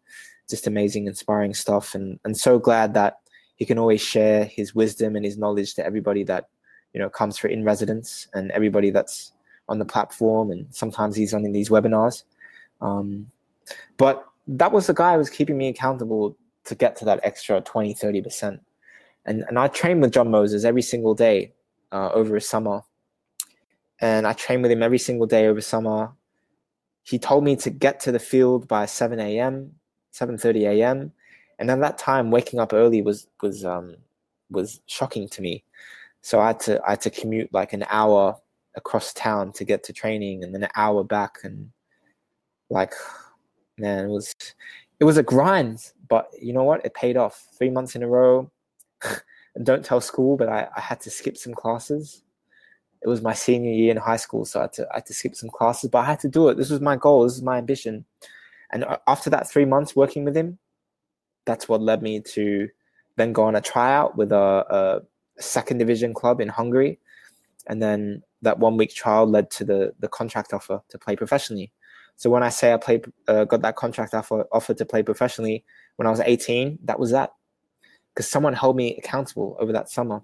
Just 0.49 0.69
amazing, 0.69 1.07
inspiring 1.07 1.55
stuff, 1.55 1.95
and 1.95 2.21
and 2.25 2.37
so 2.37 2.59
glad 2.59 2.95
that 2.95 3.19
he 3.57 3.65
can 3.65 3.79
always 3.79 4.01
share 4.01 4.45
his 4.45 4.75
wisdom 4.75 5.17
and 5.17 5.25
his 5.25 5.39
knowledge 5.39 5.75
to 5.75 5.85
everybody 5.85 6.23
that 6.25 6.49
you 6.93 7.01
know 7.01 7.11
comes 7.11 7.37
for 7.37 7.49
in 7.49 7.65
residence 7.65 8.29
and 8.35 8.53
everybody 8.53 8.91
that's 8.91 9.33
on 9.69 9.79
the 9.79 9.85
platform 9.85 10.51
and 10.51 10.67
sometimes 10.71 11.17
he's 11.17 11.35
on 11.35 11.45
in 11.45 11.53
these 11.53 11.69
webinars. 11.69 12.25
Um, 12.81 13.31
but 13.97 14.27
that 14.47 14.73
was 14.73 14.87
the 14.87 14.95
guy 14.95 15.13
who 15.13 15.19
was 15.19 15.31
keeping 15.31 15.59
me 15.59 15.69
accountable 15.69 16.37
to 16.65 16.75
get 16.75 16.97
to 16.97 17.05
that 17.05 17.21
extra 17.23 17.61
20 17.61 17.95
30% 17.95 18.61
and, 19.25 19.45
and 19.49 19.59
i 19.59 19.69
trained 19.69 20.01
with 20.01 20.13
john 20.13 20.31
moses 20.31 20.65
every 20.65 20.83
single 20.83 21.15
day 21.15 21.53
uh, 21.93 22.11
over 22.13 22.37
a 22.37 22.41
summer. 22.41 22.83
And 24.01 24.27
i 24.27 24.33
trained 24.33 24.63
with 24.63 24.71
him 24.71 24.83
every 24.83 24.99
single 24.99 25.27
day 25.27 25.47
over 25.47 25.61
summer. 25.61 26.13
He 27.03 27.19
told 27.19 27.45
me 27.45 27.57
to 27.57 27.71
get 27.71 28.01
to 28.01 28.13
the 28.13 28.19
field 28.19 28.69
by 28.69 28.87
7 28.87 29.19
a.m 29.21 29.73
7.30 30.13 30.69
a.m 30.71 31.13
and 31.59 31.71
at 31.71 31.81
that 31.81 31.99
time 31.99 32.31
waking 32.31 32.61
up 32.61 32.73
early 32.73 33.03
was 33.03 33.27
was 33.43 33.65
um 33.65 33.97
was 34.51 34.81
shocking 34.87 35.29
to 35.29 35.43
me. 35.43 35.65
So 36.21 36.41
i 36.41 36.49
had 36.49 36.61
to 36.61 36.81
i 36.87 36.91
had 36.91 37.01
to 37.03 37.11
commute 37.11 37.53
like 37.53 37.73
an 37.73 37.85
hour 37.91 38.37
across 38.77 39.13
town 39.13 39.53
to 39.53 39.65
get 39.65 39.83
to 39.85 39.93
training 39.93 40.45
and 40.45 40.55
then 40.55 40.63
an 40.63 40.71
hour 40.77 41.03
back 41.03 41.39
and 41.45 41.71
like 42.71 42.93
man 43.79 44.07
it 44.07 44.09
was 44.09 44.35
it 45.01 45.05
was 45.05 45.17
a 45.17 45.23
grind 45.23 45.93
but 46.09 46.31
you 46.41 46.53
know 46.53 46.65
what? 46.65 46.85
It 46.85 46.95
paid 46.95 47.17
off. 47.17 47.47
Three 47.59 47.71
months 47.71 47.97
in 47.97 48.03
a 48.03 48.09
row. 48.09 48.51
And 49.55 49.65
don't 49.65 49.85
tell 49.85 50.01
school 50.01 50.37
but 50.37 50.49
I, 50.49 50.69
I 50.77 50.81
had 50.81 51.01
to 51.03 51.11
skip 51.11 51.37
some 51.37 51.55
classes. 51.55 52.23
It 53.03 53.09
was 53.09 53.23
my 53.23 53.35
senior 53.35 53.73
year 53.73 53.91
in 53.91 53.97
high 53.97 54.17
school 54.17 54.45
so 54.45 54.61
I 54.61 54.63
had, 54.63 54.73
to, 54.75 54.89
I 54.93 54.97
had 54.97 55.07
to 55.07 55.15
skip 55.15 55.37
some 55.37 55.51
classes 55.51 55.91
but 55.91 55.99
i 55.99 56.05
had 56.05 56.21
to 56.21 56.29
do 56.29 56.49
it. 56.49 56.57
This 56.57 56.71
was 56.71 56.81
my 56.81 56.97
goal. 56.97 57.25
This 57.25 57.37
is 57.37 57.43
my 57.43 57.59
ambition. 57.59 58.05
And 58.73 58.85
uh, 58.85 58.99
after 59.07 59.31
that 59.31 59.49
three 59.49 59.65
months 59.65 59.95
working 59.95 60.25
with 60.25 60.37
him 60.37 60.59
that's 61.45 61.69
what 61.69 61.81
led 61.81 62.03
me 62.03 62.21
to 62.21 62.69
then 63.17 63.33
go 63.33 63.45
on 63.45 63.57
a 63.57 63.61
tryout 63.61 64.17
with 64.17 64.33
a, 64.33 64.65
a 64.69 65.41
second 65.41 65.79
division 65.79 66.13
club 66.13 66.41
in 66.41 66.49
hungary. 66.49 66.99
And 67.69 67.81
then 67.83 68.23
that 68.47 68.59
one 68.59 68.77
week 68.77 68.95
trial 68.95 69.27
led 69.27 69.51
to 69.51 69.65
the 69.65 69.93
the 69.99 70.09
contract 70.09 70.53
offer 70.53 70.81
to 70.89 70.99
play 70.99 71.17
professionally. 71.17 71.73
So 72.17 72.31
when 72.31 72.43
I 72.43 72.49
say 72.49 72.73
I 72.73 72.79
played, 72.79 73.05
uh, 73.29 73.45
got 73.45 73.61
that 73.63 73.77
contract 73.77 74.15
offer 74.15 74.47
offer 74.51 74.73
to 74.73 74.87
play 74.87 75.03
professionally 75.03 75.65
when 75.97 76.07
I 76.07 76.11
was 76.11 76.21
18, 76.21 76.79
that 76.85 76.99
was 76.99 77.11
that, 77.11 77.33
because 78.15 78.31
someone 78.31 78.55
held 78.55 78.77
me 78.77 78.97
accountable 78.97 79.57
over 79.61 79.73
that 79.73 79.91
summer, 79.91 80.23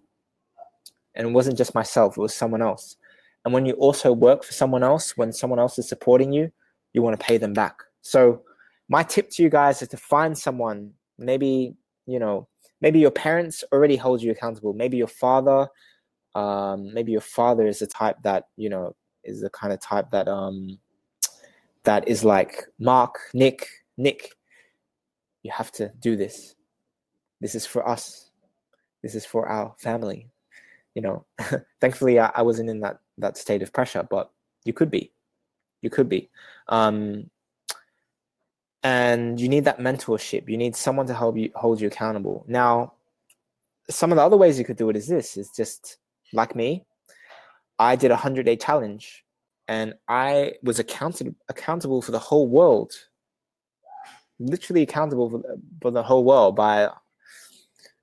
and 1.15 1.29
it 1.29 1.31
wasn't 1.33 1.59
just 1.59 1.75
myself; 1.75 2.17
it 2.17 2.21
was 2.21 2.35
someone 2.35 2.63
else. 2.63 2.97
And 3.45 3.53
when 3.53 3.67
you 3.67 3.75
also 3.75 4.13
work 4.13 4.45
for 4.45 4.53
someone 4.53 4.85
else, 4.85 5.17
when 5.17 5.33
someone 5.33 5.59
else 5.59 5.79
is 5.79 5.89
supporting 5.89 6.33
you, 6.33 6.53
you 6.93 7.03
want 7.03 7.19
to 7.19 7.27
pay 7.27 7.39
them 7.39 7.53
back. 7.53 7.77
So 8.01 8.43
my 8.89 9.03
tip 9.03 9.31
to 9.31 9.43
you 9.43 9.51
guys 9.51 9.83
is 9.83 9.89
to 9.89 9.97
find 9.97 10.39
someone, 10.39 10.93
maybe 11.19 11.75
you 12.07 12.19
know, 12.19 12.49
maybe 12.81 13.01
your 13.01 13.11
parents 13.11 13.65
already 13.73 13.97
hold 13.97 14.23
you 14.23 14.31
accountable, 14.31 14.73
maybe 14.73 14.97
your 14.97 15.09
father 15.09 15.69
um, 16.35 16.93
maybe 16.93 17.13
your 17.13 17.21
father 17.21 17.67
is 17.67 17.81
the 17.81 17.87
type 17.87 18.17
that 18.23 18.49
you 18.57 18.71
know 18.71 18.95
is 19.25 19.41
the 19.41 19.51
kind 19.51 19.73
of 19.73 19.81
type 19.81 20.11
that 20.11 20.29
um, 20.29 20.79
that 21.85 22.07
is 22.09 22.25
like 22.25 22.65
Mark, 22.79 23.19
Nick, 23.35 23.67
Nick. 23.97 24.31
You 25.43 25.51
have 25.51 25.73
to 25.73 25.93
do 26.01 26.17
this. 26.17 26.55
This 27.41 27.55
is 27.55 27.67
for 27.67 27.89
us. 27.89 28.31
This 29.03 29.15
is 29.15 29.27
for 29.27 29.49
our 29.49 29.75
family. 29.79 30.29
You 30.95 31.03
know, 31.03 31.27
thankfully 31.81 32.21
I, 32.21 32.31
I 32.35 32.43
wasn't 32.43 32.71
in 32.71 32.81
that 32.81 33.01
that 33.19 33.37
state 33.37 33.63
of 33.63 33.73
pressure, 33.73 34.07
but 34.09 34.31
you 34.65 34.73
could 34.73 34.91
be. 34.91 35.13
You 35.83 35.91
could 35.91 36.09
be. 36.09 36.31
Um, 36.69 37.29
and 38.85 39.41
you 39.41 39.49
need 39.49 39.65
that 39.65 39.79
mentorship. 39.79 40.49
You 40.49 40.57
need 40.57 40.75
someone 40.75 41.07
to 41.07 41.15
help 41.15 41.37
you 41.37 41.51
hold 41.55 41.81
you 41.81 41.89
accountable. 41.89 42.45
Now, 42.49 42.95
some 43.91 44.11
of 44.13 44.17
the 44.17 44.23
other 44.23 44.37
ways 44.37 44.59
you 44.59 44.65
could 44.65 44.77
do 44.77 44.91
it 44.91 44.97
is 44.97 45.07
this: 45.09 45.37
is 45.37 45.51
just 45.51 45.99
like 46.33 46.55
me, 46.57 46.85
I 47.79 47.97
did 47.97 48.11
a 48.11 48.17
hundred 48.17 48.47
day 48.47 48.57
challenge, 48.57 49.25
and 49.69 49.95
I 50.09 50.55
was 50.63 50.79
accounted 50.79 51.35
accountable 51.49 52.03
for 52.03 52.13
the 52.13 52.19
whole 52.19 52.49
world. 52.49 52.93
Literally 54.39 54.83
accountable 54.83 55.31
for, 55.31 55.43
for 55.81 55.91
the 55.91 56.03
whole 56.03 56.25
world 56.25 56.57
by 56.57 56.89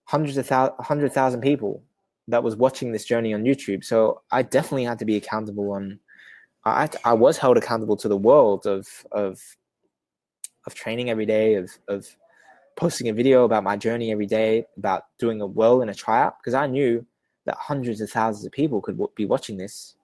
hundreds 0.06 0.38
of 0.38 0.48
thousand, 0.48 0.76
hundred 0.80 1.12
thousand 1.14 1.42
people 1.42 1.84
that 2.28 2.44
was 2.44 2.56
watching 2.56 2.92
this 2.92 3.06
journey 3.06 3.34
on 3.34 3.44
YouTube. 3.44 3.84
So 3.84 4.22
I 4.32 4.44
definitely 4.44 4.86
had 4.86 5.00
to 5.00 5.06
be 5.06 5.16
accountable 5.16 5.72
on. 5.72 6.00
I 6.66 6.90
I 7.06 7.14
was 7.14 7.38
held 7.38 7.58
accountable 7.58 7.98
to 7.98 8.08
the 8.08 8.18
world 8.18 8.66
of 8.66 8.88
of 9.12 9.40
of 10.66 10.76
training 10.76 11.10
every 11.10 11.26
day 11.26 11.56
of 11.56 11.72
of 11.88 12.06
posting 12.76 13.10
a 13.10 13.14
video 13.14 13.44
about 13.44 13.64
my 13.64 13.76
journey 13.76 14.12
every 14.12 14.26
day 14.26 14.66
about 14.78 15.04
doing 15.18 15.42
a 15.42 15.46
well 15.46 15.82
in 15.82 15.90
a 15.90 15.94
tryout 15.94 16.36
because 16.40 16.54
I 16.54 16.68
knew 16.68 17.06
that 17.50 17.58
hundreds 17.58 18.00
of 18.00 18.10
thousands 18.10 18.46
of 18.46 18.52
people 18.52 18.80
could 18.80 18.96
w- 18.96 19.12
be 19.16 19.26
watching 19.26 19.58
this. 19.58 19.96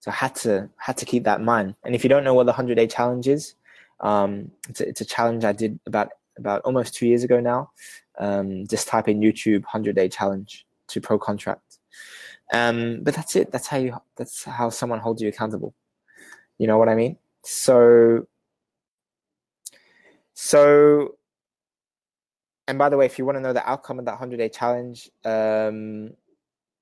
So 0.00 0.10
I 0.10 0.14
had 0.14 0.34
to 0.36 0.68
had 0.76 0.96
to 0.96 1.04
keep 1.04 1.24
that 1.24 1.40
in 1.40 1.44
mind. 1.44 1.74
And 1.84 1.94
if 1.94 2.02
you 2.04 2.08
don't 2.08 2.24
know 2.24 2.34
what 2.34 2.46
the 2.46 2.52
hundred 2.52 2.76
day 2.76 2.86
challenge 2.86 3.28
is, 3.28 3.54
um, 4.00 4.50
it's, 4.68 4.80
a, 4.80 4.88
it's 4.88 5.00
a 5.00 5.04
challenge 5.04 5.44
I 5.44 5.52
did 5.52 5.78
about 5.86 6.08
about 6.38 6.62
almost 6.62 6.94
two 6.94 7.06
years 7.06 7.24
ago 7.24 7.40
now. 7.40 7.70
Um, 8.18 8.66
just 8.66 8.88
type 8.88 9.08
in 9.08 9.20
YouTube 9.20 9.64
hundred 9.64 9.96
day 9.96 10.08
challenge 10.08 10.66
to 10.88 11.00
pro 11.00 11.18
contract. 11.18 11.78
Um, 12.52 13.00
but 13.02 13.14
that's 13.14 13.34
it. 13.36 13.50
That's 13.50 13.66
how 13.66 13.78
you. 13.78 13.96
That's 14.16 14.44
how 14.44 14.70
someone 14.70 15.00
holds 15.00 15.22
you 15.22 15.28
accountable. 15.28 15.74
You 16.58 16.66
know 16.66 16.78
what 16.78 16.88
I 16.88 16.94
mean? 16.94 17.16
So. 17.42 18.26
So. 20.34 21.16
And 22.68 22.78
by 22.78 22.88
the 22.88 22.96
way, 22.96 23.06
if 23.06 23.18
you 23.18 23.24
want 23.24 23.36
to 23.36 23.40
know 23.40 23.52
the 23.52 23.68
outcome 23.68 23.98
of 23.98 24.04
that 24.04 24.18
hundred 24.18 24.38
day 24.38 24.48
challenge, 24.48 25.10
um, 25.24 26.10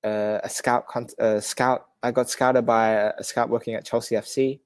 uh, 0.05 0.39
a 0.43 0.49
scout 0.49 0.87
a 1.19 1.41
scout 1.41 1.87
I 2.03 2.11
got 2.11 2.31
scouted 2.31 2.67
by 2.67 2.91
a, 2.91 3.13
a 3.19 3.25
scout 3.25 3.51
working 3.51 3.75
at 3.75 3.85
Chelsea 3.85 4.15
FC, 4.15 4.61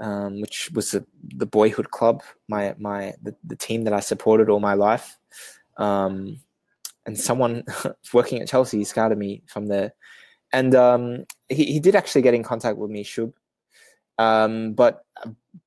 um, 0.00 0.40
which 0.40 0.70
was 0.72 0.90
the, 0.90 1.04
the 1.36 1.46
boyhood 1.46 1.90
club, 1.90 2.22
my 2.48 2.74
my 2.78 3.14
the, 3.22 3.34
the 3.44 3.56
team 3.56 3.84
that 3.84 3.92
I 3.92 4.00
supported 4.00 4.48
all 4.48 4.60
my 4.60 4.74
life. 4.74 5.18
Um, 5.76 6.40
and 7.06 7.18
someone 7.18 7.64
working 8.12 8.40
at 8.40 8.48
Chelsea 8.48 8.84
scouted 8.84 9.18
me 9.18 9.42
from 9.46 9.66
there, 9.66 9.92
and 10.52 10.74
um, 10.74 11.24
he 11.48 11.64
he 11.64 11.80
did 11.80 11.96
actually 11.96 12.22
get 12.22 12.34
in 12.34 12.42
contact 12.42 12.76
with 12.76 12.90
me, 12.90 13.04
Shub. 13.04 13.32
Um, 14.18 14.74
but 14.74 15.04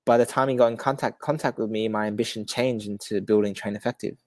by 0.06 0.18
the 0.18 0.26
time 0.26 0.48
he 0.48 0.56
got 0.56 0.72
in 0.72 0.78
contact 0.78 1.20
contact 1.20 1.58
with 1.58 1.70
me, 1.70 1.88
my 1.88 2.08
ambition 2.08 2.46
changed 2.46 2.88
into 2.88 3.22
building 3.22 3.54
Train 3.54 3.76
Effective. 3.76 4.18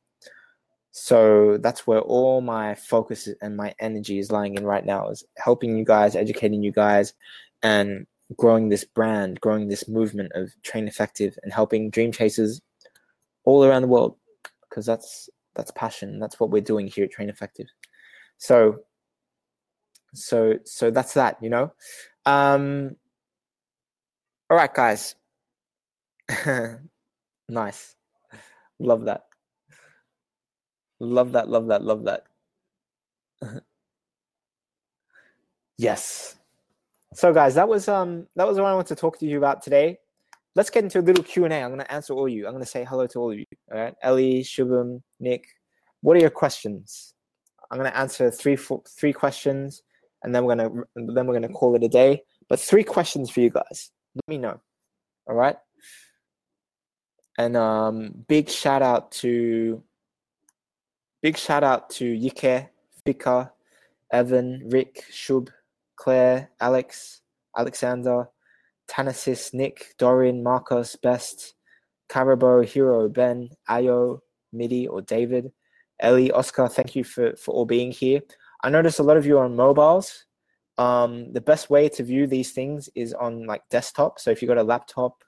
So 0.98 1.58
that's 1.58 1.86
where 1.86 2.00
all 2.00 2.40
my 2.40 2.74
focus 2.74 3.28
and 3.42 3.54
my 3.54 3.74
energy 3.80 4.18
is 4.18 4.32
lying 4.32 4.54
in 4.54 4.64
right 4.64 4.84
now 4.84 5.10
is 5.10 5.22
helping 5.36 5.76
you 5.76 5.84
guys, 5.84 6.16
educating 6.16 6.62
you 6.62 6.72
guys, 6.72 7.12
and 7.62 8.06
growing 8.38 8.70
this 8.70 8.84
brand, 8.84 9.38
growing 9.42 9.68
this 9.68 9.88
movement 9.88 10.32
of 10.34 10.50
Train 10.62 10.88
Effective 10.88 11.38
and 11.42 11.52
helping 11.52 11.90
dream 11.90 12.12
chasers 12.12 12.62
all 13.44 13.62
around 13.62 13.82
the 13.82 13.88
world 13.88 14.16
because 14.70 14.86
that's 14.86 15.28
that's 15.54 15.70
passion. 15.72 16.18
That's 16.18 16.40
what 16.40 16.48
we're 16.48 16.62
doing 16.62 16.86
here 16.86 17.04
at 17.04 17.10
Train 17.10 17.28
Effective. 17.28 17.66
So 18.38 18.78
so 20.14 20.54
so 20.64 20.90
that's 20.90 21.12
that, 21.12 21.36
you 21.42 21.50
know. 21.50 21.74
Um 22.24 22.96
all 24.48 24.56
right, 24.56 24.72
guys. 24.72 25.14
nice. 27.50 27.96
Love 28.78 29.04
that. 29.04 29.25
Love 31.00 31.32
that, 31.32 31.48
love 31.48 31.66
that, 31.68 31.82
love 31.82 32.04
that. 32.04 32.24
yes. 35.78 36.36
So 37.14 37.32
guys, 37.32 37.54
that 37.54 37.68
was 37.68 37.88
um 37.88 38.26
that 38.36 38.46
was 38.46 38.58
what 38.58 38.66
I 38.66 38.74
want 38.74 38.88
to 38.88 38.96
talk 38.96 39.18
to 39.20 39.26
you 39.26 39.38
about 39.38 39.62
today. 39.62 39.98
Let's 40.54 40.70
get 40.70 40.84
into 40.84 41.00
a 41.00 41.02
little 41.02 41.22
Q&A. 41.22 41.48
I'm 41.48 41.68
going 41.68 41.80
to 41.80 41.92
answer 41.92 42.14
all 42.14 42.26
you. 42.26 42.46
I'm 42.46 42.52
going 42.52 42.64
to 42.64 42.70
say 42.70 42.82
hello 42.82 43.06
to 43.08 43.18
all 43.18 43.30
of 43.30 43.38
you. 43.38 43.44
All 43.70 43.78
right? 43.78 43.94
Ellie, 44.00 44.42
Shubham, 44.42 45.02
Nick, 45.20 45.44
what 46.00 46.16
are 46.16 46.20
your 46.20 46.30
questions? 46.30 47.12
I'm 47.70 47.78
going 47.78 47.90
to 47.90 47.98
answer 47.98 48.30
three 48.30 48.56
four, 48.56 48.82
three 48.88 49.12
questions 49.12 49.82
and 50.22 50.34
then 50.34 50.44
we're 50.44 50.56
going 50.56 50.70
to 50.70 50.84
then 50.96 51.26
we're 51.26 51.38
going 51.38 51.42
to 51.42 51.48
call 51.48 51.74
it 51.76 51.84
a 51.84 51.88
day. 51.88 52.22
But 52.48 52.60
three 52.60 52.84
questions 52.84 53.30
for 53.30 53.40
you 53.40 53.50
guys. 53.50 53.90
Let 54.14 54.28
me 54.28 54.38
know. 54.38 54.60
All 55.28 55.34
right? 55.34 55.56
And 57.38 57.56
um 57.56 58.12
big 58.28 58.48
shout 58.48 58.82
out 58.82 59.12
to 59.12 59.82
big 61.22 61.36
shout 61.36 61.64
out 61.64 61.90
to 61.90 62.06
Yike, 62.06 62.70
Fika, 63.04 63.52
Evan, 64.12 64.62
Rick, 64.70 65.04
Shub, 65.10 65.48
Claire, 65.96 66.50
Alex, 66.60 67.22
Alexander, 67.56 68.28
Tanasis, 68.88 69.52
Nick, 69.52 69.94
Dorian, 69.98 70.42
Marcos, 70.42 70.96
Best, 70.96 71.54
Carabo, 72.08 72.64
Hero, 72.64 73.08
Ben, 73.08 73.48
Ayo, 73.68 74.20
Midi, 74.52 74.86
or 74.86 75.02
David, 75.02 75.50
Ellie, 76.00 76.30
Oscar, 76.30 76.68
thank 76.68 76.94
you 76.94 77.04
for, 77.04 77.34
for 77.36 77.52
all 77.54 77.64
being 77.64 77.90
here. 77.90 78.20
I 78.62 78.68
notice 78.68 78.98
a 78.98 79.02
lot 79.02 79.16
of 79.16 79.26
you 79.26 79.38
are 79.38 79.44
on 79.44 79.56
mobiles. 79.56 80.26
Um, 80.78 81.32
the 81.32 81.40
best 81.40 81.70
way 81.70 81.88
to 81.88 82.02
view 82.02 82.26
these 82.26 82.52
things 82.52 82.88
is 82.94 83.14
on 83.14 83.46
like 83.46 83.62
desktop. 83.70 84.18
So 84.18 84.30
if 84.30 84.42
you've 84.42 84.48
got 84.48 84.58
a 84.58 84.62
laptop 84.62 85.24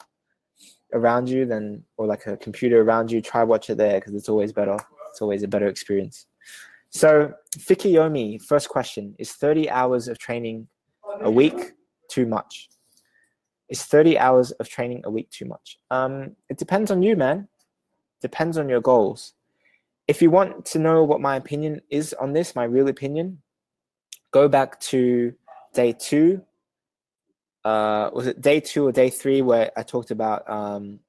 around 0.93 1.29
you, 1.29 1.47
then 1.47 1.85
or 1.97 2.07
like 2.07 2.27
a 2.27 2.37
computer 2.37 2.83
around 2.83 3.11
you, 3.11 3.23
try 3.23 3.45
watch 3.45 3.71
it 3.71 3.79
there 3.79 3.99
because 3.99 4.15
it's 4.15 4.29
always 4.29 4.53
better. 4.53 4.77
It's 5.19 5.23
always 5.23 5.43
a 5.43 5.49
better 5.49 5.67
experience. 5.67 6.27
So 6.91 7.35
Fikiyomi, 7.59 8.41
first 8.41 8.69
question: 8.69 9.17
Is 9.19 9.33
30 9.33 9.69
hours 9.69 10.07
of 10.07 10.17
training 10.17 10.69
a 11.21 11.29
week 11.29 11.73
too 12.09 12.25
much? 12.25 12.69
Is 13.69 13.83
30 13.83 14.17
hours 14.17 14.53
of 14.53 14.69
training 14.69 15.03
a 15.05 15.11
week 15.11 15.29
too 15.31 15.45
much? 15.45 15.77
Um, 15.91 16.37
it 16.49 16.57
depends 16.57 16.93
on 16.93 17.03
you, 17.03 17.17
man. 17.17 17.49
Depends 18.23 18.57
on 18.59 18.69
your 18.69 18.81
goals. 18.81 19.35
If 20.07 20.23
you 20.23 20.31
want 20.31 20.65
to 20.67 20.79
know 20.79 21.03
what 21.03 21.21
my 21.21 21.35
opinion 21.35 21.81
is 21.91 22.15
on 22.15 22.33
this, 22.33 22.55
my 22.55 22.63
real 22.63 22.87
opinion, 22.87 23.43
go 24.31 24.47
back 24.47 24.79
to 24.93 25.35
day 25.75 25.97
two. 25.99 26.43
Uh, 27.65 28.09
was 28.13 28.29
it 28.29 28.41
day 28.41 28.61
two 28.61 28.87
or 28.87 28.93
day 28.93 29.11
three 29.11 29.43
where 29.43 29.73
I 29.77 29.83
talked 29.83 30.13
about? 30.13 30.49
Um, 30.49 31.01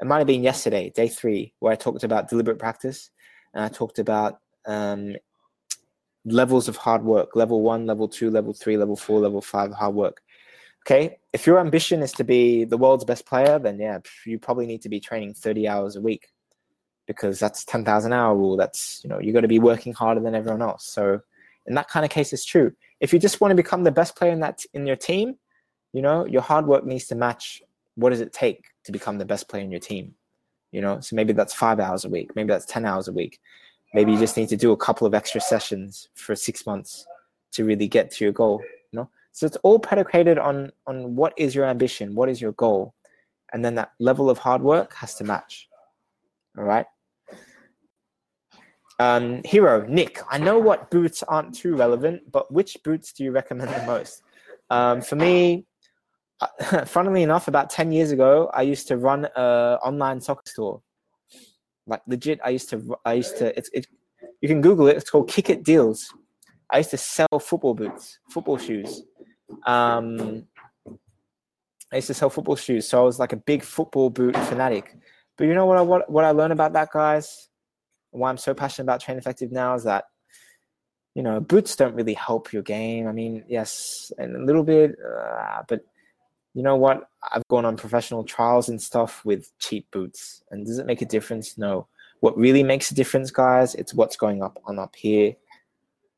it 0.00 0.06
might 0.06 0.18
have 0.18 0.26
been 0.28 0.44
yesterday, 0.44 0.90
day 0.94 1.08
three, 1.08 1.54
where 1.58 1.72
I 1.72 1.76
talked 1.76 2.04
about 2.04 2.28
deliberate 2.28 2.58
practice, 2.58 3.10
and 3.58 3.64
I 3.64 3.68
talked 3.68 3.98
about 3.98 4.38
um, 4.66 5.16
levels 6.24 6.68
of 6.68 6.76
hard 6.76 7.02
work: 7.02 7.34
level 7.34 7.60
one, 7.60 7.86
level 7.86 8.06
two, 8.06 8.30
level 8.30 8.54
three, 8.54 8.76
level 8.76 8.94
four, 8.94 9.18
level 9.18 9.42
five, 9.42 9.72
hard 9.72 9.96
work. 9.96 10.22
Okay, 10.86 11.18
if 11.32 11.44
your 11.44 11.58
ambition 11.58 12.00
is 12.00 12.12
to 12.12 12.24
be 12.24 12.64
the 12.64 12.76
world's 12.76 13.04
best 13.04 13.26
player, 13.26 13.58
then 13.58 13.80
yeah, 13.80 13.98
you 14.24 14.38
probably 14.38 14.64
need 14.64 14.80
to 14.82 14.88
be 14.88 15.00
training 15.00 15.34
30 15.34 15.66
hours 15.66 15.96
a 15.96 16.00
week 16.00 16.28
because 17.06 17.40
that's 17.40 17.64
10,000 17.64 18.12
hour 18.12 18.36
rule. 18.36 18.56
That's, 18.56 19.00
you 19.02 19.10
know, 19.10 19.18
you 19.18 19.32
got 19.32 19.40
to 19.40 19.48
be 19.48 19.58
working 19.58 19.92
harder 19.92 20.20
than 20.20 20.36
everyone 20.36 20.62
else. 20.62 20.86
So 20.86 21.20
in 21.66 21.74
that 21.74 21.88
kind 21.88 22.04
of 22.04 22.10
case, 22.10 22.32
it's 22.32 22.44
true. 22.44 22.72
If 23.00 23.12
you 23.12 23.18
just 23.18 23.40
want 23.40 23.50
to 23.50 23.56
become 23.56 23.82
the 23.82 23.90
best 23.90 24.16
player 24.16 24.30
in 24.30 24.40
that 24.40 24.64
in 24.72 24.86
your 24.86 24.96
team, 24.96 25.34
you 25.92 26.00
know, 26.00 26.24
your 26.26 26.42
hard 26.42 26.66
work 26.66 26.86
needs 26.86 27.06
to 27.08 27.16
match 27.16 27.60
what 27.96 28.10
does 28.10 28.20
it 28.20 28.32
take 28.32 28.66
to 28.84 28.92
become 28.92 29.18
the 29.18 29.26
best 29.26 29.48
player 29.48 29.64
in 29.64 29.72
your 29.72 29.80
team. 29.80 30.14
You 30.72 30.82
know, 30.82 31.00
so 31.00 31.16
maybe 31.16 31.32
that's 31.32 31.54
five 31.54 31.80
hours 31.80 32.04
a 32.04 32.08
week, 32.08 32.34
maybe 32.36 32.48
that's 32.48 32.66
10 32.66 32.84
hours 32.84 33.08
a 33.08 33.12
week. 33.12 33.40
Maybe 33.94 34.12
you 34.12 34.18
just 34.18 34.36
need 34.36 34.50
to 34.50 34.56
do 34.56 34.72
a 34.72 34.76
couple 34.76 35.06
of 35.06 35.14
extra 35.14 35.40
sessions 35.40 36.10
for 36.14 36.36
six 36.36 36.66
months 36.66 37.06
to 37.52 37.64
really 37.64 37.88
get 37.88 38.10
to 38.12 38.24
your 38.24 38.32
goal. 38.32 38.62
You 38.92 39.00
know, 39.00 39.10
so 39.32 39.46
it's 39.46 39.56
all 39.58 39.78
predicated 39.78 40.38
on 40.38 40.72
on 40.86 41.16
what 41.16 41.32
is 41.36 41.54
your 41.54 41.64
ambition, 41.64 42.14
what 42.14 42.28
is 42.28 42.40
your 42.40 42.52
goal, 42.52 42.94
and 43.52 43.64
then 43.64 43.74
that 43.76 43.92
level 43.98 44.28
of 44.28 44.38
hard 44.38 44.62
work 44.62 44.94
has 44.94 45.14
to 45.16 45.24
match. 45.24 45.68
All 46.58 46.64
right. 46.64 46.86
Um, 49.00 49.42
hero 49.44 49.86
Nick, 49.86 50.20
I 50.28 50.38
know 50.38 50.58
what 50.58 50.90
boots 50.90 51.22
aren't 51.22 51.54
too 51.54 51.76
relevant, 51.76 52.32
but 52.32 52.52
which 52.52 52.76
boots 52.82 53.12
do 53.12 53.22
you 53.22 53.30
recommend 53.30 53.70
the 53.70 53.86
most? 53.86 54.22
Um, 54.70 55.00
for 55.00 55.14
me, 55.14 55.66
funnily 56.86 57.22
enough, 57.22 57.48
about 57.48 57.70
ten 57.70 57.92
years 57.92 58.10
ago, 58.10 58.50
I 58.54 58.62
used 58.62 58.88
to 58.88 58.96
run 58.96 59.26
a 59.36 59.78
online 59.82 60.20
soccer 60.20 60.42
store. 60.46 60.82
Like 61.86 62.02
legit, 62.06 62.40
I 62.44 62.50
used 62.50 62.70
to. 62.70 62.96
I 63.04 63.14
used 63.14 63.38
to. 63.38 63.56
It's 63.56 63.70
it. 63.72 63.86
You 64.40 64.48
can 64.48 64.60
Google 64.60 64.88
it. 64.88 64.96
It's 64.96 65.10
called 65.10 65.28
Kick 65.28 65.50
It 65.50 65.64
Deals. 65.64 66.12
I 66.70 66.78
used 66.78 66.90
to 66.90 66.98
sell 66.98 67.38
football 67.40 67.74
boots, 67.74 68.18
football 68.30 68.58
shoes. 68.58 69.02
Um, 69.66 70.46
I 71.92 71.96
used 71.96 72.08
to 72.08 72.14
sell 72.14 72.30
football 72.30 72.56
shoes, 72.56 72.86
so 72.86 73.00
I 73.00 73.04
was 73.04 73.18
like 73.18 73.32
a 73.32 73.36
big 73.36 73.62
football 73.62 74.10
boot 74.10 74.36
fanatic. 74.36 74.94
But 75.36 75.44
you 75.44 75.54
know 75.54 75.66
what 75.66 75.78
I 75.78 75.80
what, 75.80 76.10
what 76.10 76.24
I 76.24 76.32
learned 76.32 76.52
about 76.52 76.74
that, 76.74 76.90
guys? 76.92 77.48
Why 78.10 78.28
I'm 78.28 78.36
so 78.36 78.54
passionate 78.54 78.84
about 78.84 79.00
Train 79.00 79.18
Effective 79.18 79.50
now 79.50 79.74
is 79.74 79.84
that 79.84 80.04
you 81.14 81.22
know 81.22 81.40
boots 81.40 81.74
don't 81.74 81.94
really 81.94 82.14
help 82.14 82.52
your 82.52 82.62
game. 82.62 83.08
I 83.08 83.12
mean, 83.12 83.44
yes, 83.48 84.12
and 84.18 84.36
a 84.36 84.44
little 84.44 84.64
bit, 84.64 84.96
uh, 85.02 85.62
but 85.66 85.80
you 86.58 86.64
know 86.64 86.74
what? 86.74 87.08
I've 87.32 87.46
gone 87.46 87.64
on 87.64 87.76
professional 87.76 88.24
trials 88.24 88.68
and 88.68 88.82
stuff 88.82 89.24
with 89.24 89.56
cheap 89.60 89.88
boots, 89.92 90.42
and 90.50 90.66
does 90.66 90.80
it 90.80 90.86
make 90.86 91.02
a 91.02 91.06
difference? 91.06 91.56
No. 91.56 91.86
What 92.18 92.36
really 92.36 92.64
makes 92.64 92.90
a 92.90 92.96
difference, 92.96 93.30
guys, 93.30 93.76
it's 93.76 93.94
what's 93.94 94.16
going 94.16 94.42
up 94.42 94.58
on 94.64 94.76
up 94.76 94.96
here 94.96 95.36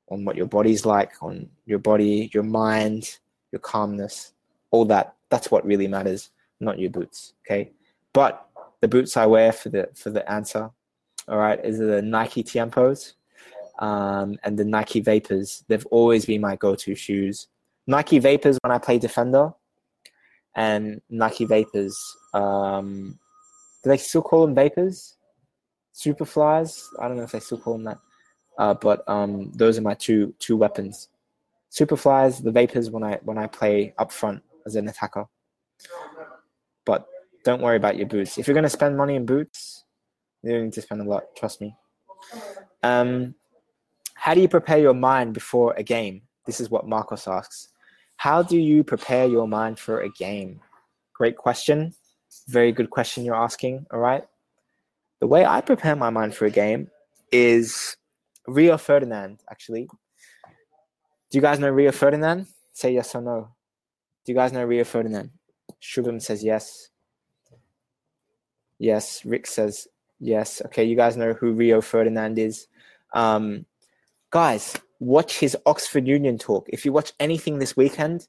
on 0.09 0.25
what 0.25 0.37
your 0.37 0.47
body's 0.47 0.87
like, 0.87 1.13
on 1.21 1.51
your 1.67 1.79
body, 1.79 2.31
your 2.33 2.43
mind, 2.43 3.19
your 3.53 3.59
calmness, 3.59 4.33
all 4.71 4.87
that. 4.87 5.15
That's 5.29 5.51
what 5.51 5.67
really 5.67 5.87
matters, 5.87 6.31
not 6.59 6.79
your 6.79 6.89
boots. 6.89 7.35
Okay. 7.47 7.73
But 8.15 8.43
the 8.81 8.89
boots 8.89 9.19
I 9.19 9.27
wear 9.27 9.53
for 9.53 9.69
the 9.69 9.91
for 9.95 10.09
the 10.09 10.27
answer, 10.33 10.71
all 11.29 11.37
right, 11.37 11.63
is 11.63 11.81
the 11.81 12.01
Nike 12.01 12.43
Tiempos 12.43 13.13
um, 13.79 14.39
and 14.43 14.59
the 14.59 14.65
Nike 14.65 15.01
Vapors. 15.01 15.65
They've 15.69 15.87
always 15.91 16.25
been 16.25 16.41
my 16.41 16.57
go-to 16.57 16.95
shoes. 16.95 17.49
Nike 17.87 18.19
Vapors 18.19 18.57
when 18.63 18.73
I 18.73 18.79
play 18.79 18.97
defender, 18.97 19.53
and 20.57 21.01
Nike 21.11 21.45
Vapors. 21.45 21.99
Um, 22.35 23.19
do 23.83 23.91
they 23.91 23.97
still 23.97 24.23
call 24.23 24.47
them 24.47 24.55
Vapors? 24.55 25.17
Superflies? 25.95 26.85
I 27.01 27.09
don't 27.09 27.17
know 27.17 27.25
if 27.25 27.33
they 27.33 27.41
still 27.41 27.59
call 27.59 27.75
them 27.75 27.85
that. 27.85 27.99
Uh, 28.59 28.75
but 28.75 29.09
um, 29.09 29.51
those 29.55 29.79
are 29.79 29.83
my 29.83 29.95
two 29.95 30.35
two 30.39 30.57
weapons. 30.57 31.09
Superflies, 31.73 32.43
the 32.43 32.51
vapors 32.51 32.91
when 32.91 33.03
I 33.03 33.19
when 33.23 33.39
I 33.39 33.47
play 33.47 33.95
up 33.97 34.13
front 34.13 34.43
as 34.67 34.77
an 34.77 34.87
attacker. 34.87 35.25
But 36.85 37.07
don't 37.45 37.63
worry 37.63 37.77
about 37.77 37.97
your 37.97 38.07
boots. 38.07 38.37
If 38.37 38.47
you're 38.47 38.55
going 38.55 38.65
to 38.65 38.71
spend 38.71 38.99
money 38.99 39.15
in 39.15 39.25
boots, 39.25 39.85
you 40.43 40.53
don't 40.53 40.65
need 40.65 40.73
to 40.75 40.83
spend 40.83 41.01
a 41.01 41.05
lot. 41.05 41.25
Trust 41.37 41.63
me. 41.63 41.75
Um, 42.83 43.35
how 44.15 44.35
do 44.35 44.43
you 44.43 44.49
prepare 44.49 44.79
your 44.79 44.95
mind 44.95 45.33
before 45.33 45.73
a 45.79 45.83
game? 45.83 46.23
This 46.45 46.61
is 46.61 46.71
what 46.71 46.87
Marcos 46.87 47.27
asks. 47.27 47.69
How 48.21 48.43
do 48.43 48.59
you 48.59 48.85
prepare 48.85 49.27
your 49.27 49.49
mind 49.49 49.79
for 49.79 50.03
a 50.03 50.11
game? 50.11 50.61
Great 51.15 51.39
question. 51.39 51.95
Very 52.49 52.71
good 52.71 52.91
question 52.91 53.25
you're 53.25 53.35
asking. 53.35 53.87
All 53.91 53.99
right. 53.99 54.23
The 55.21 55.27
way 55.27 55.47
I 55.47 55.63
prepare 55.63 55.97
my 55.97 56.11
mind 56.11 56.35
for 56.35 56.45
a 56.45 56.51
game 56.51 56.91
is 57.33 57.97
Rio 58.47 58.77
Ferdinand, 58.77 59.41
actually. 59.51 59.89
Do 61.31 61.39
you 61.39 61.41
guys 61.41 61.59
know 61.59 61.71
Rio 61.71 61.93
Ferdinand? 61.93 62.47
Say 62.75 62.93
yes 62.93 63.15
or 63.15 63.23
no. 63.23 63.55
Do 64.27 64.33
you 64.33 64.37
guys 64.37 64.53
know 64.53 64.67
Rio 64.67 64.85
Ferdinand? 64.85 65.31
Shubham 65.81 66.21
says 66.21 66.45
yes. 66.45 66.91
Yes. 68.79 69.25
Rick 69.25 69.47
says 69.47 69.89
yes. 70.19 70.61
Okay, 70.67 70.85
you 70.85 70.95
guys 70.95 71.17
know 71.17 71.33
who 71.33 71.53
Rio 71.53 71.81
Ferdinand 71.81 72.39
is. 72.39 72.67
Um, 73.15 73.65
guys, 74.29 74.77
watch 75.01 75.39
his 75.39 75.57
Oxford 75.67 76.07
Union 76.07 76.39
talk. 76.39 76.67
If 76.69 76.85
you 76.85 76.93
watch 76.93 77.13
anything 77.19 77.59
this 77.59 77.77
weekend, 77.77 78.29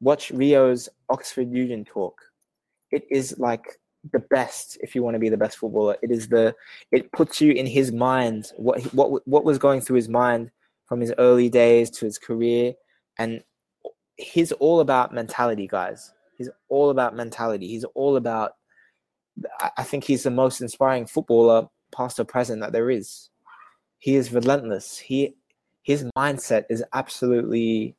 watch 0.00 0.30
Rio's 0.30 0.88
Oxford 1.08 1.50
Union 1.50 1.84
talk. 1.84 2.20
It 2.92 3.04
is 3.10 3.38
like 3.38 3.80
the 4.12 4.18
best 4.18 4.78
if 4.80 4.94
you 4.94 5.02
want 5.02 5.14
to 5.14 5.18
be 5.18 5.28
the 5.28 5.36
best 5.36 5.58
footballer. 5.58 5.96
It 6.02 6.10
is 6.10 6.28
the 6.28 6.54
it 6.92 7.10
puts 7.12 7.40
you 7.40 7.52
in 7.52 7.66
his 7.66 7.90
mind 7.92 8.52
what 8.56 8.82
what 8.94 9.26
what 9.26 9.44
was 9.44 9.58
going 9.58 9.80
through 9.80 9.96
his 9.96 10.08
mind 10.08 10.50
from 10.86 11.00
his 11.00 11.12
early 11.18 11.48
days 11.48 11.90
to 11.90 12.04
his 12.04 12.18
career, 12.18 12.74
and 13.18 13.42
he's 14.16 14.52
all 14.52 14.80
about 14.80 15.14
mentality, 15.14 15.66
guys. 15.66 16.12
He's 16.36 16.50
all 16.68 16.90
about 16.90 17.16
mentality. 17.16 17.68
He's 17.68 17.84
all 17.94 18.16
about 18.16 18.52
I 19.76 19.82
think 19.84 20.04
he's 20.04 20.24
the 20.24 20.30
most 20.30 20.60
inspiring 20.60 21.06
footballer, 21.06 21.68
past 21.94 22.20
or 22.20 22.24
present, 22.24 22.60
that 22.60 22.72
there 22.72 22.90
is. 22.90 23.30
He 23.98 24.16
is 24.16 24.32
relentless. 24.32 24.98
He 24.98 25.36
his 25.82 26.04
mindset 26.16 26.64
is 26.68 26.84
absolutely 26.92 27.94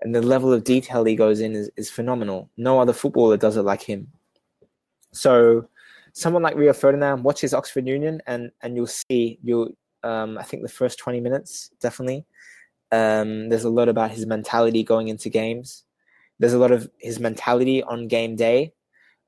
and 0.00 0.14
the 0.14 0.22
level 0.22 0.52
of 0.52 0.64
detail 0.64 1.04
he 1.04 1.16
goes 1.16 1.40
in 1.40 1.54
is, 1.54 1.70
is 1.76 1.90
phenomenal. 1.90 2.50
No 2.58 2.78
other 2.78 2.92
footballer 2.92 3.38
does 3.38 3.56
it 3.56 3.62
like 3.62 3.82
him. 3.82 4.08
So 5.12 5.68
someone 6.12 6.42
like 6.42 6.56
Rio 6.56 6.72
Ferdinand, 6.72 7.22
watch 7.22 7.40
his 7.40 7.54
Oxford 7.54 7.86
Union 7.86 8.20
and 8.26 8.50
and 8.62 8.76
you'll 8.76 8.86
see 8.86 9.38
you'll 9.42 9.70
um, 10.02 10.36
I 10.36 10.42
think 10.42 10.62
the 10.62 10.68
first 10.68 10.98
20 10.98 11.20
minutes 11.20 11.70
definitely. 11.80 12.26
Um, 12.92 13.48
there's 13.48 13.64
a 13.64 13.70
lot 13.70 13.88
about 13.88 14.10
his 14.10 14.26
mentality 14.26 14.84
going 14.84 15.08
into 15.08 15.30
games. 15.30 15.84
There's 16.38 16.52
a 16.52 16.58
lot 16.58 16.70
of 16.70 16.90
his 16.98 17.18
mentality 17.18 17.82
on 17.82 18.08
game 18.08 18.36
day. 18.36 18.74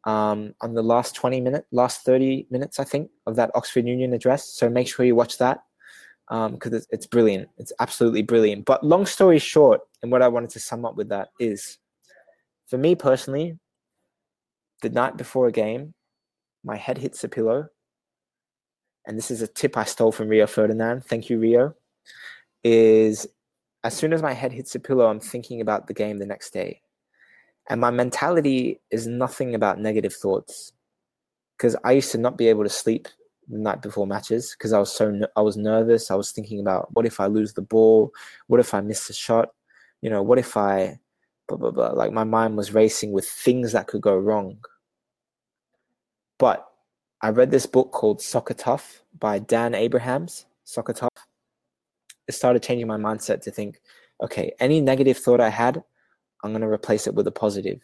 Um, 0.04 0.54
on 0.60 0.74
the 0.74 0.82
last 0.82 1.16
20 1.16 1.40
minutes, 1.40 1.66
last 1.72 2.04
30 2.04 2.46
minutes, 2.48 2.78
I 2.78 2.84
think, 2.84 3.10
of 3.26 3.34
that 3.36 3.50
Oxford 3.56 3.88
Union 3.88 4.12
address. 4.12 4.44
So 4.44 4.70
make 4.70 4.86
sure 4.86 5.04
you 5.04 5.16
watch 5.16 5.38
that 5.38 5.64
because 6.28 6.72
um, 6.72 6.74
it's, 6.74 6.86
it's 6.90 7.06
brilliant. 7.06 7.48
It's 7.56 7.72
absolutely 7.78 8.22
brilliant. 8.22 8.64
But 8.64 8.82
long 8.82 9.06
story 9.06 9.38
short, 9.38 9.80
and 10.02 10.10
what 10.10 10.22
I 10.22 10.28
wanted 10.28 10.50
to 10.50 10.60
sum 10.60 10.84
up 10.84 10.96
with 10.96 11.08
that 11.10 11.28
is, 11.38 11.78
for 12.68 12.78
me 12.78 12.94
personally, 12.94 13.58
the 14.82 14.90
night 14.90 15.16
before 15.16 15.46
a 15.46 15.52
game, 15.52 15.94
my 16.64 16.76
head 16.76 16.98
hits 16.98 17.22
the 17.22 17.28
pillow, 17.28 17.68
and 19.06 19.16
this 19.16 19.30
is 19.30 19.40
a 19.40 19.46
tip 19.46 19.76
I 19.76 19.84
stole 19.84 20.10
from 20.10 20.28
Rio 20.28 20.48
Ferdinand. 20.48 21.04
Thank 21.04 21.30
you, 21.30 21.38
Rio. 21.38 21.74
Is 22.64 23.28
as 23.84 23.94
soon 23.94 24.12
as 24.12 24.20
my 24.20 24.32
head 24.32 24.52
hits 24.52 24.72
the 24.72 24.80
pillow, 24.80 25.06
I'm 25.06 25.20
thinking 25.20 25.60
about 25.60 25.86
the 25.86 25.94
game 25.94 26.18
the 26.18 26.26
next 26.26 26.52
day, 26.52 26.80
and 27.70 27.80
my 27.80 27.92
mentality 27.92 28.80
is 28.90 29.06
nothing 29.06 29.54
about 29.54 29.78
negative 29.78 30.12
thoughts, 30.12 30.72
because 31.56 31.76
I 31.84 31.92
used 31.92 32.10
to 32.12 32.18
not 32.18 32.36
be 32.36 32.48
able 32.48 32.64
to 32.64 32.68
sleep 32.68 33.06
the 33.48 33.58
night 33.58 33.82
before 33.82 34.06
matches 34.06 34.54
because 34.56 34.72
I 34.72 34.78
was 34.78 34.92
so 34.92 35.20
I 35.36 35.40
was 35.40 35.56
nervous. 35.56 36.10
I 36.10 36.14
was 36.14 36.32
thinking 36.32 36.60
about 36.60 36.92
what 36.94 37.06
if 37.06 37.20
I 37.20 37.26
lose 37.26 37.52
the 37.52 37.62
ball? 37.62 38.12
What 38.48 38.60
if 38.60 38.74
I 38.74 38.80
miss 38.80 39.06
the 39.06 39.12
shot? 39.12 39.50
You 40.02 40.10
know, 40.10 40.22
what 40.22 40.38
if 40.38 40.56
I 40.56 40.98
blah 41.48 41.56
blah 41.56 41.70
blah. 41.70 41.90
Like 41.90 42.12
my 42.12 42.24
mind 42.24 42.56
was 42.56 42.74
racing 42.74 43.12
with 43.12 43.26
things 43.26 43.72
that 43.72 43.86
could 43.86 44.00
go 44.00 44.16
wrong. 44.16 44.58
But 46.38 46.66
I 47.22 47.30
read 47.30 47.50
this 47.50 47.66
book 47.66 47.92
called 47.92 48.20
Soccer 48.20 48.54
Tough 48.54 49.02
by 49.18 49.38
Dan 49.38 49.74
Abrahams. 49.74 50.46
Soccer 50.64 50.92
Tough. 50.92 51.10
It 52.28 52.32
started 52.32 52.62
changing 52.62 52.88
my 52.88 52.96
mindset 52.96 53.40
to 53.42 53.50
think, 53.50 53.80
okay, 54.22 54.52
any 54.58 54.80
negative 54.80 55.16
thought 55.16 55.40
I 55.40 55.48
had, 55.48 55.82
I'm 56.42 56.52
gonna 56.52 56.68
replace 56.68 57.06
it 57.06 57.14
with 57.14 57.26
a 57.26 57.32
positive. 57.32 57.80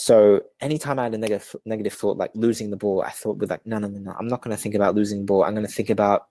So 0.00 0.42
anytime 0.60 1.00
I 1.00 1.02
had 1.02 1.14
a 1.14 1.18
negative 1.18 1.56
negative 1.64 1.92
thought, 1.92 2.16
like 2.16 2.30
losing 2.32 2.70
the 2.70 2.76
ball, 2.76 3.02
I 3.02 3.10
thought 3.10 3.38
with 3.38 3.50
like, 3.50 3.66
no, 3.66 3.80
no, 3.80 3.88
no, 3.88 3.98
no, 3.98 4.14
I'm 4.16 4.28
not 4.28 4.42
going 4.42 4.56
to 4.56 4.62
think 4.62 4.76
about 4.76 4.94
losing 4.94 5.18
the 5.18 5.24
ball. 5.24 5.42
I'm 5.42 5.54
going 5.54 5.66
to 5.66 5.72
think 5.72 5.90
about 5.90 6.28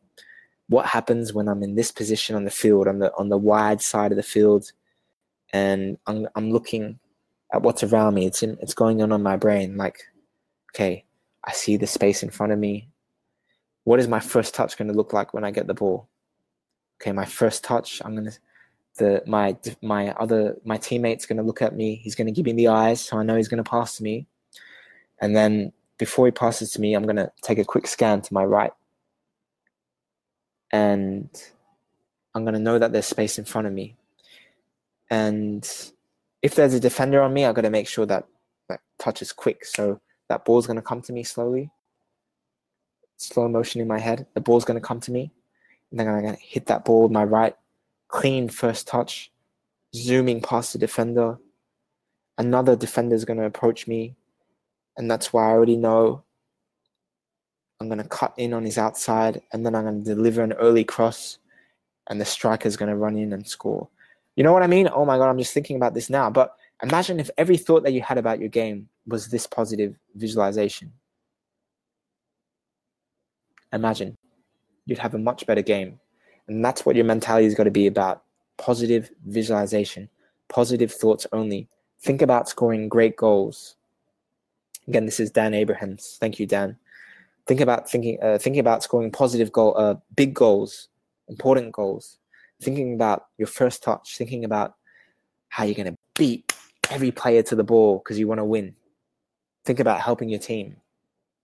what 0.69 0.85
happens 0.85 1.33
when 1.33 1.49
I'm 1.49 1.61
in 1.61 1.75
this 1.75 1.91
position 1.91 2.37
on 2.37 2.45
the 2.45 2.49
field, 2.49 2.87
on 2.87 2.99
the 2.99 3.13
on 3.17 3.27
the 3.27 3.37
wide 3.37 3.81
side 3.81 4.13
of 4.13 4.15
the 4.15 4.23
field, 4.23 4.71
and 5.51 5.97
I'm 6.07 6.29
I'm 6.35 6.49
looking 6.49 6.97
at 7.51 7.61
what's 7.61 7.83
around 7.83 8.13
me. 8.13 8.25
It's 8.25 8.41
in, 8.41 8.57
it's 8.61 8.73
going 8.73 9.01
on 9.01 9.11
on 9.11 9.21
my 9.21 9.35
brain. 9.35 9.75
Like, 9.75 9.99
okay, 10.73 11.03
I 11.43 11.51
see 11.51 11.75
the 11.75 11.87
space 11.87 12.23
in 12.23 12.29
front 12.29 12.53
of 12.53 12.59
me. 12.59 12.87
What 13.83 13.99
is 13.99 14.07
my 14.07 14.21
first 14.21 14.55
touch 14.55 14.77
going 14.77 14.87
to 14.87 14.93
look 14.93 15.11
like 15.11 15.33
when 15.33 15.43
I 15.43 15.51
get 15.51 15.67
the 15.67 15.73
ball? 15.73 16.07
Okay, 17.01 17.11
my 17.11 17.25
first 17.25 17.65
touch, 17.65 18.01
I'm 18.05 18.15
going 18.15 18.31
to 18.31 18.39
the 18.97 19.23
my 19.25 19.55
my 19.81 20.11
other 20.13 20.57
my 20.65 20.77
teammate's 20.77 21.25
going 21.25 21.37
to 21.37 21.43
look 21.43 21.61
at 21.61 21.75
me. 21.75 21.95
He's 21.95 22.15
going 22.15 22.27
to 22.27 22.31
give 22.31 22.45
me 22.45 22.53
the 22.53 22.67
eyes, 22.67 23.01
so 23.01 23.17
I 23.17 23.23
know 23.23 23.35
he's 23.35 23.47
going 23.47 23.63
to 23.63 23.69
pass 23.69 23.97
to 23.97 24.03
me. 24.03 24.27
And 25.19 25.35
then 25.35 25.71
before 25.97 26.25
he 26.27 26.31
passes 26.31 26.71
to 26.71 26.81
me, 26.81 26.93
I'm 26.93 27.03
going 27.03 27.15
to 27.15 27.31
take 27.41 27.57
a 27.57 27.65
quick 27.65 27.87
scan 27.87 28.21
to 28.21 28.33
my 28.33 28.43
right, 28.43 28.71
and 30.71 31.29
I'm 32.35 32.43
going 32.43 32.53
to 32.53 32.59
know 32.59 32.77
that 32.77 32.91
there's 32.91 33.05
space 33.05 33.39
in 33.39 33.45
front 33.45 33.67
of 33.67 33.73
me. 33.73 33.95
And 35.09 35.67
if 36.41 36.55
there's 36.55 36.73
a 36.73 36.79
defender 36.79 37.21
on 37.21 37.33
me, 37.33 37.45
I've 37.45 37.55
got 37.55 37.61
to 37.61 37.69
make 37.69 37.87
sure 37.87 38.05
that 38.05 38.25
that 38.69 38.81
touch 38.99 39.21
is 39.21 39.31
quick. 39.31 39.65
So 39.65 39.99
that 40.27 40.45
ball's 40.45 40.67
going 40.67 40.75
to 40.75 40.83
come 40.83 41.01
to 41.03 41.13
me 41.13 41.23
slowly, 41.23 41.71
slow 43.15 43.47
motion 43.47 43.81
in 43.81 43.87
my 43.87 43.99
head. 43.99 44.27
The 44.33 44.41
ball's 44.41 44.65
going 44.65 44.79
to 44.79 44.85
come 44.85 44.99
to 45.01 45.11
me, 45.11 45.31
and 45.91 45.99
then 45.99 46.07
I'm 46.07 46.21
going 46.21 46.35
to 46.35 46.41
hit 46.41 46.65
that 46.67 46.85
ball 46.85 47.03
with 47.03 47.11
my 47.11 47.23
right 47.23 47.55
clean 48.07 48.49
first 48.49 48.87
touch, 48.87 49.31
zooming 49.95 50.41
past 50.41 50.73
the 50.73 50.79
defender. 50.79 51.37
Another 52.37 52.75
defender 52.75 53.15
is 53.15 53.25
going 53.25 53.39
to 53.39 53.45
approach 53.45 53.87
me, 53.87 54.15
and 54.97 55.09
that's 55.09 55.33
why 55.33 55.47
I 55.47 55.51
already 55.51 55.77
know 55.77 56.23
I'm 57.79 57.87
going 57.87 58.01
to 58.01 58.07
cut 58.07 58.33
in 58.37 58.53
on 58.53 58.63
his 58.63 58.77
outside, 58.77 59.41
and 59.53 59.65
then 59.65 59.75
I'm 59.75 59.83
going 59.83 60.03
to 60.03 60.15
deliver 60.15 60.41
an 60.41 60.53
early 60.53 60.83
cross, 60.83 61.39
and 62.09 62.19
the 62.19 62.25
striker 62.25 62.67
is 62.67 62.77
going 62.77 62.89
to 62.89 62.95
run 62.95 63.17
in 63.17 63.33
and 63.33 63.47
score. 63.47 63.89
You 64.35 64.43
know 64.43 64.53
what 64.53 64.63
I 64.63 64.67
mean? 64.67 64.87
Oh 64.91 65.05
my 65.05 65.17
God, 65.17 65.29
I'm 65.29 65.39
just 65.39 65.53
thinking 65.53 65.75
about 65.75 65.93
this 65.95 66.09
now. 66.09 66.29
But 66.29 66.55
imagine 66.83 67.19
if 67.19 67.29
every 67.37 67.57
thought 67.57 67.83
that 67.83 67.93
you 67.93 68.01
had 68.01 68.19
about 68.19 68.39
your 68.39 68.49
game 68.49 68.87
was 69.07 69.27
this 69.27 69.47
positive 69.47 69.95
visualization. 70.15 70.93
Imagine 73.73 74.15
you'd 74.85 74.99
have 74.99 75.15
a 75.15 75.19
much 75.19 75.45
better 75.45 75.63
game. 75.63 75.99
And 76.47 76.63
that's 76.63 76.85
what 76.85 76.95
your 76.95 77.05
mentality 77.05 77.45
is 77.45 77.55
going 77.55 77.65
to 77.65 77.71
be 77.71 77.87
about 77.87 78.23
positive 78.57 79.11
visualization, 79.25 80.09
positive 80.47 80.91
thoughts 80.91 81.27
only. 81.31 81.67
Think 82.01 82.21
about 82.21 82.47
scoring 82.47 82.89
great 82.89 83.15
goals. 83.15 83.75
Again, 84.87 85.05
this 85.05 85.19
is 85.19 85.31
Dan 85.31 85.53
Abrahams. 85.53 86.17
Thank 86.19 86.39
you, 86.39 86.45
Dan. 86.45 86.77
Think 87.45 87.59
about 87.61 87.89
thinking, 87.89 88.17
uh, 88.21 88.37
thinking 88.37 88.59
about 88.59 88.83
scoring 88.83 89.11
positive 89.11 89.51
goal, 89.51 89.75
uh, 89.77 89.95
big 90.15 90.33
goals, 90.33 90.89
important 91.27 91.71
goals. 91.71 92.17
Thinking 92.61 92.93
about 92.93 93.27
your 93.37 93.47
first 93.47 93.83
touch. 93.83 94.17
Thinking 94.17 94.45
about 94.45 94.75
how 95.49 95.63
you're 95.63 95.75
going 95.75 95.91
to 95.91 95.97
beat 96.15 96.53
every 96.89 97.11
player 97.11 97.43
to 97.43 97.55
the 97.55 97.63
ball 97.63 97.99
because 97.99 98.19
you 98.19 98.27
want 98.27 98.39
to 98.39 98.45
win. 98.45 98.75
Think 99.65 99.79
about 99.79 100.01
helping 100.01 100.29
your 100.29 100.39
team. 100.39 100.77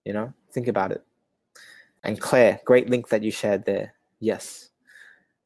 You 0.06 0.14
know, 0.14 0.34
think 0.52 0.68
about 0.68 0.92
it. 0.92 1.04
And 2.04 2.20
Claire, 2.20 2.60
great 2.66 2.90
link 2.90 3.10
that 3.10 3.24
you 3.24 3.32
shared 3.32 3.66
there. 3.66 3.94
Yes. 4.20 4.70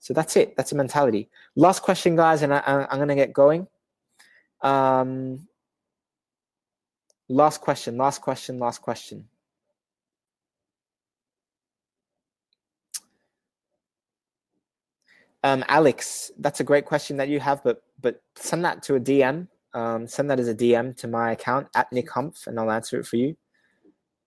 So 0.07 0.13
that's 0.13 0.37
it. 0.37 0.55
That's 0.55 0.71
a 0.71 0.75
mentality. 0.75 1.27
Last 1.57 1.81
question, 1.81 2.15
guys, 2.15 2.41
and 2.41 2.53
I, 2.53 2.87
am 2.89 2.95
going 2.95 3.09
to 3.09 3.15
get 3.15 3.33
going. 3.33 3.67
Um, 4.61 5.49
last 7.27 7.59
question, 7.59 7.97
last 7.97 8.21
question, 8.21 8.57
last 8.57 8.81
question. 8.81 9.27
Um, 15.43 15.65
Alex, 15.67 16.31
that's 16.39 16.61
a 16.61 16.63
great 16.63 16.85
question 16.85 17.17
that 17.17 17.27
you 17.27 17.41
have, 17.41 17.61
but 17.61 17.83
but 17.99 18.21
send 18.37 18.63
that 18.63 18.83
to 18.83 18.95
a 18.95 19.01
DM. 19.01 19.49
Um, 19.73 20.07
send 20.07 20.29
that 20.29 20.39
as 20.39 20.47
a 20.47 20.55
DM 20.55 20.95
to 20.99 21.09
my 21.09 21.33
account 21.33 21.67
at 21.75 21.91
Nick 21.91 22.09
Humph, 22.09 22.47
and 22.47 22.57
I'll 22.57 22.71
answer 22.71 22.97
it 22.97 23.05
for 23.05 23.17
you. 23.17 23.35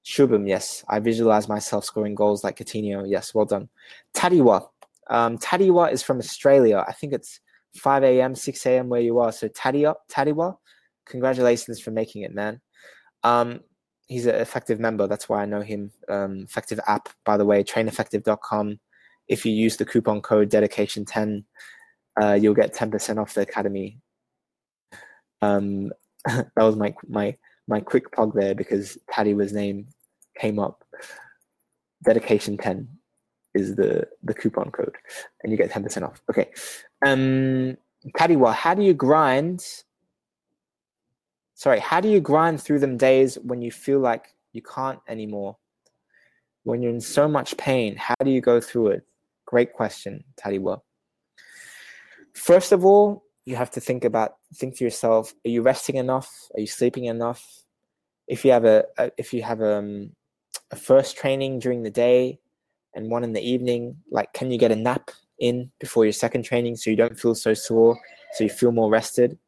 Shubham, 0.04 0.46
yes, 0.46 0.84
I 0.90 0.98
visualize 0.98 1.48
myself 1.48 1.86
scoring 1.86 2.14
goals 2.14 2.44
like 2.44 2.58
Coutinho. 2.58 3.08
Yes, 3.08 3.34
well 3.34 3.46
done. 3.46 3.70
Tadiwa, 4.12 4.68
um, 5.10 5.38
Tadiwa 5.38 5.92
is 5.92 6.02
from 6.02 6.18
Australia. 6.18 6.84
I 6.86 6.92
think 6.92 7.12
it's 7.12 7.40
5 7.74 8.04
a.m., 8.04 8.34
6 8.34 8.66
a.m. 8.66 8.88
where 8.88 9.00
you 9.00 9.18
are. 9.18 9.32
So 9.32 9.48
Tadiwa, 9.48 9.96
Tadiwa, 10.10 10.56
congratulations 11.04 11.80
for 11.80 11.90
making 11.90 12.22
it, 12.22 12.32
man. 12.32 12.60
Um, 13.24 13.60
he's 14.06 14.26
an 14.26 14.36
effective 14.36 14.78
member. 14.78 15.08
That's 15.08 15.28
why 15.28 15.42
I 15.42 15.46
know 15.46 15.60
him. 15.60 15.90
Um, 16.08 16.44
effective 16.48 16.80
app, 16.86 17.08
by 17.24 17.36
the 17.36 17.44
way, 17.44 17.64
traineffective.com. 17.64 18.78
If 19.28 19.44
you 19.44 19.52
use 19.52 19.76
the 19.76 19.84
coupon 19.84 20.22
code 20.22 20.50
dedication10, 20.50 21.44
uh, 22.20 22.34
you'll 22.34 22.54
get 22.54 22.74
10% 22.74 23.20
off 23.20 23.34
the 23.34 23.42
academy. 23.42 23.98
Um, 25.42 25.90
that 26.26 26.52
was 26.56 26.76
my 26.76 26.94
my 27.08 27.34
my 27.66 27.80
quick 27.80 28.12
plug 28.12 28.34
there 28.34 28.54
because 28.54 28.98
Tadiwa's 29.10 29.52
name 29.52 29.86
came 30.38 30.58
up. 30.58 30.84
Dedication 32.04 32.56
10 32.56 32.88
is 33.54 33.76
the 33.76 34.08
the 34.22 34.34
coupon 34.34 34.70
code, 34.70 34.96
and 35.42 35.52
you 35.52 35.58
get 35.58 35.70
ten 35.70 35.82
percent 35.82 36.04
off. 36.04 36.22
Okay, 36.30 36.50
um, 37.04 37.76
Tadiwa, 38.16 38.54
how 38.54 38.74
do 38.74 38.82
you 38.82 38.94
grind? 38.94 39.64
Sorry, 41.54 41.78
how 41.78 42.00
do 42.00 42.08
you 42.08 42.20
grind 42.20 42.62
through 42.62 42.78
them 42.78 42.96
days 42.96 43.38
when 43.42 43.60
you 43.60 43.70
feel 43.70 43.98
like 43.98 44.34
you 44.52 44.62
can't 44.62 45.00
anymore? 45.08 45.56
When 46.64 46.82
you're 46.82 46.92
in 46.92 47.00
so 47.00 47.28
much 47.28 47.56
pain, 47.56 47.96
how 47.96 48.14
do 48.24 48.30
you 48.30 48.40
go 48.40 48.60
through 48.60 48.88
it? 48.88 49.06
Great 49.46 49.72
question, 49.72 50.24
Tadiwa. 50.36 50.80
First 52.34 52.72
of 52.72 52.84
all, 52.84 53.24
you 53.44 53.56
have 53.56 53.70
to 53.72 53.80
think 53.80 54.04
about 54.04 54.36
think 54.54 54.76
to 54.76 54.84
yourself: 54.84 55.34
Are 55.44 55.50
you 55.50 55.62
resting 55.62 55.96
enough? 55.96 56.30
Are 56.54 56.60
you 56.60 56.66
sleeping 56.66 57.04
enough? 57.06 57.44
If 58.28 58.44
you 58.44 58.52
have 58.52 58.64
a, 58.64 58.84
a 58.96 59.10
if 59.18 59.32
you 59.34 59.42
have 59.42 59.60
um, 59.60 60.12
a 60.70 60.76
first 60.76 61.16
training 61.16 61.58
during 61.58 61.82
the 61.82 61.90
day, 61.90 62.39
and 62.94 63.10
one 63.10 63.24
in 63.24 63.32
the 63.32 63.40
evening? 63.40 63.96
Like, 64.10 64.32
can 64.32 64.50
you 64.50 64.58
get 64.58 64.72
a 64.72 64.76
nap 64.76 65.10
in 65.38 65.70
before 65.80 66.04
your 66.04 66.12
second 66.12 66.44
training 66.44 66.76
so 66.76 66.90
you 66.90 66.96
don't 66.96 67.18
feel 67.18 67.34
so 67.34 67.54
sore, 67.54 67.98
so 68.34 68.44
you 68.44 68.50
feel 68.50 68.72
more 68.72 68.90
rested? 68.90 69.38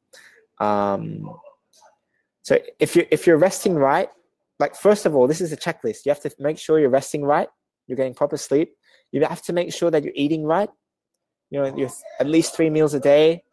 Um, 0.58 1.34
so 2.42 2.58
if 2.78 2.96
you 2.96 3.06
if 3.10 3.26
you're 3.26 3.38
resting 3.38 3.74
right, 3.74 4.08
like 4.58 4.74
first 4.74 5.06
of 5.06 5.14
all, 5.14 5.26
this 5.26 5.40
is 5.40 5.52
a 5.52 5.56
checklist. 5.56 6.04
You 6.04 6.10
have 6.10 6.20
to 6.20 6.30
make 6.38 6.58
sure 6.58 6.78
you're 6.78 6.90
resting 6.90 7.24
right, 7.24 7.48
you're 7.86 7.96
getting 7.96 8.14
proper 8.14 8.36
sleep. 8.36 8.74
You 9.12 9.24
have 9.24 9.42
to 9.42 9.52
make 9.52 9.72
sure 9.72 9.90
that 9.90 10.02
you're 10.02 10.14
eating 10.16 10.44
right. 10.44 10.70
You 11.50 11.62
know, 11.62 11.76
you're 11.76 11.90
at 12.18 12.26
least 12.26 12.56
three 12.56 12.70
meals 12.70 12.94
a 12.94 13.00
day. 13.00 13.44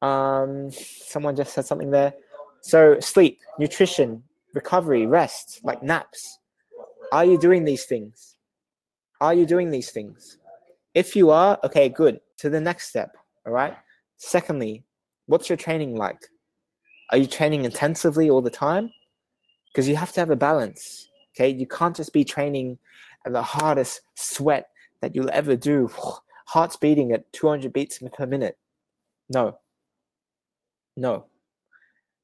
Um, 0.00 0.70
someone 0.70 1.34
just 1.34 1.52
said 1.52 1.66
something 1.66 1.90
there. 1.90 2.14
So 2.60 3.00
sleep, 3.00 3.40
nutrition, 3.58 4.22
recovery, 4.54 5.06
rest, 5.06 5.60
like 5.64 5.82
naps. 5.82 6.38
Are 7.10 7.24
you 7.24 7.36
doing 7.36 7.64
these 7.64 7.84
things? 7.84 8.33
Are 9.20 9.34
you 9.34 9.46
doing 9.46 9.70
these 9.70 9.90
things? 9.90 10.38
If 10.94 11.16
you 11.16 11.30
are, 11.30 11.58
okay, 11.64 11.88
good. 11.88 12.20
To 12.38 12.50
the 12.50 12.60
next 12.60 12.88
step. 12.88 13.16
All 13.46 13.52
right. 13.52 13.76
Secondly, 14.16 14.84
what's 15.26 15.48
your 15.48 15.56
training 15.56 15.96
like? 15.96 16.20
Are 17.10 17.18
you 17.18 17.26
training 17.26 17.64
intensively 17.64 18.30
all 18.30 18.42
the 18.42 18.50
time? 18.50 18.90
Because 19.72 19.88
you 19.88 19.96
have 19.96 20.12
to 20.12 20.20
have 20.20 20.30
a 20.30 20.36
balance. 20.36 21.08
Okay. 21.34 21.48
You 21.48 21.66
can't 21.66 21.96
just 21.96 22.12
be 22.12 22.24
training 22.24 22.78
at 23.26 23.32
the 23.32 23.42
hardest 23.42 24.02
sweat 24.14 24.68
that 25.00 25.14
you'll 25.14 25.30
ever 25.32 25.56
do, 25.56 25.90
heart's 26.46 26.76
beating 26.76 27.12
at 27.12 27.30
200 27.32 27.72
beats 27.72 28.02
per 28.12 28.26
minute. 28.26 28.56
No. 29.28 29.58
No. 30.96 31.26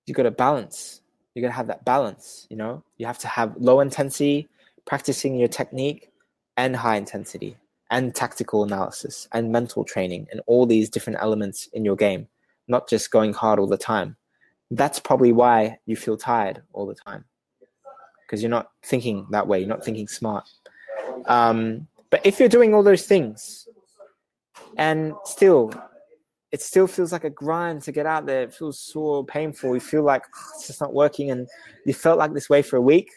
You 0.06 0.14
got 0.14 0.24
to 0.24 0.30
balance. 0.30 1.02
You 1.34 1.42
got 1.42 1.48
to 1.48 1.54
have 1.54 1.66
that 1.68 1.84
balance. 1.84 2.46
You 2.50 2.56
know, 2.56 2.82
you 2.96 3.06
have 3.06 3.18
to 3.18 3.28
have 3.28 3.54
low 3.58 3.80
intensity, 3.80 4.48
practicing 4.86 5.36
your 5.36 5.48
technique, 5.48 6.09
and 6.60 6.76
high 6.76 6.96
intensity, 6.96 7.56
and 7.90 8.14
tactical 8.14 8.64
analysis, 8.64 9.26
and 9.32 9.50
mental 9.50 9.82
training, 9.82 10.26
and 10.30 10.42
all 10.46 10.66
these 10.66 10.90
different 10.90 11.18
elements 11.22 11.68
in 11.72 11.86
your 11.86 11.96
game, 11.96 12.28
not 12.68 12.86
just 12.86 13.10
going 13.10 13.32
hard 13.32 13.58
all 13.58 13.66
the 13.66 13.78
time. 13.78 14.14
That's 14.70 15.00
probably 15.00 15.32
why 15.32 15.78
you 15.86 15.96
feel 15.96 16.18
tired 16.18 16.62
all 16.74 16.86
the 16.86 16.94
time 16.94 17.24
because 18.22 18.42
you're 18.42 18.50
not 18.50 18.70
thinking 18.84 19.26
that 19.30 19.48
way, 19.48 19.58
you're 19.58 19.68
not 19.68 19.84
thinking 19.84 20.06
smart. 20.06 20.48
Um, 21.26 21.88
but 22.10 22.20
if 22.24 22.38
you're 22.38 22.48
doing 22.48 22.74
all 22.74 22.82
those 22.82 23.06
things 23.06 23.66
and 24.76 25.14
still, 25.24 25.72
it 26.52 26.60
still 26.60 26.86
feels 26.86 27.10
like 27.10 27.24
a 27.24 27.30
grind 27.30 27.82
to 27.82 27.90
get 27.90 28.06
out 28.06 28.26
there, 28.26 28.42
it 28.42 28.54
feels 28.54 28.78
so 28.78 29.24
painful, 29.24 29.74
you 29.74 29.80
feel 29.80 30.04
like 30.04 30.22
oh, 30.26 30.52
it's 30.54 30.66
just 30.66 30.80
not 30.80 30.92
working, 30.92 31.30
and 31.30 31.48
you 31.86 31.94
felt 31.94 32.18
like 32.18 32.34
this 32.34 32.50
way 32.50 32.60
for 32.60 32.76
a 32.76 32.80
week, 32.80 33.10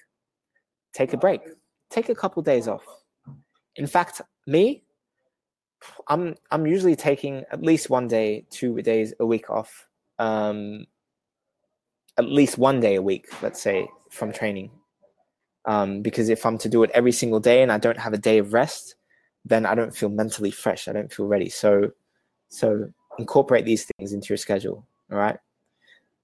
take 0.93 1.11
a 1.13 1.17
break. 1.17 1.41
Take 1.89 2.09
a 2.09 2.15
couple 2.15 2.41
days 2.41 2.67
off. 2.67 3.02
In 3.75 3.87
fact, 3.87 4.21
me, 4.47 4.83
I'm 6.07 6.35
I'm 6.51 6.65
usually 6.67 6.95
taking 6.95 7.43
at 7.51 7.61
least 7.61 7.89
one 7.89 8.07
day, 8.07 8.45
two 8.49 8.81
days 8.81 9.13
a 9.19 9.25
week 9.25 9.49
off. 9.49 9.87
Um, 10.19 10.85
at 12.17 12.25
least 12.25 12.57
one 12.57 12.79
day 12.79 12.95
a 12.95 13.01
week, 13.01 13.27
let's 13.41 13.61
say, 13.61 13.87
from 14.11 14.31
training 14.31 14.69
um, 15.65 16.01
because 16.01 16.29
if 16.29 16.45
I'm 16.45 16.57
to 16.59 16.69
do 16.69 16.83
it 16.83 16.91
every 16.93 17.11
single 17.11 17.39
day 17.39 17.61
and 17.61 17.71
I 17.71 17.77
don't 17.77 17.99
have 17.99 18.13
a 18.13 18.17
day 18.17 18.37
of 18.37 18.53
rest, 18.53 18.95
then 19.45 19.65
I 19.65 19.75
don't 19.75 19.95
feel 19.95 20.09
mentally 20.09 20.51
fresh. 20.51 20.87
I 20.87 20.93
don't 20.93 21.11
feel 21.11 21.27
ready. 21.27 21.49
So, 21.49 21.91
so 22.49 22.89
incorporate 23.17 23.65
these 23.65 23.85
things 23.97 24.13
into 24.13 24.29
your 24.29 24.37
schedule. 24.37 24.85
All 25.11 25.17
right. 25.17 25.37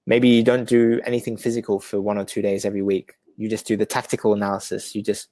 Maybe 0.06 0.28
you 0.28 0.42
don't 0.42 0.68
do 0.68 1.00
anything 1.04 1.36
physical 1.36 1.80
for 1.80 2.00
one 2.00 2.18
or 2.18 2.24
two 2.24 2.42
days 2.42 2.64
every 2.64 2.82
week. 2.82 3.14
You 3.36 3.48
just 3.48 3.66
do 3.66 3.76
the 3.76 3.86
tactical 3.86 4.34
analysis. 4.34 4.94
You 4.94 5.02
just 5.02 5.28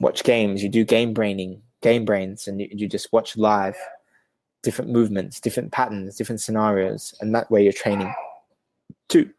watch 0.00 0.24
games. 0.24 0.62
You 0.62 0.68
do 0.68 0.84
game 0.84 1.12
braining, 1.12 1.62
game 1.82 2.04
brains, 2.04 2.48
and 2.48 2.60
you, 2.60 2.68
you 2.70 2.88
just 2.88 3.12
watch 3.12 3.36
live 3.36 3.76
different 4.62 4.90
movements, 4.90 5.40
different 5.40 5.72
patterns, 5.72 6.16
different 6.16 6.40
scenarios, 6.40 7.14
and 7.20 7.34
that 7.34 7.50
way 7.50 7.62
you're 7.62 7.72
training 7.72 8.12
too. 9.08 9.30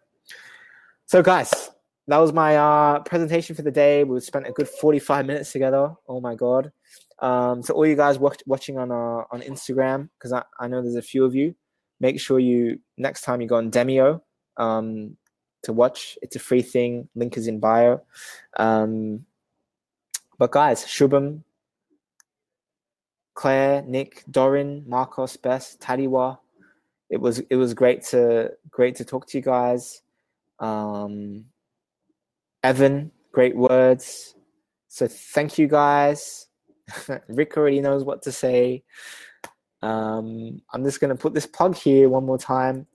So, 1.05 1.22
guys, 1.22 1.72
that 2.07 2.18
was 2.18 2.34
my 2.34 2.57
uh, 2.57 2.99
presentation 2.99 3.55
for 3.55 3.62
the 3.62 3.72
day. 3.72 4.03
We 4.03 4.20
spent 4.20 4.47
a 4.47 4.51
good 4.51 4.68
45 4.68 5.26
minutes 5.26 5.51
together. 5.51 5.93
Oh 6.07 6.20
my 6.20 6.36
God. 6.36 6.72
Um, 7.20 7.62
so 7.62 7.74
all 7.74 7.86
you 7.86 7.95
guys 7.95 8.18
watch, 8.18 8.41
watching 8.45 8.78
on 8.78 8.91
uh, 8.91 9.24
on 9.32 9.41
Instagram, 9.41 10.10
because 10.18 10.34
I, 10.34 10.43
I 10.60 10.68
know 10.68 10.82
there's 10.82 10.95
a 10.95 11.01
few 11.01 11.26
of 11.26 11.36
you, 11.36 11.53
make 11.99 12.20
sure 12.20 12.39
you, 12.39 12.80
next 12.97 13.22
time 13.22 13.41
you 13.41 13.47
go 13.47 13.57
on 13.57 13.72
Demio 13.72 14.22
um, 14.57 15.18
to 15.64 15.74
watch, 15.74 16.18
it's 16.22 16.36
a 16.36 16.39
free 16.39 16.62
thing. 16.62 17.10
Link 17.16 17.38
is 17.38 17.47
in 17.47 17.60
bio. 17.60 18.01
Um, 18.57 19.26
but 20.39 20.51
guys, 20.51 20.83
Shubham, 20.85 21.43
Claire, 23.35 23.83
Nick, 23.83 24.23
Dorin, 24.31 24.87
Marcos, 24.87 25.37
Bess, 25.37 25.77
Tadiwa, 25.77 26.39
it 27.09 27.17
was 27.21 27.39
it 27.39 27.55
was 27.55 27.73
great 27.73 28.03
to 28.05 28.51
great 28.71 28.95
to 28.95 29.05
talk 29.05 29.27
to 29.27 29.37
you 29.37 29.43
guys. 29.43 30.01
Um, 30.59 31.45
Evan, 32.63 33.11
great 33.31 33.55
words. 33.55 34.35
So 34.87 35.07
thank 35.07 35.57
you 35.57 35.67
guys. 35.67 36.47
Rick 37.27 37.57
already 37.57 37.81
knows 37.81 38.03
what 38.03 38.21
to 38.23 38.31
say. 38.31 38.83
Um, 39.81 40.61
I'm 40.73 40.83
just 40.83 40.99
going 40.99 41.15
to 41.15 41.21
put 41.21 41.33
this 41.33 41.45
plug 41.45 41.75
here 41.75 42.09
one 42.09 42.25
more 42.25 42.37
time. 42.37 42.87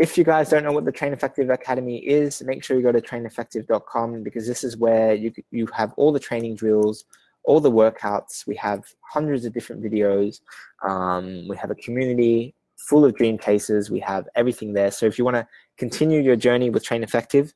If 0.00 0.16
you 0.16 0.24
guys 0.24 0.48
don't 0.48 0.64
know 0.64 0.72
what 0.72 0.86
the 0.86 0.92
Train 0.92 1.12
Effective 1.12 1.50
Academy 1.50 1.98
is, 1.98 2.42
make 2.42 2.64
sure 2.64 2.74
you 2.74 2.82
go 2.82 2.90
to 2.90 3.02
traineffective.com 3.02 4.22
because 4.22 4.46
this 4.46 4.64
is 4.64 4.78
where 4.78 5.12
you 5.12 5.30
you 5.50 5.66
have 5.74 5.92
all 5.98 6.10
the 6.10 6.18
training 6.18 6.54
drills, 6.56 7.04
all 7.44 7.60
the 7.60 7.70
workouts. 7.70 8.46
We 8.46 8.56
have 8.56 8.82
hundreds 9.02 9.44
of 9.44 9.52
different 9.52 9.82
videos. 9.82 10.40
Um, 10.88 11.46
we 11.48 11.56
have 11.58 11.70
a 11.70 11.74
community 11.74 12.54
full 12.78 13.04
of 13.04 13.14
dream 13.14 13.36
cases. 13.36 13.90
We 13.90 14.00
have 14.00 14.26
everything 14.34 14.72
there. 14.72 14.90
So 14.90 15.04
if 15.04 15.18
you 15.18 15.24
want 15.26 15.36
to 15.36 15.46
continue 15.76 16.22
your 16.22 16.36
journey 16.36 16.70
with 16.70 16.82
Train 16.82 17.02
Effective, 17.02 17.52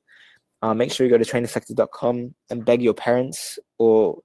uh, 0.61 0.75
make 0.75 0.93
sure 0.93 1.07
you 1.07 1.11
go 1.11 1.17
to 1.17 1.25
traineffective.com 1.25 2.35
and 2.51 2.65
beg 2.65 2.83
your 2.83 2.93
parents 2.93 3.59
or 3.79 4.21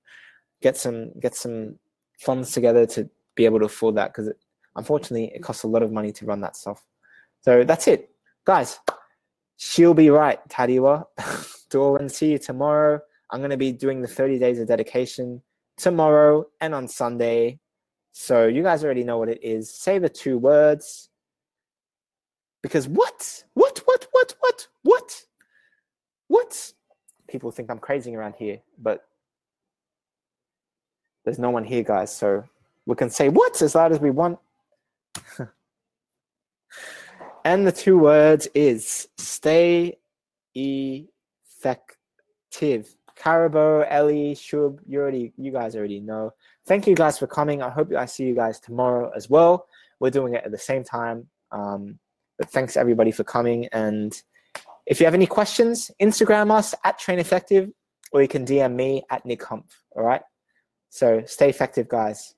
get 0.62 0.76
some 0.76 1.18
get 1.22 1.36
some 1.36 1.80
funds 2.20 2.52
together 2.52 2.86
to 2.88 3.10
be 3.36 3.46
able 3.46 3.60
to 3.60 3.66
afford 3.66 3.96
that 3.96 4.12
because 4.12 4.30
unfortunately 4.76 5.32
it 5.34 5.42
costs 5.42 5.64
a 5.64 5.68
lot 5.68 5.84
of 5.84 5.94
money 5.94 6.12
to 6.12 6.26
run 6.26 6.42
that 6.42 6.58
stuff. 6.58 6.86
So 7.42 7.64
that's 7.64 7.88
it, 7.88 8.09
guys. 8.46 8.80
She'll 9.58 9.94
be 9.94 10.10
right, 10.10 10.40
Tadiwa. 10.48 11.06
And 11.74 12.12
see 12.12 12.32
you 12.32 12.38
tomorrow. 12.38 13.00
I'm 13.32 13.40
going 13.40 13.52
to 13.52 13.58
be 13.58 13.72
doing 13.72 14.02
the 14.02 14.08
30 14.08 14.40
days 14.40 14.60
of 14.60 14.68
dedication 14.68 15.42
tomorrow 15.78 16.46
and 16.62 16.74
on 16.74 16.88
Sunday. 16.88 17.60
So 18.12 18.48
you 18.48 18.64
guys 18.64 18.84
already 18.84 19.04
know 19.04 19.18
what 19.18 19.30
it 19.30 19.44
is. 19.44 19.74
Say 19.74 20.00
the 20.00 20.10
two 20.10 20.38
words. 20.38 21.10
Because 22.62 22.88
what? 22.88 23.44
What? 23.54 23.80
What? 23.86 24.08
What? 24.12 24.36
What? 24.40 24.68
What? 24.84 25.24
what? 26.28 26.74
People 27.28 27.52
think 27.52 27.70
I'm 27.70 27.80
crazy 27.80 28.16
around 28.16 28.36
here, 28.38 28.60
but 28.78 29.06
there's 31.26 31.38
no 31.38 31.50
one 31.50 31.66
here, 31.66 31.84
guys. 31.84 32.16
So 32.16 32.44
we 32.86 32.96
can 32.96 33.10
say 33.10 33.30
what 33.30 33.62
as 33.62 33.76
loud 33.76 33.92
as 33.92 34.00
we 34.00 34.10
want. 34.10 34.40
and 37.46 37.66
the 37.66 37.72
two 37.72 37.98
words 37.98 38.48
is 38.54 39.08
stay 39.18 39.98
effective. 40.56 41.96
Carabo, 43.18 43.86
Ellie, 43.90 44.34
Shub, 44.34 44.80
you 44.88 45.00
already, 45.00 45.34
you 45.38 45.52
guys 45.52 45.76
already 45.76 46.00
know. 46.00 46.32
Thank 46.66 46.88
you 46.88 46.96
guys 46.96 47.20
for 47.20 47.28
coming. 47.28 47.62
I 47.62 47.70
hope 47.70 47.94
I 47.94 48.06
see 48.06 48.24
you 48.24 48.36
guys 48.36 48.60
tomorrow 48.60 49.12
as 49.16 49.30
well. 49.30 49.68
We're 50.00 50.10
doing 50.10 50.36
it 50.36 50.46
at 50.46 50.52
the 50.52 50.58
same 50.58 50.84
time. 50.84 51.28
Um, 51.52 52.00
but 52.38 52.50
thanks 52.50 52.78
everybody 52.78 53.12
for 53.12 53.26
coming 53.26 53.68
and 53.74 54.14
if 54.90 55.00
you 55.00 55.06
have 55.06 55.14
any 55.14 55.28
questions, 55.28 55.92
Instagram 56.02 56.52
us 56.52 56.74
at 56.84 56.98
Train 56.98 57.20
Effective, 57.20 57.70
or 58.12 58.24
you 58.24 58.28
can 58.28 58.44
DM 58.44 58.74
me 58.74 59.04
at 59.12 59.24
Nick 59.24 59.44
Humph. 59.44 59.84
All 59.96 60.04
right. 60.04 60.24
So 60.90 61.22
stay 61.28 61.48
effective, 61.48 61.88
guys. 61.88 62.34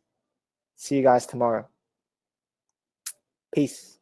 See 0.75 0.97
you 0.97 1.01
guys 1.01 1.25
tomorrow. 1.25 1.65
Peace. 3.55 3.97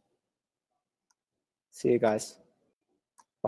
See 1.80 1.94
you 1.94 1.98
guys. 1.98 2.36